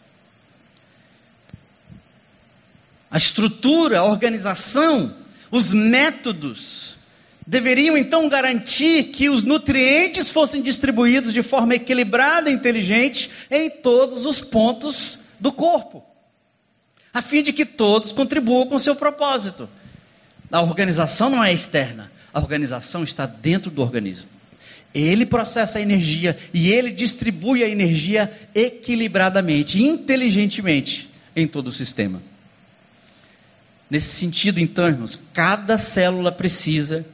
A 3.10 3.16
estrutura, 3.16 3.98
a 3.98 4.04
organização, 4.04 5.12
os 5.50 5.72
métodos, 5.72 6.89
deveriam 7.50 7.96
então 7.96 8.28
garantir 8.28 9.10
que 9.10 9.28
os 9.28 9.42
nutrientes 9.42 10.30
fossem 10.30 10.62
distribuídos 10.62 11.34
de 11.34 11.42
forma 11.42 11.74
equilibrada 11.74 12.48
e 12.48 12.52
inteligente 12.52 13.28
em 13.50 13.68
todos 13.68 14.24
os 14.24 14.40
pontos 14.40 15.18
do 15.40 15.50
corpo, 15.50 16.00
a 17.12 17.20
fim 17.20 17.42
de 17.42 17.52
que 17.52 17.66
todos 17.66 18.12
contribuam 18.12 18.68
com 18.68 18.76
o 18.76 18.80
seu 18.80 18.94
propósito. 18.94 19.68
A 20.48 20.62
organização 20.62 21.28
não 21.28 21.42
é 21.42 21.52
externa, 21.52 22.12
a 22.32 22.38
organização 22.38 23.02
está 23.02 23.26
dentro 23.26 23.68
do 23.68 23.82
organismo. 23.82 24.28
Ele 24.94 25.26
processa 25.26 25.80
a 25.80 25.82
energia 25.82 26.36
e 26.54 26.70
ele 26.70 26.92
distribui 26.92 27.64
a 27.64 27.68
energia 27.68 28.32
equilibradamente, 28.54 29.82
inteligentemente 29.82 31.10
em 31.34 31.48
todo 31.48 31.66
o 31.66 31.72
sistema. 31.72 32.22
Nesse 33.90 34.14
sentido, 34.14 34.60
então, 34.60 34.86
irmãos, 34.86 35.18
cada 35.32 35.76
célula 35.76 36.30
precisa 36.30 37.04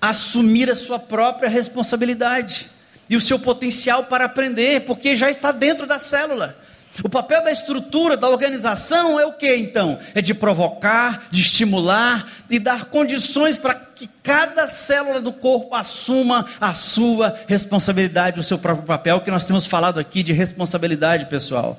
assumir 0.00 0.70
a 0.70 0.74
sua 0.74 0.98
própria 0.98 1.48
responsabilidade 1.48 2.68
e 3.08 3.16
o 3.16 3.20
seu 3.20 3.38
potencial 3.38 4.04
para 4.04 4.24
aprender, 4.24 4.82
porque 4.82 5.16
já 5.16 5.28
está 5.30 5.52
dentro 5.52 5.86
da 5.86 5.98
célula. 5.98 6.56
O 7.04 7.08
papel 7.08 7.42
da 7.42 7.52
estrutura, 7.52 8.16
da 8.16 8.28
organização 8.28 9.18
é 9.18 9.24
o 9.24 9.32
que 9.32 9.54
então? 9.56 9.98
É 10.14 10.20
de 10.20 10.34
provocar, 10.34 11.28
de 11.30 11.40
estimular 11.40 12.26
e 12.48 12.58
dar 12.58 12.86
condições 12.86 13.56
para 13.56 13.74
que 13.74 14.08
cada 14.22 14.66
célula 14.66 15.20
do 15.20 15.32
corpo 15.32 15.74
assuma 15.74 16.46
a 16.60 16.74
sua 16.74 17.38
responsabilidade, 17.46 18.40
o 18.40 18.42
seu 18.42 18.58
próprio 18.58 18.86
papel, 18.86 19.20
que 19.20 19.30
nós 19.30 19.44
temos 19.44 19.66
falado 19.66 19.98
aqui 19.98 20.22
de 20.22 20.32
responsabilidade 20.32 21.26
pessoal. 21.26 21.78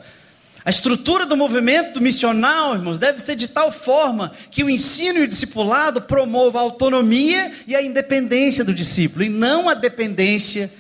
A 0.64 0.70
estrutura 0.70 1.26
do 1.26 1.36
movimento 1.36 2.00
missional, 2.00 2.76
irmãos, 2.76 3.00
deve 3.00 3.20
ser 3.20 3.36
de 3.36 3.48
tal 3.48 3.72
forma 3.72 4.32
que 4.52 4.64
o 4.64 4.70
ensino 4.70 5.20
e 5.20 5.24
o 5.24 5.28
discipulado 5.28 6.04
promova 6.04 6.60
a 6.60 6.62
autonomia 6.62 7.52
e 7.66 7.76
a 7.76 7.82
independência 7.82 8.64
do 8.64 8.74
discípulo, 8.74 9.24
e 9.24 9.30
não 9.30 9.68
a 9.68 9.74
dependência 9.74 10.72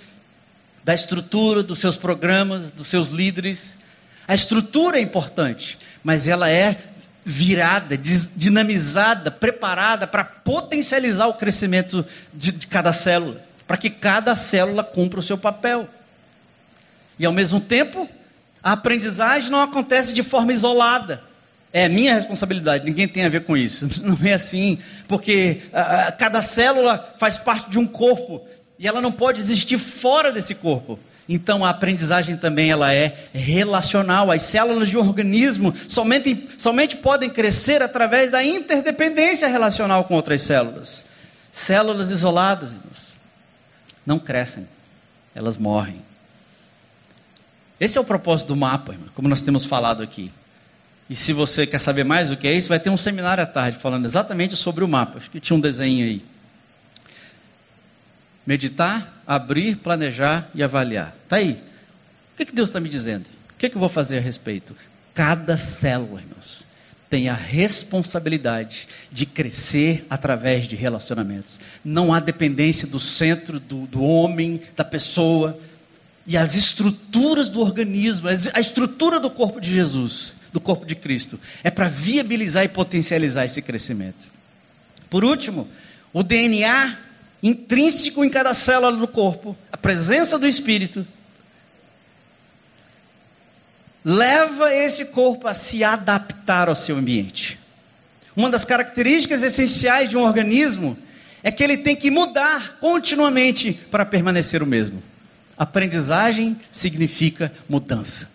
da 0.83 0.93
estrutura, 0.93 1.63
dos 1.63 1.79
seus 1.79 1.97
programas, 1.97 2.71
dos 2.71 2.87
seus 2.87 3.09
líderes. 3.09 3.75
A 4.27 4.35
estrutura 4.35 4.97
é 4.97 5.01
importante, 5.01 5.79
mas 6.03 6.27
ela 6.27 6.47
é 6.47 6.77
virada, 7.25 7.97
dinamizada, 7.97 9.31
preparada 9.31 10.05
para 10.05 10.23
potencializar 10.23 11.27
o 11.27 11.35
crescimento 11.35 12.05
de, 12.31 12.51
de 12.51 12.67
cada 12.67 12.93
célula, 12.93 13.43
para 13.67 13.77
que 13.77 13.89
cada 13.89 14.35
célula 14.35 14.83
cumpra 14.83 15.19
o 15.19 15.23
seu 15.23 15.39
papel. 15.39 15.89
E 17.17 17.25
ao 17.25 17.33
mesmo 17.33 17.59
tempo, 17.59 18.09
a 18.63 18.73
aprendizagem 18.73 19.49
não 19.49 19.61
acontece 19.61 20.13
de 20.13 20.23
forma 20.23 20.53
isolada. 20.53 21.23
É 21.73 21.87
minha 21.87 22.13
responsabilidade, 22.13 22.83
ninguém 22.83 23.07
tem 23.07 23.23
a 23.23 23.29
ver 23.29 23.45
com 23.45 23.55
isso. 23.55 23.87
Não 24.03 24.17
é 24.23 24.33
assim, 24.33 24.77
porque 25.07 25.61
a, 25.71 26.11
cada 26.11 26.41
célula 26.41 27.15
faz 27.17 27.37
parte 27.37 27.69
de 27.69 27.79
um 27.79 27.87
corpo 27.87 28.45
e 28.77 28.87
ela 28.87 28.99
não 28.99 29.11
pode 29.11 29.39
existir 29.39 29.77
fora 29.77 30.31
desse 30.31 30.53
corpo. 30.53 30.99
Então 31.29 31.63
a 31.63 31.69
aprendizagem 31.69 32.35
também 32.35 32.71
ela 32.71 32.93
é 32.93 33.15
relacional. 33.31 34.29
As 34.31 34.41
células 34.41 34.89
de 34.89 34.97
um 34.97 35.07
organismo 35.07 35.73
somente, 35.87 36.49
somente 36.57 36.97
podem 36.97 37.29
crescer 37.29 37.81
através 37.81 38.29
da 38.29 38.43
interdependência 38.43 39.47
relacional 39.47 40.03
com 40.03 40.15
outras 40.15 40.41
células. 40.41 41.05
Células 41.53 42.09
isoladas 42.09 42.71
irmãos, 42.71 43.13
não 44.05 44.19
crescem, 44.19 44.67
elas 45.33 45.55
morrem. 45.57 46.01
Esse 47.81 47.97
é 47.97 48.01
o 48.01 48.03
propósito 48.03 48.49
do 48.49 48.55
mapa, 48.55 48.95
como 49.15 49.27
nós 49.27 49.41
temos 49.41 49.65
falado 49.65 50.03
aqui. 50.03 50.31
E 51.09 51.15
se 51.15 51.33
você 51.33 51.65
quer 51.65 51.79
saber 51.79 52.05
mais 52.05 52.29
do 52.29 52.37
que 52.37 52.47
é 52.47 52.53
isso, 52.53 52.69
vai 52.69 52.79
ter 52.79 52.91
um 52.91 52.95
seminário 52.95 53.43
à 53.43 53.47
tarde 53.47 53.79
falando 53.79 54.05
exatamente 54.05 54.55
sobre 54.55 54.83
o 54.83 54.87
mapa. 54.87 55.17
Acho 55.17 55.31
que 55.31 55.39
tinha 55.39 55.57
um 55.57 55.59
desenho 55.59 56.05
aí. 56.05 56.21
Meditar, 58.45 59.23
abrir, 59.25 59.77
planejar 59.77 60.47
e 60.53 60.61
avaliar. 60.61 61.15
Está 61.23 61.37
aí. 61.37 61.53
O 62.33 62.37
que, 62.37 62.45
que 62.45 62.53
Deus 62.53 62.69
está 62.69 62.79
me 62.79 62.87
dizendo? 62.87 63.25
O 63.49 63.57
que, 63.57 63.67
que 63.67 63.75
eu 63.75 63.79
vou 63.79 63.89
fazer 63.89 64.19
a 64.19 64.21
respeito? 64.21 64.75
Cada 65.11 65.57
célula, 65.57 66.21
irmãos, 66.21 66.63
tem 67.09 67.29
a 67.29 67.33
responsabilidade 67.33 68.87
de 69.11 69.25
crescer 69.25 70.05
através 70.07 70.67
de 70.67 70.75
relacionamentos. 70.75 71.59
Não 71.83 72.13
há 72.13 72.19
dependência 72.19 72.87
do 72.87 72.99
centro, 72.99 73.59
do, 73.59 73.87
do 73.87 74.03
homem, 74.03 74.61
da 74.75 74.85
pessoa. 74.85 75.59
E 76.25 76.37
as 76.37 76.55
estruturas 76.55 77.49
do 77.49 77.61
organismo, 77.61 78.27
a 78.53 78.59
estrutura 78.59 79.19
do 79.19 79.29
corpo 79.29 79.59
de 79.59 79.73
Jesus, 79.73 80.33
do 80.53 80.59
corpo 80.59 80.85
de 80.85 80.95
Cristo, 80.95 81.39
é 81.63 81.71
para 81.71 81.87
viabilizar 81.87 82.63
e 82.63 82.67
potencializar 82.67 83.45
esse 83.45 83.61
crescimento. 83.61 84.29
Por 85.09 85.23
último, 85.23 85.67
o 86.13 86.23
DNA 86.23 86.97
intrínseco 87.41 88.23
em 88.23 88.29
cada 88.29 88.53
célula 88.53 88.95
do 88.95 89.07
corpo, 89.07 89.57
a 89.71 89.77
presença 89.77 90.37
do 90.37 90.47
Espírito, 90.47 91.05
leva 94.03 94.73
esse 94.73 95.05
corpo 95.05 95.47
a 95.47 95.53
se 95.53 95.83
adaptar 95.83 96.69
ao 96.69 96.75
seu 96.75 96.97
ambiente. 96.97 97.59
Uma 98.35 98.49
das 98.49 98.65
características 98.65 99.43
essenciais 99.43 100.09
de 100.09 100.17
um 100.17 100.23
organismo 100.23 100.97
é 101.43 101.51
que 101.51 101.63
ele 101.63 101.77
tem 101.77 101.95
que 101.95 102.11
mudar 102.11 102.77
continuamente 102.79 103.73
para 103.89 104.05
permanecer 104.05 104.61
o 104.61 104.67
mesmo. 104.67 105.03
Aprendizagem 105.61 106.57
significa 106.71 107.53
mudança. 107.69 108.27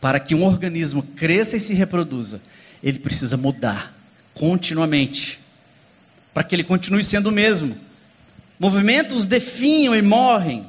Para 0.00 0.18
que 0.18 0.34
um 0.34 0.42
organismo 0.42 1.02
cresça 1.02 1.58
e 1.58 1.60
se 1.60 1.74
reproduza, 1.74 2.40
ele 2.82 2.98
precisa 2.98 3.36
mudar 3.36 3.94
continuamente. 4.32 5.38
Para 6.32 6.42
que 6.42 6.54
ele 6.54 6.64
continue 6.64 7.04
sendo 7.04 7.26
o 7.26 7.30
mesmo. 7.30 7.76
Movimentos 8.58 9.26
definham 9.26 9.94
e 9.94 10.00
morrem 10.00 10.64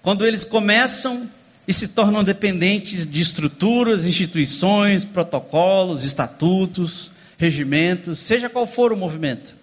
quando 0.00 0.24
eles 0.24 0.44
começam 0.44 1.28
e 1.66 1.74
se 1.74 1.88
tornam 1.88 2.22
dependentes 2.22 3.04
de 3.04 3.20
estruturas, 3.20 4.04
instituições, 4.04 5.04
protocolos, 5.04 6.04
estatutos, 6.04 7.10
regimentos, 7.36 8.20
seja 8.20 8.48
qual 8.48 8.64
for 8.64 8.92
o 8.92 8.96
movimento. 8.96 9.56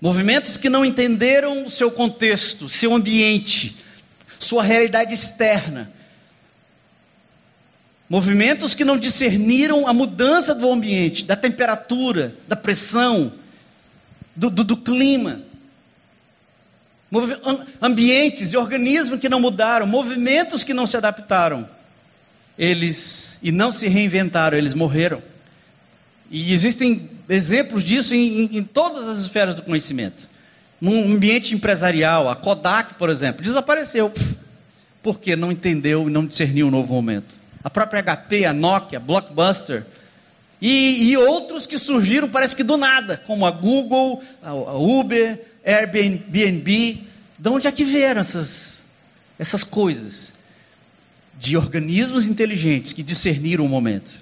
Movimentos 0.00 0.56
que 0.56 0.68
não 0.68 0.84
entenderam 0.84 1.66
o 1.66 1.70
seu 1.70 1.90
contexto, 1.90 2.68
seu 2.68 2.94
ambiente, 2.94 3.76
sua 4.38 4.62
realidade 4.62 5.14
externa. 5.14 5.90
Movimentos 8.08 8.74
que 8.74 8.84
não 8.84 8.96
discerniram 8.96 9.88
a 9.88 9.92
mudança 9.92 10.54
do 10.54 10.70
ambiente, 10.70 11.24
da 11.24 11.34
temperatura, 11.34 12.36
da 12.46 12.54
pressão, 12.54 13.32
do, 14.34 14.50
do, 14.50 14.62
do 14.62 14.76
clima 14.76 15.46
ambientes 17.80 18.52
e 18.52 18.56
organismos 18.56 19.20
que 19.20 19.28
não 19.28 19.40
mudaram, 19.40 19.86
movimentos 19.86 20.64
que 20.64 20.74
não 20.74 20.86
se 20.86 20.96
adaptaram. 20.96 21.68
Eles 22.58 23.38
e 23.42 23.52
não 23.52 23.70
se 23.70 23.86
reinventaram, 23.86 24.56
eles 24.56 24.74
morreram. 24.74 25.22
E 26.30 26.52
existem 26.52 27.10
exemplos 27.28 27.82
disso 27.82 28.14
em, 28.14 28.44
em, 28.44 28.58
em 28.58 28.62
todas 28.62 29.08
as 29.08 29.18
esferas 29.18 29.54
do 29.54 29.62
conhecimento. 29.62 30.28
Num 30.80 31.14
ambiente 31.14 31.54
empresarial, 31.54 32.28
a 32.28 32.36
Kodak, 32.36 32.94
por 32.94 33.08
exemplo, 33.08 33.42
desapareceu. 33.42 34.12
Porque 35.02 35.36
não 35.36 35.50
entendeu 35.50 36.08
e 36.08 36.12
não 36.12 36.26
discerniu 36.26 36.66
o 36.66 36.68
um 36.68 36.72
novo 36.72 36.92
momento. 36.92 37.34
A 37.62 37.70
própria 37.70 38.02
HP, 38.02 38.44
a 38.44 38.52
Nokia, 38.52 39.00
Blockbuster, 39.00 39.84
e, 40.60 41.10
e, 41.10 41.16
outros 41.16 41.66
que 41.66 41.78
surgiram, 41.78 42.28
parece 42.28 42.56
que 42.56 42.62
do 42.62 42.76
nada, 42.76 43.22
como 43.26 43.44
a 43.44 43.50
Google, 43.50 44.22
a, 44.42 44.50
a 44.50 44.76
Uber, 44.76 45.40
Airbnb. 45.64 47.02
De 47.38 47.48
onde 47.48 47.66
é 47.66 47.72
que 47.72 47.84
vieram 47.84 48.20
essas, 48.20 48.82
essas 49.38 49.62
coisas? 49.62 50.32
De 51.38 51.56
organismos 51.56 52.26
inteligentes 52.26 52.94
que 52.94 53.02
discerniram 53.02 53.66
o 53.66 53.68
momento. 53.68 54.18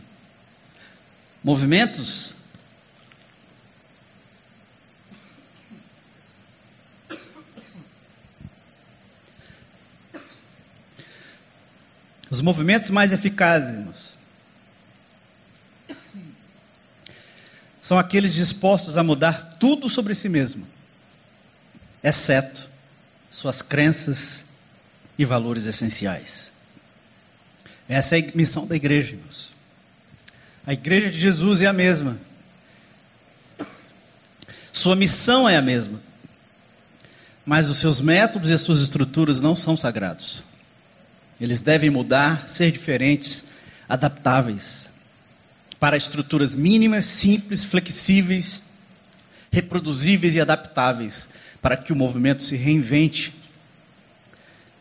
Movimentos 1.42 2.34
Os 12.34 12.40
movimentos 12.40 12.90
mais 12.90 13.12
eficazes 13.12 13.78
são 17.80 17.96
aqueles 17.96 18.34
dispostos 18.34 18.96
a 18.96 19.04
mudar 19.04 19.56
tudo 19.60 19.88
sobre 19.88 20.16
si 20.16 20.28
mesmo, 20.28 20.66
exceto 22.02 22.68
suas 23.30 23.62
crenças 23.62 24.44
e 25.16 25.24
valores 25.24 25.64
essenciais. 25.64 26.50
Essa 27.88 28.18
é 28.18 28.22
a 28.22 28.36
missão 28.36 28.66
da 28.66 28.74
igreja, 28.74 29.14
irmãos. 29.14 29.54
A 30.66 30.72
igreja 30.72 31.12
de 31.12 31.20
Jesus 31.20 31.62
é 31.62 31.66
a 31.66 31.72
mesma. 31.72 32.18
Sua 34.72 34.96
missão 34.96 35.48
é 35.48 35.56
a 35.56 35.62
mesma. 35.62 36.02
Mas 37.46 37.70
os 37.70 37.76
seus 37.76 38.00
métodos 38.00 38.50
e 38.50 38.54
as 38.54 38.62
suas 38.62 38.80
estruturas 38.80 39.38
não 39.38 39.54
são 39.54 39.76
sagrados. 39.76 40.42
Eles 41.40 41.60
devem 41.60 41.90
mudar, 41.90 42.48
ser 42.48 42.70
diferentes, 42.70 43.44
adaptáveis 43.88 44.88
para 45.84 45.98
estruturas 45.98 46.54
mínimas, 46.54 47.04
simples, 47.04 47.62
flexíveis, 47.62 48.62
reproduzíveis 49.50 50.34
e 50.34 50.40
adaptáveis, 50.40 51.28
para 51.60 51.76
que 51.76 51.92
o 51.92 51.96
movimento 51.96 52.42
se 52.42 52.56
reinvente. 52.56 53.34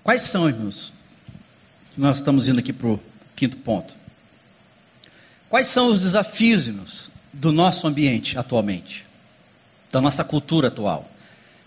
Quais 0.01 0.21
são, 0.21 0.47
irmãos? 0.47 0.93
Nós 1.97 2.15
estamos 2.15 2.47
indo 2.47 2.59
aqui 2.59 2.71
para 2.71 2.87
o 2.87 2.99
quinto 3.35 3.57
ponto. 3.57 3.97
Quais 5.49 5.67
são 5.67 5.89
os 5.89 6.01
desafios, 6.01 6.67
irmãos, 6.67 7.11
do 7.33 7.51
nosso 7.51 7.85
ambiente 7.85 8.39
atualmente, 8.39 9.05
da 9.91 9.99
nossa 9.99 10.23
cultura 10.23 10.69
atual? 10.69 11.11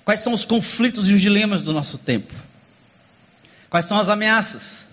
Quais 0.03 0.21
são 0.21 0.33
os 0.33 0.47
conflitos 0.47 1.11
e 1.11 1.13
os 1.13 1.21
dilemas 1.21 1.63
do 1.63 1.75
nosso 1.75 1.99
tempo? 1.99 2.33
Quais 3.69 3.85
são 3.85 3.99
as 3.99 4.09
ameaças? 4.09 4.89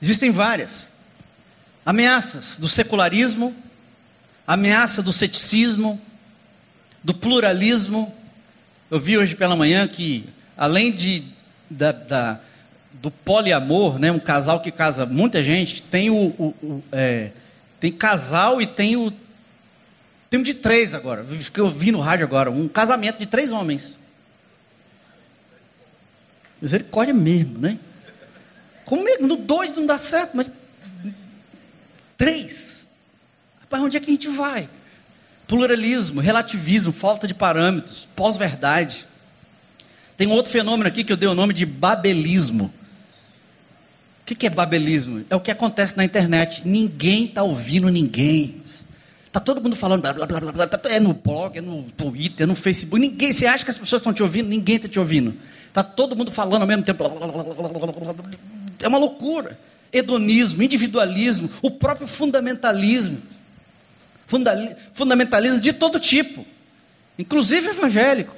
Existem 0.00 0.30
várias. 0.30 0.90
Ameaças 1.84 2.56
do 2.56 2.68
secularismo, 2.68 3.54
ameaça 4.46 5.02
do 5.02 5.12
ceticismo, 5.12 6.00
do 7.02 7.12
pluralismo. 7.14 8.14
Eu 8.90 9.00
vi 9.00 9.18
hoje 9.18 9.34
pela 9.34 9.56
manhã 9.56 9.86
que, 9.88 10.28
além 10.56 10.92
de, 10.92 11.24
da, 11.68 11.92
da, 11.92 12.40
do 12.94 13.10
poliamor, 13.10 13.98
né, 13.98 14.12
um 14.12 14.18
casal 14.18 14.60
que 14.60 14.70
casa 14.70 15.04
muita 15.06 15.42
gente, 15.42 15.82
tem 15.82 16.10
o, 16.10 16.34
o, 16.38 16.54
o 16.62 16.84
é, 16.92 17.32
tem 17.80 17.90
casal 17.90 18.62
e 18.62 18.66
tem 18.66 18.96
o 18.96 19.12
tem 20.30 20.40
um 20.40 20.42
de 20.42 20.54
três 20.54 20.94
agora. 20.94 21.26
Eu 21.56 21.68
vi 21.68 21.92
no 21.92 22.00
rádio 22.00 22.24
agora, 22.24 22.50
um 22.50 22.66
casamento 22.66 23.18
de 23.18 23.26
três 23.26 23.52
homens. 23.52 23.98
Misericórdia 26.58 27.12
mesmo, 27.12 27.58
né? 27.58 27.78
Como 28.84 29.08
é? 29.08 29.18
No 29.18 29.36
dois 29.36 29.74
não 29.74 29.86
dá 29.86 29.98
certo, 29.98 30.36
mas 30.36 30.50
três. 32.16 32.88
Para 33.68 33.80
onde 33.80 33.96
é 33.96 34.00
que 34.00 34.10
a 34.10 34.14
gente 34.14 34.28
vai? 34.28 34.68
Pluralismo, 35.46 36.20
relativismo, 36.20 36.92
falta 36.92 37.26
de 37.26 37.34
parâmetros, 37.34 38.06
pós-verdade. 38.14 39.06
Tem 40.16 40.26
um 40.26 40.32
outro 40.32 40.52
fenômeno 40.52 40.88
aqui 40.88 41.04
que 41.04 41.12
eu 41.12 41.16
dei 41.16 41.28
o 41.28 41.34
nome 41.34 41.54
de 41.54 41.66
babelismo. 41.66 42.72
O 44.22 44.34
que 44.34 44.46
é 44.46 44.50
babelismo? 44.50 45.24
É 45.28 45.36
o 45.36 45.40
que 45.40 45.50
acontece 45.50 45.96
na 45.96 46.04
internet. 46.04 46.62
Ninguém 46.64 47.24
está 47.24 47.42
ouvindo 47.42 47.88
ninguém. 47.88 48.62
Está 49.26 49.40
todo 49.40 49.60
mundo 49.60 49.74
falando, 49.74 50.02
blá, 50.02 50.12
blá, 50.12 50.26
blá, 50.26 50.52
blá, 50.52 50.68
é 50.90 51.00
no 51.00 51.12
blog, 51.12 51.56
é 51.56 51.60
no 51.60 51.82
Twitter, 51.84 52.44
é 52.44 52.46
no 52.46 52.54
Facebook. 52.54 53.00
Ninguém, 53.00 53.32
você 53.32 53.46
acha 53.46 53.64
que 53.64 53.70
as 53.70 53.78
pessoas 53.78 54.00
estão 54.00 54.12
te 54.12 54.22
ouvindo? 54.22 54.48
Ninguém 54.48 54.76
está 54.76 54.88
te 54.88 54.98
ouvindo. 54.98 55.34
Está 55.68 55.82
todo 55.82 56.14
mundo 56.14 56.30
falando 56.30 56.60
ao 56.62 56.68
mesmo 56.68 56.82
tempo. 56.82 57.02
É 58.82 58.88
uma 58.88 58.98
loucura. 58.98 59.58
Hedonismo, 59.92 60.62
individualismo, 60.62 61.50
o 61.60 61.70
próprio 61.70 62.06
fundamentalismo 62.06 63.20
fundamentalismo 64.94 65.60
de 65.60 65.72
todo 65.72 66.00
tipo, 66.00 66.46
inclusive 67.18 67.68
evangélico. 67.68 68.34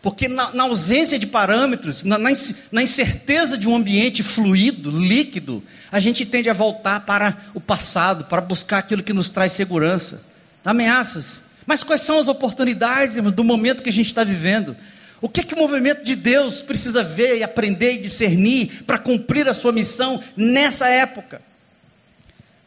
Porque 0.00 0.26
na, 0.26 0.52
na 0.52 0.64
ausência 0.64 1.16
de 1.16 1.28
parâmetros, 1.28 2.02
na, 2.02 2.18
na, 2.18 2.82
incerteza 2.82 3.56
de 3.56 3.68
um 3.68 3.76
ambiente 3.76 4.20
fluido, 4.22 4.90
líquido, 4.90 5.62
a 5.92 6.00
gente 6.00 6.26
tende 6.26 6.50
a 6.50 6.52
voltar 6.52 7.06
para 7.06 7.36
o 7.54 7.60
passado, 7.60 8.24
para 8.24 8.40
buscar 8.40 8.78
aquilo 8.78 9.02
que 9.02 9.12
nos 9.12 9.30
traz 9.30 9.52
segurança. 9.52 10.20
Ameaças. 10.64 11.44
Mas 11.64 11.84
quais 11.84 12.00
são 12.00 12.18
as 12.18 12.26
oportunidades 12.26 13.14
irmãos, 13.14 13.32
do 13.32 13.44
momento 13.44 13.80
que 13.80 13.90
a 13.90 13.92
gente 13.92 14.08
está 14.08 14.24
vivendo? 14.24 14.76
O 15.22 15.28
que, 15.28 15.44
que 15.44 15.54
o 15.54 15.58
movimento 15.58 16.02
de 16.02 16.16
Deus 16.16 16.62
precisa 16.62 17.04
ver 17.04 17.38
e 17.38 17.44
aprender 17.44 17.94
e 17.94 17.98
discernir 17.98 18.82
para 18.84 18.98
cumprir 18.98 19.48
a 19.48 19.54
sua 19.54 19.70
missão 19.70 20.20
nessa 20.36 20.88
época? 20.88 21.40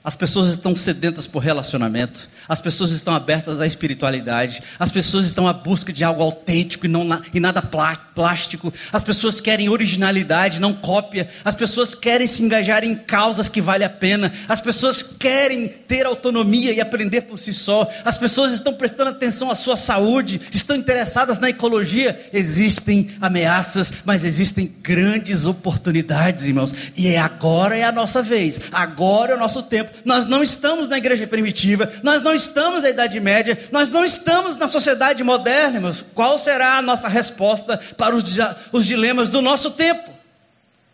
As 0.06 0.14
pessoas 0.14 0.52
estão 0.52 0.76
sedentas 0.76 1.26
por 1.26 1.40
relacionamento, 1.40 2.30
as 2.48 2.62
pessoas 2.62 2.92
estão 2.92 3.16
abertas 3.16 3.60
à 3.60 3.66
espiritualidade, 3.66 4.62
as 4.78 4.92
pessoas 4.92 5.26
estão 5.26 5.48
à 5.48 5.54
busca 5.54 5.92
de 5.92 6.04
algo 6.04 6.22
autêntico 6.22 6.86
e, 6.86 6.90
não, 6.90 7.20
e 7.34 7.40
nada 7.40 7.60
plástico, 7.60 8.72
as 8.94 9.02
pessoas 9.02 9.42
querem 9.42 9.68
originalidade, 9.68 10.62
não 10.62 10.74
cópia, 10.74 11.28
as 11.44 11.56
pessoas 11.56 11.96
querem 11.96 12.28
se 12.28 12.44
engajar 12.44 12.84
em 12.84 12.96
causas 12.96 13.50
que 13.50 13.60
vale 13.60 13.84
a 13.84 13.90
pena, 13.90 14.32
as 14.48 14.62
pessoas 14.62 15.02
querem 15.02 15.68
ter 15.68 16.06
autonomia 16.06 16.72
e 16.72 16.80
aprender 16.80 17.22
por 17.22 17.40
si 17.40 17.52
só, 17.52 17.90
as 18.04 18.16
pessoas 18.16 18.54
estão 18.54 18.76
prestando 18.76 19.10
atenção 19.10 19.50
à 19.50 19.56
sua 19.56 19.76
saúde, 19.76 20.40
estão 20.52 20.76
interessadas 20.76 21.40
na 21.40 21.50
ecologia. 21.50 22.30
Existem 22.32 23.10
ameaças, 23.20 23.92
mas 24.06 24.24
existem 24.24 24.72
grandes 24.84 25.48
oportunidades, 25.48 26.44
irmãos, 26.44 26.76
e 26.96 27.08
é 27.08 27.18
agora 27.18 27.76
é 27.76 27.84
a 27.84 27.92
nossa 27.92 28.22
vez, 28.22 28.62
agora 28.72 29.34
é 29.34 29.36
o 29.36 29.40
nosso 29.40 29.64
tempo 29.64 29.95
nós 30.04 30.26
não 30.26 30.44
estamos 30.44 30.88
na 30.88 30.98
igreja 30.98 31.26
primitiva, 31.28 31.92
nós 32.04 32.22
não 32.22 32.34
estamos 32.34 32.82
na 32.82 32.90
Idade 32.90 33.20
Média, 33.20 33.58
nós 33.72 33.90
não 33.90 34.04
estamos 34.04 34.56
na 34.56 34.68
sociedade 34.68 35.24
moderna, 35.24 35.78
irmãos. 35.78 36.06
Qual 36.14 36.38
será 36.38 36.78
a 36.78 36.82
nossa 36.82 37.08
resposta 37.08 37.78
para 37.98 38.16
os, 38.16 38.24
os 38.72 38.86
dilemas 38.86 39.30
do 39.30 39.42
nosso 39.42 39.72
tempo? 39.72 40.10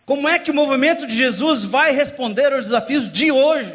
Como 0.04 0.28
é 0.28 0.38
que 0.38 0.50
o 0.50 0.54
movimento 0.54 1.06
de 1.06 1.16
Jesus 1.16 1.64
vai 1.64 1.92
responder 1.92 2.52
aos 2.52 2.64
desafios 2.64 3.08
de 3.08 3.30
hoje? 3.30 3.72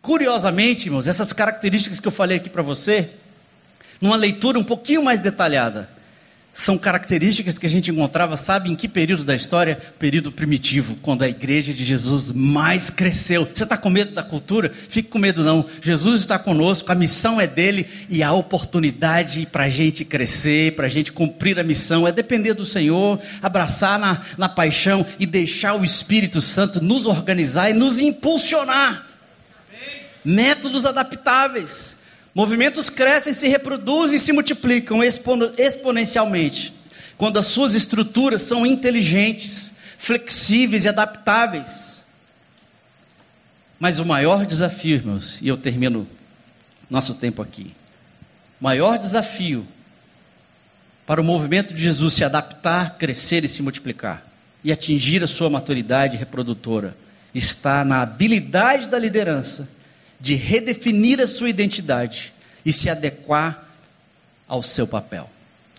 Curiosamente, 0.00 0.86
irmãos, 0.86 1.06
essas 1.06 1.32
características 1.32 2.00
que 2.00 2.08
eu 2.08 2.12
falei 2.12 2.38
aqui 2.38 2.48
para 2.48 2.62
você, 2.62 3.10
numa 4.00 4.16
leitura 4.16 4.58
um 4.58 4.64
pouquinho 4.64 5.02
mais 5.02 5.20
detalhada, 5.20 5.88
são 6.52 6.76
características 6.76 7.58
que 7.58 7.66
a 7.66 7.70
gente 7.70 7.90
encontrava, 7.90 8.36
sabe 8.36 8.70
em 8.70 8.76
que 8.76 8.88
período 8.88 9.24
da 9.24 9.34
história? 9.34 9.80
Período 9.98 10.32
primitivo, 10.32 10.96
quando 11.00 11.22
a 11.22 11.28
igreja 11.28 11.72
de 11.72 11.84
Jesus 11.84 12.32
mais 12.32 12.90
cresceu. 12.90 13.46
Você 13.46 13.62
está 13.62 13.76
com 13.76 13.88
medo 13.88 14.12
da 14.12 14.22
cultura? 14.22 14.70
Fique 14.88 15.08
com 15.08 15.18
medo 15.18 15.44
não. 15.44 15.64
Jesus 15.80 16.20
está 16.20 16.38
conosco, 16.38 16.90
a 16.90 16.94
missão 16.94 17.40
é 17.40 17.46
dele 17.46 17.86
e 18.08 18.22
a 18.22 18.32
oportunidade 18.32 19.46
para 19.46 19.64
a 19.64 19.68
gente 19.68 20.04
crescer, 20.04 20.74
para 20.74 20.86
a 20.86 20.90
gente 20.90 21.12
cumprir 21.12 21.58
a 21.58 21.64
missão 21.64 22.06
é 22.06 22.12
depender 22.12 22.54
do 22.54 22.66
Senhor, 22.66 23.20
abraçar 23.40 23.98
na, 23.98 24.20
na 24.36 24.48
paixão 24.48 25.06
e 25.18 25.26
deixar 25.26 25.74
o 25.74 25.84
Espírito 25.84 26.40
Santo 26.40 26.82
nos 26.82 27.06
organizar 27.06 27.70
e 27.70 27.74
nos 27.74 28.00
impulsionar. 28.00 29.06
Métodos 30.24 30.84
adaptáveis. 30.84 31.99
Movimentos 32.34 32.88
crescem, 32.88 33.32
se 33.32 33.48
reproduzem 33.48 34.16
e 34.16 34.20
se 34.20 34.32
multiplicam 34.32 35.00
exponencialmente 35.02 36.72
quando 37.16 37.38
as 37.38 37.46
suas 37.46 37.74
estruturas 37.74 38.40
são 38.42 38.64
inteligentes, 38.64 39.74
flexíveis 39.98 40.86
e 40.86 40.88
adaptáveis. 40.88 42.02
Mas 43.78 43.98
o 43.98 44.06
maior 44.06 44.46
desafio, 44.46 44.96
irmãos, 44.96 45.38
e 45.42 45.48
eu 45.48 45.56
termino 45.56 46.08
nosso 46.88 47.14
tempo 47.14 47.42
aqui. 47.42 47.74
O 48.60 48.64
maior 48.64 48.98
desafio 48.98 49.66
para 51.06 51.20
o 51.20 51.24
movimento 51.24 51.74
de 51.74 51.82
Jesus 51.82 52.14
se 52.14 52.24
adaptar, 52.24 52.96
crescer 52.96 53.44
e 53.44 53.48
se 53.48 53.62
multiplicar 53.62 54.26
e 54.62 54.72
atingir 54.72 55.22
a 55.22 55.26
sua 55.26 55.50
maturidade 55.50 56.16
reprodutora 56.16 56.96
está 57.34 57.84
na 57.84 58.02
habilidade 58.02 58.86
da 58.86 58.98
liderança 58.98 59.68
de 60.20 60.34
redefinir 60.34 61.20
a 61.20 61.26
sua 61.26 61.48
identidade 61.48 62.32
e 62.64 62.72
se 62.72 62.90
adequar 62.90 63.68
ao 64.46 64.62
seu 64.62 64.86
papel. 64.86 65.28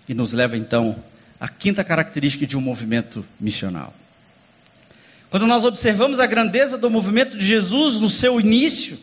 E 0.08 0.14
nos 0.14 0.32
leva 0.32 0.56
então 0.56 1.02
à 1.38 1.48
quinta 1.48 1.84
característica 1.84 2.46
de 2.46 2.56
um 2.56 2.60
movimento 2.60 3.24
missional. 3.38 3.94
Quando 5.30 5.46
nós 5.46 5.64
observamos 5.64 6.20
a 6.20 6.26
grandeza 6.26 6.76
do 6.76 6.90
movimento 6.90 7.38
de 7.38 7.46
Jesus 7.46 7.94
no 7.94 8.10
seu 8.10 8.38
início, 8.40 8.98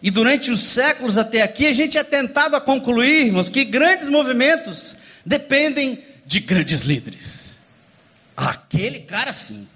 e 0.00 0.10
durante 0.10 0.50
os 0.50 0.60
séculos 0.62 1.18
até 1.18 1.42
aqui, 1.42 1.66
a 1.66 1.72
gente 1.72 1.98
é 1.98 2.04
tentado 2.04 2.54
a 2.54 2.60
concluirmos 2.60 3.48
que 3.48 3.64
grandes 3.64 4.08
movimentos 4.08 4.96
dependem 5.26 6.02
de 6.24 6.40
grandes 6.40 6.82
líderes. 6.82 7.58
Aquele 8.36 9.00
cara 9.00 9.32
sim 9.32 9.66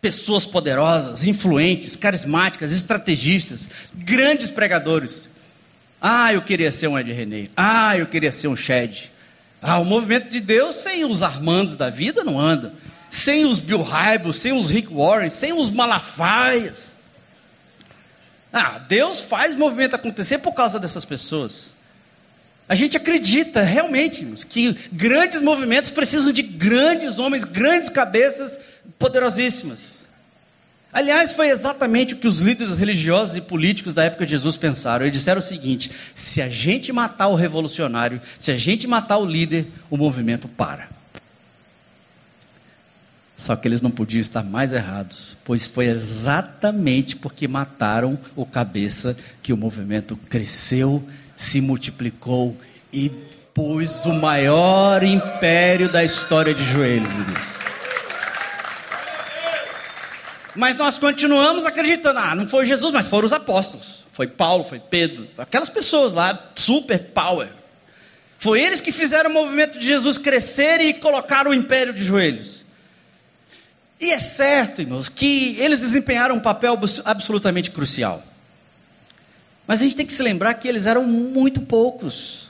pessoas 0.00 0.46
poderosas, 0.46 1.26
influentes, 1.26 1.94
carismáticas, 1.94 2.72
estrategistas, 2.72 3.68
grandes 3.94 4.50
pregadores. 4.50 5.28
Ah, 6.00 6.32
eu 6.32 6.40
queria 6.40 6.72
ser 6.72 6.88
um 6.88 6.98
Ed 6.98 7.12
René. 7.12 7.48
Ah, 7.56 7.96
eu 7.96 8.06
queria 8.06 8.32
ser 8.32 8.48
um 8.48 8.56
Shed. 8.56 9.12
Ah, 9.60 9.78
o 9.78 9.84
movimento 9.84 10.30
de 10.30 10.40
Deus 10.40 10.76
sem 10.76 11.04
os 11.04 11.22
Armandos 11.22 11.76
da 11.76 11.90
vida 11.90 12.24
não 12.24 12.40
anda. 12.40 12.72
Sem 13.10 13.44
os 13.44 13.60
Bill 13.60 13.82
Hybels, 13.82 14.36
sem 14.36 14.52
os 14.52 14.70
Rick 14.70 14.92
Warren, 14.92 15.28
sem 15.28 15.52
os 15.52 15.68
Malafaias. 15.70 16.96
Ah, 18.52 18.78
Deus 18.78 19.20
faz 19.20 19.52
o 19.52 19.58
movimento 19.58 19.94
acontecer 19.94 20.38
por 20.38 20.54
causa 20.54 20.78
dessas 20.78 21.04
pessoas. 21.04 21.72
A 22.68 22.74
gente 22.74 22.96
acredita 22.96 23.62
realmente 23.62 24.24
que 24.48 24.76
grandes 24.92 25.42
movimentos 25.42 25.90
precisam 25.90 26.32
de 26.32 26.40
grandes 26.40 27.18
homens, 27.18 27.44
grandes 27.44 27.88
cabeças 27.88 28.60
poderosíssimas. 28.98 30.00
Aliás, 30.92 31.32
foi 31.32 31.50
exatamente 31.50 32.14
o 32.14 32.16
que 32.16 32.26
os 32.26 32.40
líderes 32.40 32.76
religiosos 32.76 33.36
e 33.36 33.40
políticos 33.40 33.94
da 33.94 34.04
época 34.04 34.24
de 34.24 34.32
Jesus 34.32 34.56
pensaram. 34.56 35.04
Eles 35.04 35.16
disseram 35.16 35.38
o 35.38 35.42
seguinte: 35.42 35.90
se 36.14 36.42
a 36.42 36.48
gente 36.48 36.92
matar 36.92 37.28
o 37.28 37.36
revolucionário, 37.36 38.20
se 38.36 38.50
a 38.50 38.56
gente 38.56 38.86
matar 38.88 39.18
o 39.18 39.24
líder, 39.24 39.68
o 39.88 39.96
movimento 39.96 40.48
para. 40.48 40.88
Só 43.36 43.56
que 43.56 43.66
eles 43.66 43.80
não 43.80 43.90
podiam 43.90 44.20
estar 44.20 44.42
mais 44.42 44.72
errados, 44.72 45.36
pois 45.44 45.66
foi 45.66 45.86
exatamente 45.86 47.16
porque 47.16 47.48
mataram 47.48 48.18
o 48.36 48.44
cabeça 48.44 49.16
que 49.42 49.52
o 49.52 49.56
movimento 49.56 50.14
cresceu 50.28 51.02
se 51.36 51.58
multiplicou 51.58 52.54
e 52.92 53.08
pôs 53.54 54.04
o 54.04 54.12
maior 54.12 55.02
império 55.02 55.90
da 55.90 56.04
história 56.04 56.52
de 56.52 56.62
joelhos. 56.64 57.59
Mas 60.54 60.76
nós 60.76 60.98
continuamos 60.98 61.64
acreditando, 61.66 62.18
ah, 62.18 62.34
não 62.34 62.48
foi 62.48 62.66
Jesus, 62.66 62.92
mas 62.92 63.06
foram 63.08 63.26
os 63.26 63.32
apóstolos. 63.32 64.04
Foi 64.12 64.26
Paulo, 64.26 64.64
foi 64.64 64.80
Pedro, 64.80 65.28
aquelas 65.38 65.68
pessoas 65.68 66.12
lá, 66.12 66.50
super 66.54 66.98
power. 66.98 67.48
Foi 68.38 68.60
eles 68.60 68.80
que 68.80 68.90
fizeram 68.90 69.30
o 69.30 69.32
movimento 69.32 69.78
de 69.78 69.86
Jesus 69.86 70.18
crescer 70.18 70.80
e 70.80 70.94
colocaram 70.94 71.50
o 71.50 71.54
império 71.54 71.92
de 71.92 72.02
joelhos. 72.02 72.64
E 74.00 74.10
é 74.12 74.18
certo, 74.18 74.80
irmãos, 74.80 75.08
que 75.08 75.56
eles 75.58 75.78
desempenharam 75.78 76.36
um 76.36 76.40
papel 76.40 76.78
absolutamente 77.04 77.70
crucial. 77.70 78.22
Mas 79.66 79.80
a 79.80 79.84
gente 79.84 79.94
tem 79.94 80.06
que 80.06 80.12
se 80.12 80.22
lembrar 80.22 80.54
que 80.54 80.66
eles 80.66 80.86
eram 80.86 81.04
muito 81.04 81.60
poucos. 81.60 82.48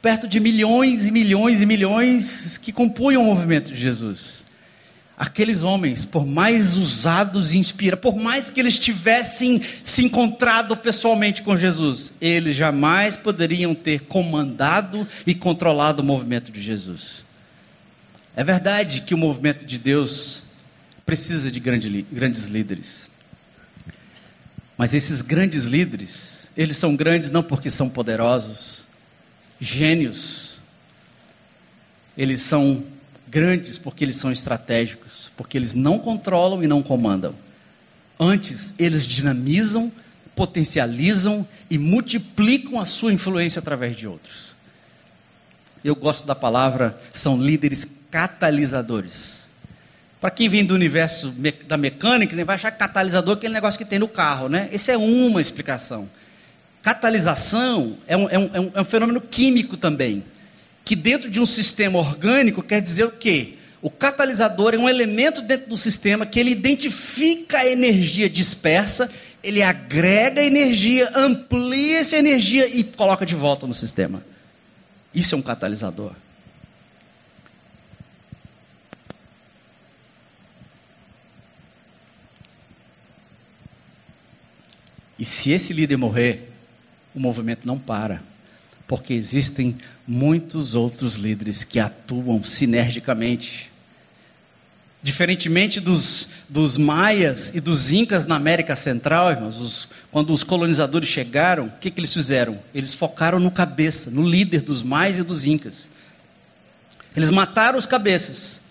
perto 0.00 0.26
de 0.26 0.40
milhões 0.40 1.06
e 1.06 1.12
milhões 1.12 1.60
e 1.60 1.66
milhões 1.66 2.56
que 2.56 2.72
compunham 2.72 3.22
o 3.22 3.26
movimento 3.26 3.72
de 3.72 3.80
Jesus. 3.80 4.44
Aqueles 5.18 5.64
homens, 5.64 6.04
por 6.04 6.24
mais 6.24 6.76
usados 6.76 7.52
e 7.52 7.58
inspirados, 7.58 8.00
por 8.00 8.14
mais 8.14 8.50
que 8.50 8.60
eles 8.60 8.78
tivessem 8.78 9.60
se 9.82 10.04
encontrado 10.04 10.76
pessoalmente 10.76 11.42
com 11.42 11.56
Jesus, 11.56 12.12
eles 12.20 12.56
jamais 12.56 13.16
poderiam 13.16 13.74
ter 13.74 14.02
comandado 14.02 15.08
e 15.26 15.34
controlado 15.34 16.02
o 16.02 16.06
movimento 16.06 16.52
de 16.52 16.62
Jesus. 16.62 17.24
É 18.36 18.44
verdade 18.44 19.00
que 19.00 19.12
o 19.12 19.18
movimento 19.18 19.66
de 19.66 19.76
Deus 19.76 20.44
precisa 21.04 21.50
de 21.50 21.58
grande, 21.58 22.06
grandes 22.12 22.46
líderes. 22.46 23.10
Mas 24.76 24.94
esses 24.94 25.20
grandes 25.20 25.64
líderes, 25.64 26.48
eles 26.56 26.76
são 26.76 26.94
grandes 26.94 27.28
não 27.28 27.42
porque 27.42 27.72
são 27.72 27.88
poderosos, 27.88 28.86
gênios. 29.58 30.60
Eles 32.16 32.40
são 32.40 32.84
grandes 33.30 33.78
porque 33.78 34.04
eles 34.04 34.16
são 34.16 34.32
estratégicos, 34.32 35.30
porque 35.36 35.56
eles 35.56 35.74
não 35.74 35.98
controlam 35.98 36.62
e 36.62 36.66
não 36.66 36.82
comandam. 36.82 37.34
Antes, 38.18 38.74
eles 38.78 39.06
dinamizam, 39.06 39.92
potencializam 40.34 41.46
e 41.70 41.78
multiplicam 41.78 42.80
a 42.80 42.84
sua 42.84 43.12
influência 43.12 43.60
através 43.60 43.96
de 43.96 44.06
outros. 44.06 44.48
Eu 45.84 45.94
gosto 45.94 46.26
da 46.26 46.34
palavra, 46.34 47.00
são 47.12 47.40
líderes 47.40 47.86
catalisadores. 48.10 49.48
Para 50.20 50.30
quem 50.30 50.48
vem 50.48 50.64
do 50.64 50.74
universo 50.74 51.32
da 51.68 51.76
mecânica, 51.76 52.44
vai 52.44 52.56
achar 52.56 52.72
catalisador 52.72 53.36
aquele 53.36 53.54
negócio 53.54 53.78
que 53.78 53.84
tem 53.84 54.00
no 54.00 54.08
carro, 54.08 54.48
né? 54.48 54.68
Essa 54.72 54.92
é 54.92 54.96
uma 54.96 55.40
explicação. 55.40 56.10
Catalisação 56.82 57.96
é 58.06 58.16
um, 58.16 58.28
é, 58.28 58.38
um, 58.38 58.70
é 58.74 58.80
um, 58.80 58.84
fenômeno 58.84 59.20
químico 59.20 59.76
também, 59.76 60.24
que 60.88 60.96
dentro 60.96 61.28
de 61.28 61.38
um 61.38 61.44
sistema 61.44 61.98
orgânico 61.98 62.62
quer 62.62 62.80
dizer 62.80 63.04
o 63.04 63.10
quê? 63.10 63.56
O 63.82 63.90
catalisador 63.90 64.72
é 64.72 64.78
um 64.78 64.88
elemento 64.88 65.42
dentro 65.42 65.68
do 65.68 65.76
sistema 65.76 66.24
que 66.24 66.40
ele 66.40 66.50
identifica 66.50 67.58
a 67.58 67.66
energia 67.66 68.26
dispersa, 68.26 69.10
ele 69.42 69.60
agrega 69.60 70.42
energia, 70.42 71.12
amplia 71.14 71.98
essa 71.98 72.16
energia 72.16 72.66
e 72.74 72.82
coloca 72.82 73.26
de 73.26 73.34
volta 73.34 73.66
no 73.66 73.74
sistema. 73.74 74.24
Isso 75.14 75.34
é 75.34 75.38
um 75.38 75.42
catalisador. 75.42 76.12
E 85.18 85.24
se 85.26 85.50
esse 85.50 85.74
líder 85.74 85.98
morrer, 85.98 86.50
o 87.14 87.20
movimento 87.20 87.66
não 87.66 87.78
para, 87.78 88.22
porque 88.86 89.12
existem 89.12 89.76
muitos 90.08 90.74
outros 90.74 91.16
líderes 91.16 91.64
que 91.64 91.78
atuam 91.78 92.42
sinergicamente. 92.42 93.70
Diferentemente 95.02 95.80
dos, 95.80 96.28
dos 96.48 96.78
maias 96.78 97.54
e 97.54 97.60
dos 97.60 97.92
incas 97.92 98.26
na 98.26 98.34
América 98.34 98.74
Central, 98.74 99.30
irmãos, 99.30 99.60
os, 99.60 99.88
quando 100.10 100.32
os 100.32 100.42
colonizadores 100.42 101.10
chegaram, 101.10 101.66
o 101.66 101.72
que, 101.78 101.90
que 101.90 102.00
eles 102.00 102.12
fizeram? 102.12 102.58
Eles 102.74 102.94
focaram 102.94 103.38
no 103.38 103.50
cabeça, 103.50 104.10
no 104.10 104.26
líder 104.26 104.62
dos 104.62 104.82
maias 104.82 105.18
e 105.18 105.22
dos 105.22 105.46
incas. 105.46 105.90
Eles 107.14 107.28
mataram 107.30 107.78
os 107.78 107.86
cabeças. 107.86 108.62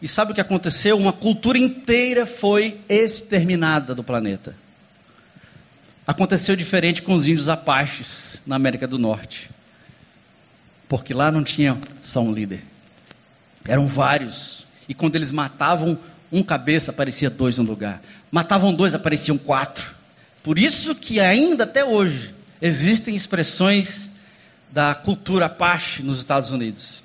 E 0.00 0.08
sabe 0.08 0.32
o 0.32 0.34
que 0.34 0.40
aconteceu? 0.40 0.96
Uma 0.96 1.12
cultura 1.12 1.58
inteira 1.58 2.24
foi 2.24 2.80
exterminada 2.88 3.94
do 3.94 4.02
planeta. 4.02 4.56
Aconteceu 6.06 6.56
diferente 6.56 7.02
com 7.02 7.14
os 7.14 7.26
índios 7.26 7.48
apaches 7.48 8.42
na 8.46 8.56
América 8.56 8.86
do 8.88 8.98
Norte. 8.98 9.50
Porque 10.88 11.12
lá 11.12 11.30
não 11.30 11.42
tinha 11.42 11.78
só 12.02 12.20
um 12.20 12.32
líder. 12.32 12.62
Eram 13.64 13.86
vários. 13.86 14.66
E 14.88 14.94
quando 14.94 15.16
eles 15.16 15.30
matavam 15.30 15.98
um 16.30 16.42
cabeça, 16.42 16.90
aparecia 16.90 17.30
dois 17.30 17.58
no 17.58 17.64
lugar. 17.64 18.02
Matavam 18.30 18.72
dois, 18.72 18.94
apareciam 18.94 19.36
quatro. 19.36 19.94
Por 20.42 20.58
isso 20.58 20.94
que 20.94 21.18
ainda 21.18 21.64
até 21.64 21.84
hoje 21.84 22.34
existem 22.60 23.14
expressões 23.14 24.10
da 24.70 24.94
cultura 24.94 25.46
Apache 25.46 26.02
nos 26.02 26.18
Estados 26.18 26.50
Unidos. 26.50 27.02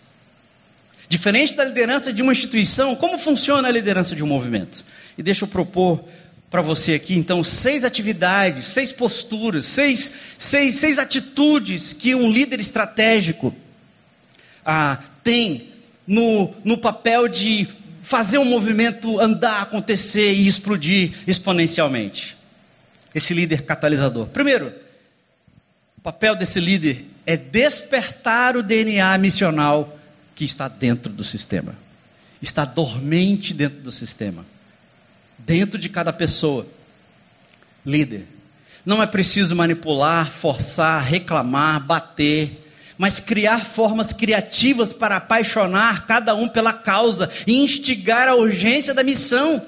Diferente 1.07 1.55
da 1.55 1.65
liderança 1.65 2.13
de 2.13 2.21
uma 2.21 2.32
instituição, 2.32 2.95
como 2.95 3.17
funciona 3.17 3.67
a 3.67 3.71
liderança 3.71 4.15
de 4.15 4.23
um 4.23 4.27
movimento? 4.27 4.86
E 5.17 5.23
deixa 5.23 5.43
eu 5.43 5.47
propor 5.47 6.03
para 6.49 6.61
você 6.61 6.93
aqui, 6.93 7.15
então, 7.15 7.43
seis 7.43 7.86
atividades, 7.86 8.65
seis 8.67 8.91
posturas, 8.91 9.65
seis, 9.65 10.11
seis, 10.38 10.75
seis 10.75 10.99
atitudes 10.99 11.93
que 11.93 12.13
um 12.13 12.29
líder 12.29 12.59
estratégico 12.59 13.55
ah, 14.66 14.99
tem 15.24 15.70
no, 16.05 16.53
no 16.64 16.78
papel 16.78 17.28
de 17.28 17.68
fazer 18.01 18.38
um 18.38 18.45
movimento 18.45 19.20
andar, 19.20 19.62
acontecer 19.62 20.34
e 20.34 20.47
explodir 20.47 21.14
exponencialmente. 21.28 22.38
Esse 23.14 23.34
líder 23.34 23.64
catalisador. 23.64 24.28
Primeiro, 24.28 24.74
o 25.97 26.01
papel 26.01 26.36
desse 26.36 26.59
líder 26.59 27.05
é 27.26 27.38
despertar 27.38 28.55
o 28.55 28.64
DNA 28.64 29.18
missional 29.18 29.97
que 30.34 30.45
está 30.45 30.68
dentro 30.68 31.12
do 31.12 31.24
sistema. 31.24 31.76
Está 32.41 32.66
dormente 32.66 33.53
dentro 33.53 33.82
do 33.82 33.91
sistema 33.91 34.45
dentro 35.45 35.80
de 35.80 35.89
cada 35.89 36.14
pessoa. 36.14 36.68
Líder. 37.86 38.28
Não 38.86 39.01
é 39.01 39.07
preciso 39.07 39.55
manipular, 39.55 40.30
forçar, 40.30 41.03
reclamar, 41.03 41.80
bater, 41.84 42.70
mas 42.98 43.20
criar 43.20 43.66
formas 43.66 44.14
criativas 44.14 44.94
para 44.94 45.18
apaixonar 45.18 46.06
cada 46.06 46.36
um 46.36 46.48
pela 46.48 46.74
causa 46.74 47.30
e 47.46 47.58
instigar 47.58 48.28
a 48.28 48.36
urgência 48.36 48.94
da 48.94 49.04
missão. 49.04 49.66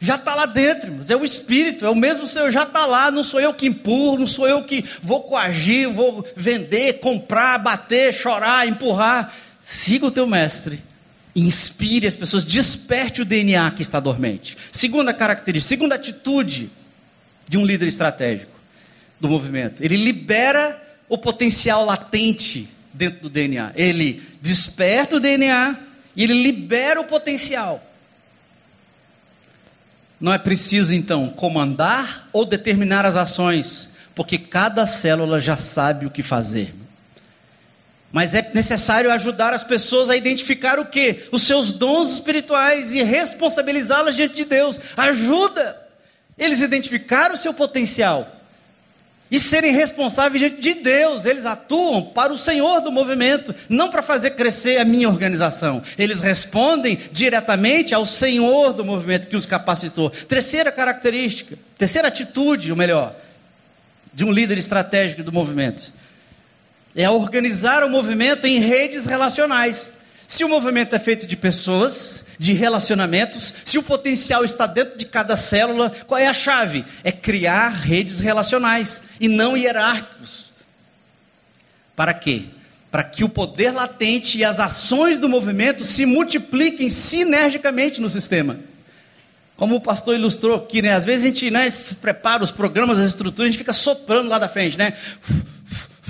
Já 0.00 0.14
está 0.14 0.34
lá 0.34 0.46
dentro, 0.46 0.92
é 1.08 1.16
o 1.16 1.24
Espírito, 1.24 1.84
é 1.84 1.90
o 1.90 1.94
mesmo 1.94 2.26
Senhor, 2.26 2.52
já 2.52 2.62
está 2.62 2.86
lá, 2.86 3.10
não 3.10 3.24
sou 3.24 3.40
eu 3.40 3.52
que 3.52 3.66
empurro, 3.66 4.18
não 4.18 4.26
sou 4.28 4.46
eu 4.46 4.62
que 4.62 4.84
vou 5.02 5.22
coagir, 5.22 5.90
vou 5.90 6.24
vender, 6.36 7.00
comprar, 7.00 7.58
bater, 7.58 8.14
chorar, 8.14 8.68
empurrar. 8.68 9.34
Siga 9.62 10.06
o 10.06 10.10
teu 10.10 10.26
mestre 10.26 10.82
inspire 11.38 12.06
as 12.06 12.16
pessoas, 12.16 12.44
desperte 12.44 13.22
o 13.22 13.24
DNA 13.24 13.70
que 13.72 13.82
está 13.82 14.00
dormente. 14.00 14.56
Segunda 14.72 15.14
característica, 15.14 15.68
segunda 15.68 15.94
atitude 15.94 16.70
de 17.48 17.56
um 17.56 17.64
líder 17.64 17.86
estratégico 17.86 18.58
do 19.20 19.28
movimento. 19.28 19.82
Ele 19.82 19.96
libera 19.96 20.82
o 21.08 21.16
potencial 21.16 21.84
latente 21.84 22.68
dentro 22.92 23.20
do 23.20 23.30
DNA. 23.30 23.72
Ele 23.74 24.22
desperta 24.40 25.16
o 25.16 25.20
DNA 25.20 25.76
e 26.14 26.24
ele 26.24 26.42
libera 26.42 27.00
o 27.00 27.04
potencial. 27.04 27.82
Não 30.20 30.32
é 30.32 30.38
preciso 30.38 30.92
então 30.92 31.28
comandar 31.28 32.28
ou 32.32 32.44
determinar 32.44 33.06
as 33.06 33.14
ações, 33.14 33.88
porque 34.14 34.36
cada 34.36 34.86
célula 34.86 35.38
já 35.38 35.56
sabe 35.56 36.06
o 36.06 36.10
que 36.10 36.22
fazer. 36.22 36.74
Mas 38.10 38.34
é 38.34 38.50
necessário 38.54 39.12
ajudar 39.12 39.52
as 39.52 39.62
pessoas 39.62 40.10
a 40.10 40.16
identificar 40.16 40.78
o 40.78 40.86
que? 40.86 41.28
Os 41.30 41.42
seus 41.42 41.72
dons 41.72 42.14
espirituais 42.14 42.90
e 42.90 43.02
responsabilizá-las 43.02 44.16
diante 44.16 44.34
de 44.34 44.44
Deus. 44.46 44.80
Ajuda 44.96 45.78
eles 46.36 46.62
identificar 46.62 47.30
o 47.32 47.36
seu 47.36 47.52
potencial 47.52 48.37
e 49.30 49.38
serem 49.38 49.72
responsáveis 49.72 50.40
diante 50.40 50.60
de 50.60 50.74
Deus. 50.74 51.24
Eles 51.26 51.46
atuam 51.46 52.02
para 52.02 52.32
o 52.32 52.38
Senhor 52.38 52.80
do 52.80 52.90
movimento, 52.90 53.54
não 53.68 53.90
para 53.90 54.02
fazer 54.02 54.30
crescer 54.30 54.78
a 54.78 54.84
minha 54.84 55.08
organização. 55.08 55.82
Eles 55.98 56.20
respondem 56.20 56.98
diretamente 57.12 57.94
ao 57.94 58.06
Senhor 58.06 58.72
do 58.72 58.84
movimento 58.84 59.28
que 59.28 59.36
os 59.36 59.46
capacitou. 59.46 60.10
Terceira 60.10 60.72
característica, 60.72 61.58
terceira 61.76 62.08
atitude, 62.08 62.70
ou 62.70 62.76
melhor, 62.76 63.14
de 64.12 64.24
um 64.24 64.32
líder 64.32 64.58
estratégico 64.58 65.22
do 65.22 65.32
movimento 65.32 65.92
é 66.98 67.08
organizar 67.08 67.84
o 67.84 67.88
movimento 67.88 68.46
em 68.46 68.58
redes 68.58 69.06
relacionais. 69.06 69.92
Se 70.28 70.44
o 70.44 70.48
movimento 70.48 70.94
é 70.94 70.98
feito 70.98 71.26
de 71.26 71.38
pessoas, 71.38 72.22
de 72.38 72.52
relacionamentos, 72.52 73.54
se 73.64 73.78
o 73.78 73.82
potencial 73.82 74.44
está 74.44 74.66
dentro 74.66 74.98
de 74.98 75.06
cada 75.06 75.38
célula, 75.38 75.90
qual 76.06 76.20
é 76.20 76.26
a 76.26 76.34
chave? 76.34 76.84
É 77.02 77.10
criar 77.10 77.70
redes 77.70 78.20
relacionais 78.20 79.00
e 79.18 79.26
não 79.26 79.56
hierárquicos. 79.56 80.50
Para 81.96 82.12
quê? 82.12 82.42
Para 82.90 83.02
que 83.04 83.24
o 83.24 83.28
poder 83.28 83.70
latente 83.70 84.36
e 84.36 84.44
as 84.44 84.60
ações 84.60 85.16
do 85.16 85.30
movimento 85.30 85.82
se 85.82 86.04
multipliquem 86.04 86.90
sinergicamente 86.90 87.98
no 87.98 88.08
sistema. 88.10 88.60
Como 89.56 89.76
o 89.76 89.80
pastor 89.80 90.14
ilustrou 90.14 90.56
aqui, 90.56 90.82
né? 90.82 90.92
Às 90.92 91.06
vezes 91.06 91.24
a 91.24 91.26
gente 91.28 91.50
né, 91.50 91.68
prepara 92.02 92.44
os 92.44 92.50
programas, 92.50 92.98
as 92.98 93.06
estruturas, 93.06 93.48
a 93.48 93.50
gente 93.50 93.58
fica 93.58 93.72
soprando 93.72 94.28
lá 94.28 94.38
da 94.38 94.46
frente, 94.46 94.76
né? 94.76 94.92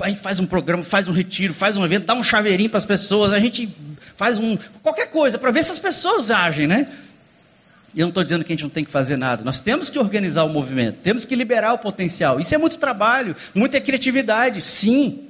A 0.01 0.09
gente 0.09 0.21
faz 0.21 0.39
um 0.41 0.47
programa, 0.47 0.85
faz 0.85 1.09
um 1.09 1.13
retiro, 1.13 1.55
faz 1.55 1.77
um 1.77 1.85
evento, 1.85 2.07
dá 2.07 2.15
um 2.15 2.23
chaveirinho 2.23 2.71
para 2.71 2.79
as 2.79 2.85
pessoas, 2.85 3.33
a 3.33 3.39
gente 3.39 3.75
faz 4.17 4.39
um 4.39 4.57
qualquer 4.83 5.11
coisa 5.11 5.39
para 5.39 5.51
ver 5.51 5.63
se 5.63 5.71
as 5.71 5.79
pessoas 5.79 6.31
agem, 6.31 6.67
né? 6.67 6.89
E 7.95 8.01
eu 8.01 8.05
não 8.05 8.11
estou 8.11 8.23
dizendo 8.23 8.45
que 8.45 8.53
a 8.53 8.55
gente 8.55 8.63
não 8.63 8.71
tem 8.71 8.85
que 8.85 8.91
fazer 8.91 9.17
nada. 9.17 9.43
Nós 9.43 9.61
temos 9.61 9.89
que 9.91 9.99
organizar 9.99 10.45
o 10.45 10.49
movimento, 10.49 10.99
temos 11.03 11.25
que 11.25 11.35
liberar 11.35 11.73
o 11.73 11.79
potencial. 11.79 12.39
Isso 12.39 12.55
é 12.55 12.59
muito 12.59 12.79
trabalho, 12.79 13.35
muita 13.55 13.81
criatividade, 13.81 14.61
sim. 14.61 15.29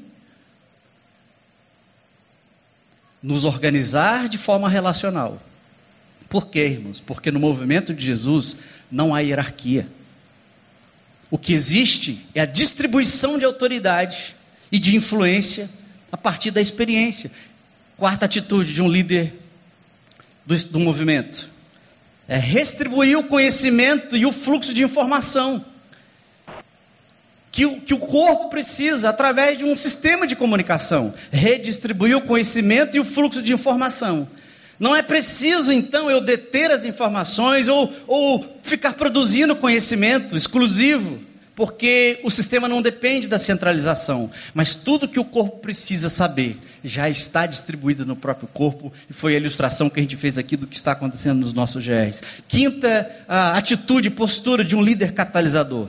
nos 3.22 3.44
organizar 3.44 4.28
de 4.28 4.38
forma 4.38 4.68
relacional. 4.68 5.42
Por 6.28 6.46
quê, 6.48 6.66
irmãos? 6.66 7.00
Porque 7.00 7.30
no 7.30 7.40
movimento 7.40 7.94
de 7.94 8.04
Jesus 8.04 8.56
não 8.90 9.14
há 9.14 9.20
hierarquia. 9.20 9.88
O 11.30 11.38
que 11.38 11.52
existe 11.52 12.26
é 12.34 12.40
a 12.40 12.46
distribuição 12.46 13.38
de 13.38 13.44
autoridade 13.44 14.36
e 14.70 14.78
de 14.78 14.96
influência 14.96 15.68
a 16.10 16.16
partir 16.16 16.50
da 16.50 16.60
experiência. 16.60 17.30
Quarta 17.96 18.26
atitude 18.26 18.72
de 18.72 18.82
um 18.82 18.88
líder 18.88 19.34
do, 20.46 20.56
do 20.66 20.80
movimento 20.80 21.50
é 22.26 22.36
restribuir 22.36 23.18
o 23.18 23.24
conhecimento 23.24 24.16
e 24.16 24.26
o 24.26 24.32
fluxo 24.32 24.74
de 24.74 24.82
informação 24.82 25.64
que 27.50 27.66
o, 27.66 27.80
que 27.80 27.94
o 27.94 27.98
corpo 27.98 28.50
precisa 28.50 29.08
através 29.08 29.58
de 29.58 29.64
um 29.64 29.74
sistema 29.74 30.26
de 30.26 30.36
comunicação. 30.36 31.12
Redistribuir 31.32 32.16
o 32.16 32.20
conhecimento 32.20 32.96
e 32.96 33.00
o 33.00 33.04
fluxo 33.04 33.42
de 33.42 33.52
informação. 33.52 34.28
Não 34.78 34.94
é 34.94 35.02
preciso, 35.02 35.72
então, 35.72 36.08
eu 36.08 36.20
deter 36.20 36.70
as 36.70 36.84
informações 36.84 37.66
ou, 37.66 37.92
ou 38.06 38.58
ficar 38.62 38.92
produzindo 38.92 39.56
conhecimento 39.56 40.36
exclusivo 40.36 41.18
porque 41.59 42.20
o 42.22 42.30
sistema 42.30 42.68
não 42.68 42.80
depende 42.80 43.26
da 43.26 43.36
centralização, 43.36 44.30
mas 44.54 44.76
tudo 44.76 45.09
que 45.09 45.18
o 45.18 45.24
corpo 45.24 45.59
precisa 45.59 46.09
saber 46.09 46.56
já 46.84 47.11
está 47.11 47.46
distribuído 47.46 48.06
no 48.06 48.14
próprio 48.14 48.46
corpo, 48.46 48.92
e 49.11 49.12
foi 49.12 49.34
a 49.34 49.38
ilustração 49.38 49.90
que 49.90 49.98
a 49.98 50.02
gente 50.04 50.14
fez 50.14 50.38
aqui 50.38 50.56
do 50.56 50.68
que 50.68 50.76
está 50.76 50.92
acontecendo 50.92 51.40
nos 51.40 51.52
nossos 51.52 51.84
GRs. 51.84 52.22
Quinta 52.46 53.11
atitude, 53.26 54.09
postura 54.09 54.64
de 54.64 54.76
um 54.76 54.80
líder 54.80 55.11
catalisador. 55.11 55.88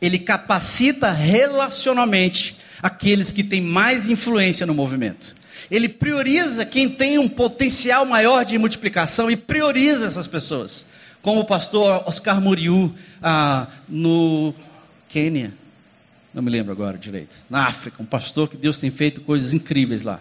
Ele 0.00 0.18
capacita 0.18 1.12
relacionalmente 1.12 2.56
aqueles 2.82 3.30
que 3.30 3.44
têm 3.44 3.60
mais 3.60 4.08
influência 4.08 4.64
no 4.64 4.72
movimento. 4.72 5.36
Ele 5.70 5.90
prioriza 5.90 6.64
quem 6.64 6.88
tem 6.88 7.18
um 7.18 7.28
potencial 7.28 8.06
maior 8.06 8.46
de 8.46 8.56
multiplicação 8.56 9.30
e 9.30 9.36
prioriza 9.36 10.06
essas 10.06 10.26
pessoas 10.26 10.86
como 11.24 11.40
o 11.40 11.44
pastor 11.46 12.06
Oscar 12.06 12.38
Muriu 12.38 12.94
ah, 13.22 13.68
no 13.88 14.54
Quênia, 15.08 15.54
não 16.34 16.42
me 16.42 16.50
lembro 16.50 16.70
agora 16.70 16.98
direito, 16.98 17.46
na 17.48 17.66
África, 17.66 18.02
um 18.02 18.04
pastor 18.04 18.46
que 18.46 18.58
Deus 18.58 18.76
tem 18.76 18.90
feito 18.90 19.22
coisas 19.22 19.54
incríveis 19.54 20.02
lá. 20.02 20.20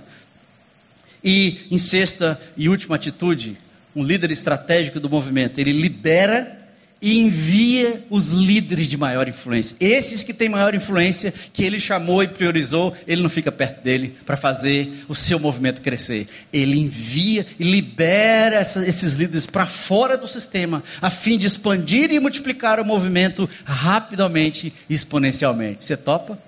E 1.22 1.68
em 1.70 1.78
sexta 1.78 2.40
e 2.56 2.70
última 2.70 2.96
atitude, 2.96 3.58
um 3.94 4.02
líder 4.02 4.32
estratégico 4.32 4.98
do 4.98 5.10
movimento, 5.10 5.60
ele 5.60 5.74
libera 5.74 6.63
e 7.04 7.20
envia 7.20 8.06
os 8.10 8.30
líderes 8.30 8.88
de 8.88 8.96
maior 8.96 9.28
influência. 9.28 9.76
Esses 9.78 10.24
que 10.24 10.34
têm 10.34 10.48
maior 10.48 10.74
influência, 10.74 11.34
que 11.52 11.62
ele 11.62 11.78
chamou 11.78 12.24
e 12.24 12.30
priorizou, 12.30 12.96
ele 13.06 13.22
não 13.22 13.30
fica 13.30 13.52
perto 13.52 13.84
dele 13.84 14.16
para 14.26 14.38
fazer 14.38 15.04
o 15.10 15.14
seu 15.14 15.38
movimento 15.38 15.82
crescer. 15.82 16.30
Ele 16.54 16.80
envia 16.80 17.46
e 17.60 17.64
libera 17.66 18.56
essa, 18.56 18.88
esses 18.88 19.16
líderes 19.16 19.46
para 19.46 19.66
fora 19.66 20.16
do 20.16 20.30
sistema, 20.30 20.82
a 21.02 21.10
fim 21.10 21.38
de 21.38 21.46
expandir 21.46 22.10
e 22.10 22.22
multiplicar 22.22 22.80
o 22.80 22.86
movimento 22.86 23.50
rapidamente 23.66 24.74
e 24.90 24.94
exponencialmente. 24.94 25.84
Você 25.84 25.98
topa? 25.98 26.40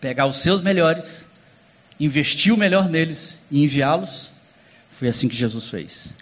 Pegar 0.00 0.24
os 0.24 0.40
seus 0.40 0.62
melhores, 0.62 1.28
investir 2.00 2.54
o 2.54 2.56
melhor 2.56 2.88
neles 2.88 3.42
e 3.50 3.62
enviá-los? 3.62 4.32
Foi 4.92 5.08
assim 5.08 5.28
que 5.28 5.36
Jesus 5.36 5.68
fez. 5.68 6.14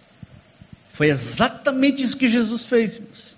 Foi 0.92 1.10
exatamente 1.10 2.02
isso 2.02 2.16
que 2.16 2.26
Jesus 2.26 2.62
fez, 2.62 2.96
irmãos. 2.96 3.35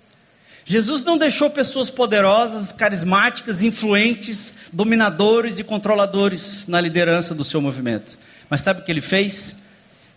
Jesus 0.69 1.01
não 1.01 1.17
deixou 1.17 1.49
pessoas 1.49 1.89
poderosas, 1.89 2.71
carismáticas, 2.71 3.63
influentes, 3.63 4.53
dominadores 4.71 5.57
e 5.57 5.63
controladores 5.63 6.67
na 6.67 6.79
liderança 6.79 7.33
do 7.33 7.43
seu 7.43 7.59
movimento. 7.59 8.19
Mas 8.47 8.61
sabe 8.61 8.81
o 8.81 8.83
que 8.83 8.91
ele 8.91 9.01
fez? 9.01 9.55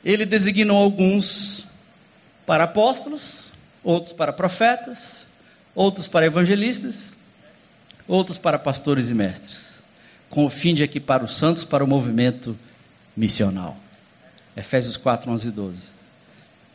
Ele 0.05 0.27
designou 0.27 0.77
alguns 0.77 1.65
para 2.45 2.65
apóstolos, 2.65 3.51
outros 3.83 4.13
para 4.13 4.31
profetas, 4.31 5.25
outros 5.75 6.07
para 6.07 6.27
evangelistas, 6.27 7.17
outros 8.07 8.37
para 8.37 8.59
pastores 8.59 9.09
e 9.09 9.15
mestres, 9.15 9.83
com 10.29 10.45
o 10.45 10.51
fim 10.51 10.75
de 10.75 10.83
equipar 10.83 11.25
os 11.25 11.35
santos 11.35 11.65
para 11.65 11.83
o 11.83 11.89
movimento 11.89 12.59
missional. 13.17 13.75
Efésios 14.55 14.99
4, 14.99 15.31
11 15.31 15.49
e 15.49 15.51
12. 15.51 15.79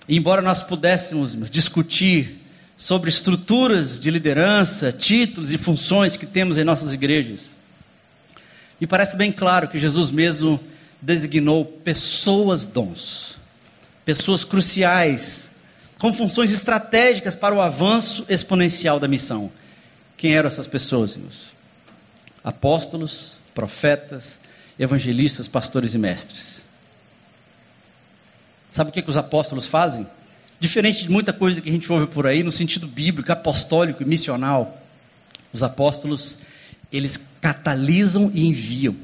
E 0.07 0.17
embora 0.17 0.41
nós 0.41 0.63
pudéssemos 0.63 1.35
discutir 1.51 2.46
sobre 2.77 3.09
estruturas 3.09 3.99
de 3.99 4.11
liderança, 4.11 4.91
títulos 4.91 5.51
e 5.51 5.57
funções 5.57 6.15
que 6.15 6.27
temos 6.27 6.59
em 6.59 6.63
nossas 6.63 6.93
igrejas. 6.93 7.51
Me 8.79 8.85
parece 8.85 9.17
bem 9.17 9.31
claro 9.31 9.67
que 9.67 9.79
Jesus 9.79 10.11
mesmo 10.11 10.59
designou 11.01 11.65
pessoas 11.65 12.63
dons, 12.63 13.35
pessoas 14.05 14.43
cruciais, 14.43 15.49
com 15.97 16.13
funções 16.13 16.51
estratégicas 16.51 17.35
para 17.35 17.55
o 17.55 17.61
avanço 17.61 18.23
exponencial 18.29 18.99
da 18.99 19.07
missão. 19.07 19.51
Quem 20.15 20.35
eram 20.35 20.47
essas 20.47 20.67
pessoas, 20.67 21.15
irmãos? 21.15 21.47
Apóstolos, 22.43 23.37
profetas, 23.55 24.39
evangelistas, 24.77 25.47
pastores 25.47 25.95
e 25.95 25.97
mestres. 25.97 26.63
Sabe 28.69 28.91
o 28.91 28.93
que, 28.93 29.01
que 29.01 29.09
os 29.09 29.17
apóstolos 29.17 29.65
fazem? 29.65 30.05
Diferente 30.59 31.03
de 31.03 31.11
muita 31.11 31.31
coisa 31.31 31.61
que 31.61 31.69
a 31.69 31.71
gente 31.71 31.91
ouve 31.91 32.07
por 32.07 32.25
aí, 32.25 32.41
no 32.41 32.51
sentido 32.51 32.87
bíblico, 32.87 33.31
apostólico 33.31 34.01
e 34.01 34.05
missional, 34.05 34.81
os 35.53 35.61
apóstolos, 35.61 36.37
eles 36.91 37.19
catalisam 37.39 38.31
e 38.33 38.47
enviam. 38.47 38.95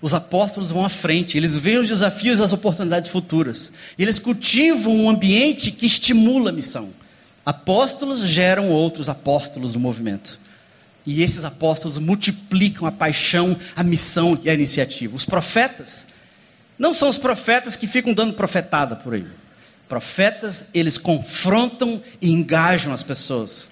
Os 0.00 0.14
apóstolos 0.14 0.70
vão 0.70 0.84
à 0.84 0.88
frente, 0.88 1.36
eles 1.36 1.56
veem 1.58 1.78
os 1.78 1.88
desafios 1.88 2.38
e 2.38 2.42
as 2.42 2.52
oportunidades 2.52 3.10
futuras. 3.10 3.72
Eles 3.98 4.18
cultivam 4.18 4.94
um 4.94 5.10
ambiente 5.10 5.70
que 5.70 5.86
estimula 5.86 6.50
a 6.50 6.52
missão. 6.52 6.90
Apóstolos 7.44 8.20
geram 8.20 8.70
outros 8.70 9.08
apóstolos 9.08 9.74
no 9.74 9.80
movimento. 9.80 10.38
E 11.04 11.22
esses 11.22 11.44
apóstolos 11.44 11.98
multiplicam 11.98 12.86
a 12.86 12.92
paixão, 12.92 13.56
a 13.74 13.82
missão 13.82 14.38
e 14.42 14.50
a 14.50 14.54
iniciativa. 14.54 15.14
Os 15.14 15.24
profetas 15.24 16.06
não 16.78 16.92
são 16.92 17.08
os 17.08 17.16
profetas 17.16 17.76
que 17.76 17.86
ficam 17.86 18.12
dando 18.12 18.34
profetada 18.34 18.96
por 18.96 19.14
aí. 19.14 19.26
Profetas, 19.88 20.66
eles 20.74 20.98
confrontam 20.98 22.02
e 22.20 22.30
engajam 22.30 22.92
as 22.92 23.02
pessoas. 23.02 23.68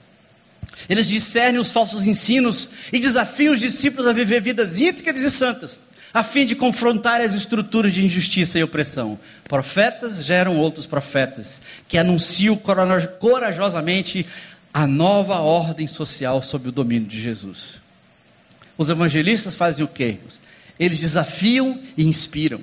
Eles 0.88 1.08
discernem 1.08 1.60
os 1.60 1.70
falsos 1.70 2.06
ensinos 2.06 2.68
e 2.92 2.98
desafiam 2.98 3.54
os 3.54 3.60
discípulos 3.60 4.06
a 4.06 4.12
viver 4.12 4.40
vidas 4.40 4.80
íntegras 4.80 5.22
e 5.22 5.30
santas, 5.30 5.80
a 6.12 6.22
fim 6.22 6.46
de 6.46 6.54
confrontar 6.54 7.20
as 7.20 7.34
estruturas 7.34 7.92
de 7.92 8.04
injustiça 8.04 8.58
e 8.58 8.62
opressão. 8.62 9.18
Profetas 9.44 10.24
geram 10.24 10.58
outros 10.58 10.86
profetas, 10.86 11.60
que 11.88 11.98
anunciam 11.98 12.56
corajosamente 12.56 14.26
a 14.72 14.86
nova 14.86 15.38
ordem 15.38 15.86
social 15.86 16.42
sob 16.42 16.68
o 16.68 16.72
domínio 16.72 17.08
de 17.08 17.20
Jesus. 17.20 17.80
Os 18.76 18.90
evangelistas 18.90 19.54
fazem 19.54 19.84
o 19.84 19.88
quê? 19.88 20.18
Eles 20.78 21.00
desafiam 21.00 21.80
e 21.96 22.04
inspiram. 22.04 22.60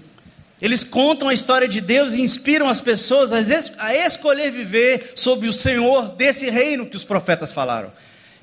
Eles 0.62 0.84
contam 0.84 1.28
a 1.28 1.34
história 1.34 1.68
de 1.68 1.82
Deus 1.82 2.14
e 2.14 2.22
inspiram 2.22 2.70
as 2.70 2.80
pessoas 2.80 3.32
a 3.34 3.95
escolher 3.95 4.51
viver 4.51 5.14
sob 5.16 5.47
o 5.47 5.53
Senhor 5.53 6.12
desse 6.12 6.49
reino 6.49 6.86
que 6.86 6.95
os 6.95 7.03
profetas 7.03 7.51
falaram. 7.51 7.91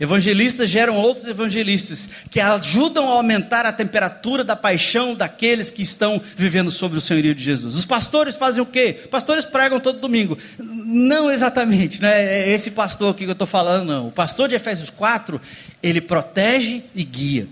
Evangelistas 0.01 0.71
geram 0.71 0.97
outros 0.97 1.27
evangelistas 1.27 2.09
que 2.31 2.39
ajudam 2.39 3.09
a 3.09 3.14
aumentar 3.14 3.66
a 3.66 3.73
temperatura 3.73 4.45
da 4.45 4.55
paixão 4.55 5.12
daqueles 5.12 5.71
que 5.71 5.83
estão 5.83 6.21
vivendo 6.37 6.71
sobre 6.71 6.99
o 6.99 7.01
senhorio 7.01 7.35
de 7.35 7.43
Jesus. 7.43 7.75
Os 7.75 7.85
pastores 7.85 8.37
fazem 8.37 8.62
o 8.62 8.66
quê? 8.66 8.93
Pastores 9.11 9.45
pregam 9.45 9.81
todo 9.81 9.99
domingo. 9.99 10.39
Não 10.59 11.31
exatamente, 11.31 12.01
não 12.01 12.09
é 12.09 12.49
esse 12.49 12.71
pastor 12.71 13.11
aqui 13.11 13.25
que 13.25 13.31
eu 13.31 13.33
estou 13.33 13.47
falando, 13.47 13.89
não. 13.89 14.09
O 14.09 14.12
pastor 14.12 14.49
de 14.49 14.55
Efésios 14.55 14.91
4, 14.91 15.41
ele 15.83 16.01
protege 16.01 16.85
e 16.95 17.03
guia. 17.03 17.49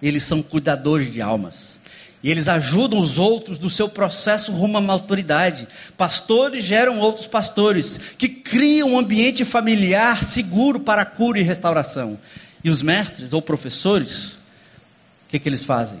Eles 0.00 0.24
são 0.24 0.42
cuidadores 0.42 1.12
de 1.12 1.20
almas. 1.20 1.71
E 2.22 2.30
eles 2.30 2.46
ajudam 2.46 3.00
os 3.00 3.18
outros 3.18 3.58
no 3.58 3.68
seu 3.68 3.88
processo 3.88 4.52
rumo 4.52 4.78
à 4.78 4.80
maturidade. 4.80 5.66
Pastores 5.96 6.62
geram 6.64 7.00
outros 7.00 7.26
pastores, 7.26 7.98
que 8.16 8.28
criam 8.28 8.92
um 8.92 8.98
ambiente 8.98 9.44
familiar 9.44 10.22
seguro 10.22 10.78
para 10.78 11.04
cura 11.04 11.40
e 11.40 11.42
restauração. 11.42 12.18
E 12.62 12.70
os 12.70 12.80
mestres 12.80 13.32
ou 13.32 13.42
professores, 13.42 14.32
o 14.32 14.38
que, 15.30 15.38
que 15.38 15.48
eles 15.48 15.64
fazem? 15.64 15.98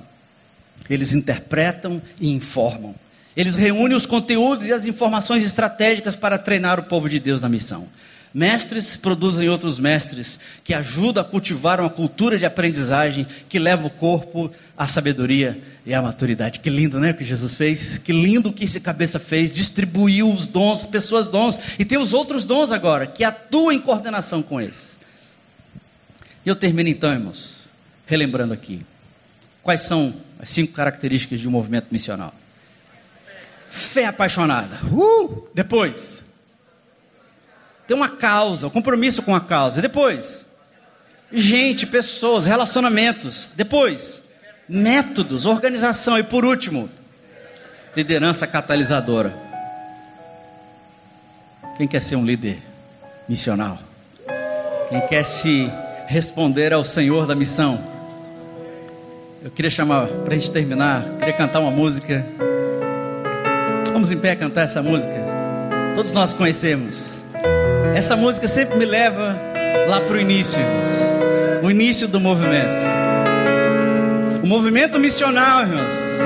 Eles 0.88 1.12
interpretam 1.12 2.00
e 2.20 2.30
informam. 2.30 2.94
Eles 3.36 3.56
reúnem 3.56 3.96
os 3.96 4.06
conteúdos 4.06 4.68
e 4.68 4.72
as 4.72 4.86
informações 4.86 5.44
estratégicas 5.44 6.14
para 6.14 6.38
treinar 6.38 6.78
o 6.78 6.84
povo 6.84 7.08
de 7.08 7.18
Deus 7.18 7.40
na 7.40 7.48
missão. 7.48 7.88
Mestres 8.34 8.96
produzem 8.96 9.48
outros 9.48 9.78
mestres 9.78 10.38
que 10.64 10.72
ajudam 10.72 11.22
a 11.22 11.26
cultivar 11.26 11.80
uma 11.80 11.90
cultura 11.90 12.38
de 12.38 12.46
aprendizagem 12.46 13.26
que 13.48 13.58
leva 13.58 13.86
o 13.86 13.90
corpo 13.90 14.50
à 14.76 14.86
sabedoria 14.86 15.60
e 15.84 15.92
à 15.92 16.00
maturidade. 16.00 16.60
Que 16.60 16.70
lindo, 16.70 16.98
né, 16.98 17.10
o 17.10 17.14
que 17.14 17.24
Jesus 17.24 17.54
fez? 17.54 17.98
Que 17.98 18.12
lindo 18.12 18.48
o 18.48 18.52
que 18.52 18.64
esse 18.64 18.80
cabeça 18.80 19.18
fez, 19.18 19.52
distribuiu 19.52 20.32
os 20.32 20.46
dons, 20.46 20.86
pessoas 20.86 21.28
dons, 21.28 21.58
e 21.78 21.84
tem 21.84 21.98
os 21.98 22.14
outros 22.14 22.46
dons 22.46 22.72
agora 22.72 23.06
que 23.06 23.22
atuam 23.22 23.70
em 23.70 23.78
coordenação 23.78 24.42
com 24.42 24.58
eles. 24.58 24.96
E 26.44 26.48
eu 26.48 26.56
termino 26.56 26.88
então, 26.88 27.12
irmãos, 27.12 27.68
relembrando 28.06 28.54
aqui. 28.54 28.80
Quais 29.62 29.82
são 29.82 30.14
as 30.38 30.50
cinco 30.50 30.72
características 30.72 31.38
de 31.38 31.46
um 31.46 31.50
movimento 31.50 31.88
missional? 31.92 32.34
Fé 33.68 34.06
apaixonada. 34.06 34.76
Uh! 34.86 35.46
Depois, 35.54 36.21
tem 37.92 37.96
uma 37.98 38.08
causa, 38.08 38.68
um 38.68 38.70
compromisso 38.70 39.22
com 39.22 39.34
a 39.34 39.40
causa. 39.40 39.82
Depois, 39.82 40.46
gente, 41.30 41.86
pessoas, 41.86 42.46
relacionamentos. 42.46 43.50
Depois, 43.54 44.22
métodos, 44.66 45.44
organização. 45.44 46.18
E 46.18 46.22
por 46.22 46.42
último, 46.42 46.88
liderança 47.94 48.46
catalisadora. 48.46 49.36
Quem 51.76 51.86
quer 51.86 52.00
ser 52.00 52.16
um 52.16 52.24
líder 52.24 52.62
missional? 53.28 53.78
Quem 54.88 55.06
quer 55.08 55.22
se 55.22 55.70
responder 56.06 56.72
ao 56.72 56.86
Senhor 56.86 57.26
da 57.26 57.34
missão? 57.34 57.78
Eu 59.44 59.50
queria 59.50 59.70
chamar, 59.70 60.06
para 60.06 60.34
a 60.34 60.38
gente 60.38 60.50
terminar, 60.50 61.04
queria 61.18 61.34
cantar 61.34 61.60
uma 61.60 61.70
música. 61.70 62.24
Vamos 63.92 64.10
em 64.10 64.18
pé 64.18 64.34
cantar 64.34 64.62
essa 64.62 64.82
música. 64.82 65.12
Todos 65.94 66.12
nós 66.12 66.32
conhecemos. 66.32 67.21
Essa 67.94 68.16
música 68.16 68.48
sempre 68.48 68.78
me 68.78 68.86
leva 68.86 69.36
lá 69.86 70.00
para 70.00 70.16
o 70.16 70.18
início, 70.18 70.58
irmãos. 70.58 70.88
O 71.62 71.70
início 71.70 72.08
do 72.08 72.18
movimento. 72.18 72.80
O 74.42 74.46
movimento 74.48 74.98
missional, 74.98 75.62
irmãos, 75.62 76.20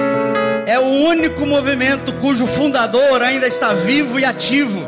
é 0.66 0.78
o 0.78 0.84
único 0.84 1.44
movimento 1.44 2.12
cujo 2.14 2.46
fundador 2.46 3.20
ainda 3.20 3.46
está 3.46 3.74
vivo 3.74 4.18
e 4.18 4.24
ativo. 4.24 4.86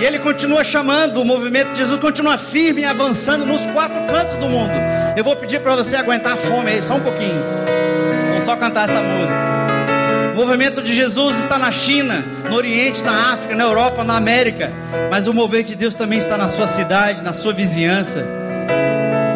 E 0.00 0.04
ele 0.04 0.18
continua 0.18 0.64
chamando, 0.64 1.20
o 1.20 1.24
movimento 1.24 1.72
de 1.72 1.78
Jesus 1.78 2.00
continua 2.00 2.38
firme 2.38 2.82
e 2.82 2.84
avançando 2.84 3.44
nos 3.44 3.66
quatro 3.66 4.02
cantos 4.06 4.36
do 4.38 4.48
mundo. 4.48 4.72
Eu 5.14 5.22
vou 5.22 5.36
pedir 5.36 5.60
para 5.60 5.76
você 5.76 5.94
aguentar 5.94 6.32
a 6.32 6.36
fome 6.36 6.70
aí, 6.70 6.82
só 6.82 6.94
um 6.94 7.00
pouquinho. 7.00 7.42
Vamos 8.28 8.42
só 8.42 8.56
cantar 8.56 8.88
essa 8.88 9.00
música. 9.00 9.43
O 10.34 10.36
movimento 10.36 10.82
de 10.82 10.92
Jesus 10.92 11.38
está 11.38 11.56
na 11.60 11.70
China, 11.70 12.24
no 12.50 12.56
Oriente, 12.56 13.04
na 13.04 13.34
África, 13.34 13.54
na 13.54 13.62
Europa, 13.62 14.02
na 14.02 14.16
América. 14.16 14.72
Mas 15.08 15.28
o 15.28 15.32
mover 15.32 15.62
de 15.62 15.76
Deus 15.76 15.94
também 15.94 16.18
está 16.18 16.36
na 16.36 16.48
sua 16.48 16.66
cidade, 16.66 17.22
na 17.22 17.32
sua 17.32 17.52
vizinhança. 17.52 18.26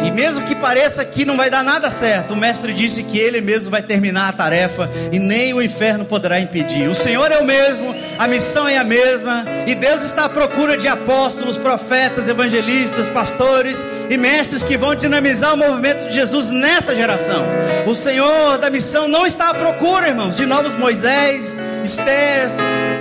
E 0.09 0.11
mesmo 0.11 0.43
que 0.43 0.55
pareça 0.55 1.05
que 1.05 1.23
não 1.23 1.37
vai 1.37 1.51
dar 1.51 1.63
nada 1.63 1.87
certo, 1.91 2.33
o 2.33 2.35
mestre 2.35 2.73
disse 2.73 3.03
que 3.03 3.19
ele 3.19 3.41
mesmo 3.41 3.69
vai 3.69 3.83
terminar 3.83 4.29
a 4.29 4.33
tarefa 4.33 4.89
e 5.11 5.19
nem 5.19 5.53
o 5.53 5.61
inferno 5.61 6.03
poderá 6.03 6.39
impedir. 6.39 6.89
O 6.89 6.95
Senhor 6.95 7.31
é 7.31 7.37
o 7.37 7.45
mesmo, 7.45 7.95
a 8.17 8.27
missão 8.27 8.67
é 8.67 8.75
a 8.75 8.83
mesma, 8.83 9.45
e 9.67 9.75
Deus 9.75 10.01
está 10.01 10.25
à 10.25 10.29
procura 10.29 10.75
de 10.75 10.87
apóstolos, 10.87 11.59
profetas, 11.59 12.27
evangelistas, 12.27 13.07
pastores 13.07 13.85
e 14.09 14.17
mestres 14.17 14.63
que 14.63 14.75
vão 14.75 14.95
dinamizar 14.95 15.53
o 15.53 15.57
movimento 15.57 16.07
de 16.07 16.15
Jesus 16.15 16.49
nessa 16.49 16.95
geração. 16.95 17.45
O 17.85 17.93
Senhor 17.93 18.57
da 18.57 18.71
missão 18.71 19.07
não 19.07 19.27
está 19.27 19.51
à 19.51 19.53
procura, 19.53 20.07
irmãos, 20.07 20.35
de 20.35 20.45
novos 20.47 20.73
Moisés, 20.73 21.55
Esther, 21.83 22.47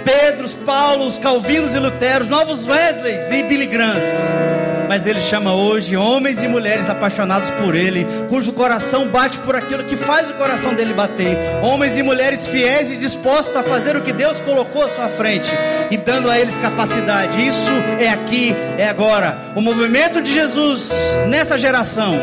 Pedros, 0.05 0.53
Paulos, 0.53 1.17
Calvinos 1.17 1.75
e 1.75 1.79
Luteros, 1.79 2.29
novos 2.29 2.69
Wesleys 2.69 3.31
e 3.31 3.43
Billy 3.45 3.65
Grahams 3.65 4.78
mas 4.89 5.07
Ele 5.07 5.21
chama 5.21 5.53
hoje 5.53 5.97
homens 5.97 6.43
e 6.43 6.49
mulheres 6.49 6.89
apaixonados 6.89 7.51
por 7.51 7.75
Ele, 7.75 8.07
cujo 8.29 8.53
coração 8.53 9.07
bate 9.09 9.39
por 9.39 9.55
aquilo 9.55 9.85
que 9.85 9.97
faz 9.97 10.31
o 10.31 10.35
coração 10.35 10.75
dele 10.75 10.95
bater, 10.95 11.37
homens 11.63 11.97
e 11.97 12.03
mulheres 12.03 12.47
fiéis 12.47 12.91
e 12.91 12.97
dispostos 12.97 13.55
a 13.55 13.63
fazer 13.63 13.97
o 13.97 14.03
que 14.03 14.13
Deus 14.13 14.41
colocou 14.41 14.83
à 14.83 14.89
sua 14.89 15.09
frente 15.09 15.53
e 15.91 15.97
dando 15.97 16.31
a 16.31 16.39
eles 16.39 16.57
capacidade. 16.59 17.47
Isso 17.47 17.73
é 17.99 18.09
aqui, 18.09 18.55
é 18.77 18.89
agora. 18.89 19.39
O 19.55 19.61
movimento 19.61 20.23
de 20.23 20.33
Jesus 20.33 20.91
nessa 21.29 21.59
geração 21.59 22.15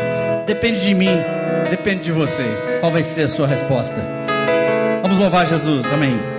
depende 0.46 0.82
de 0.82 0.94
mim, 0.94 1.22
depende 1.70 2.04
de 2.04 2.12
você. 2.12 2.46
Qual 2.80 2.92
vai 2.92 3.04
ser 3.04 3.24
a 3.24 3.28
sua 3.28 3.48
resposta? 3.48 3.96
Vamos 5.02 5.20
louvar 5.20 5.48
Jesus, 5.48 5.86
amém. 5.92 6.35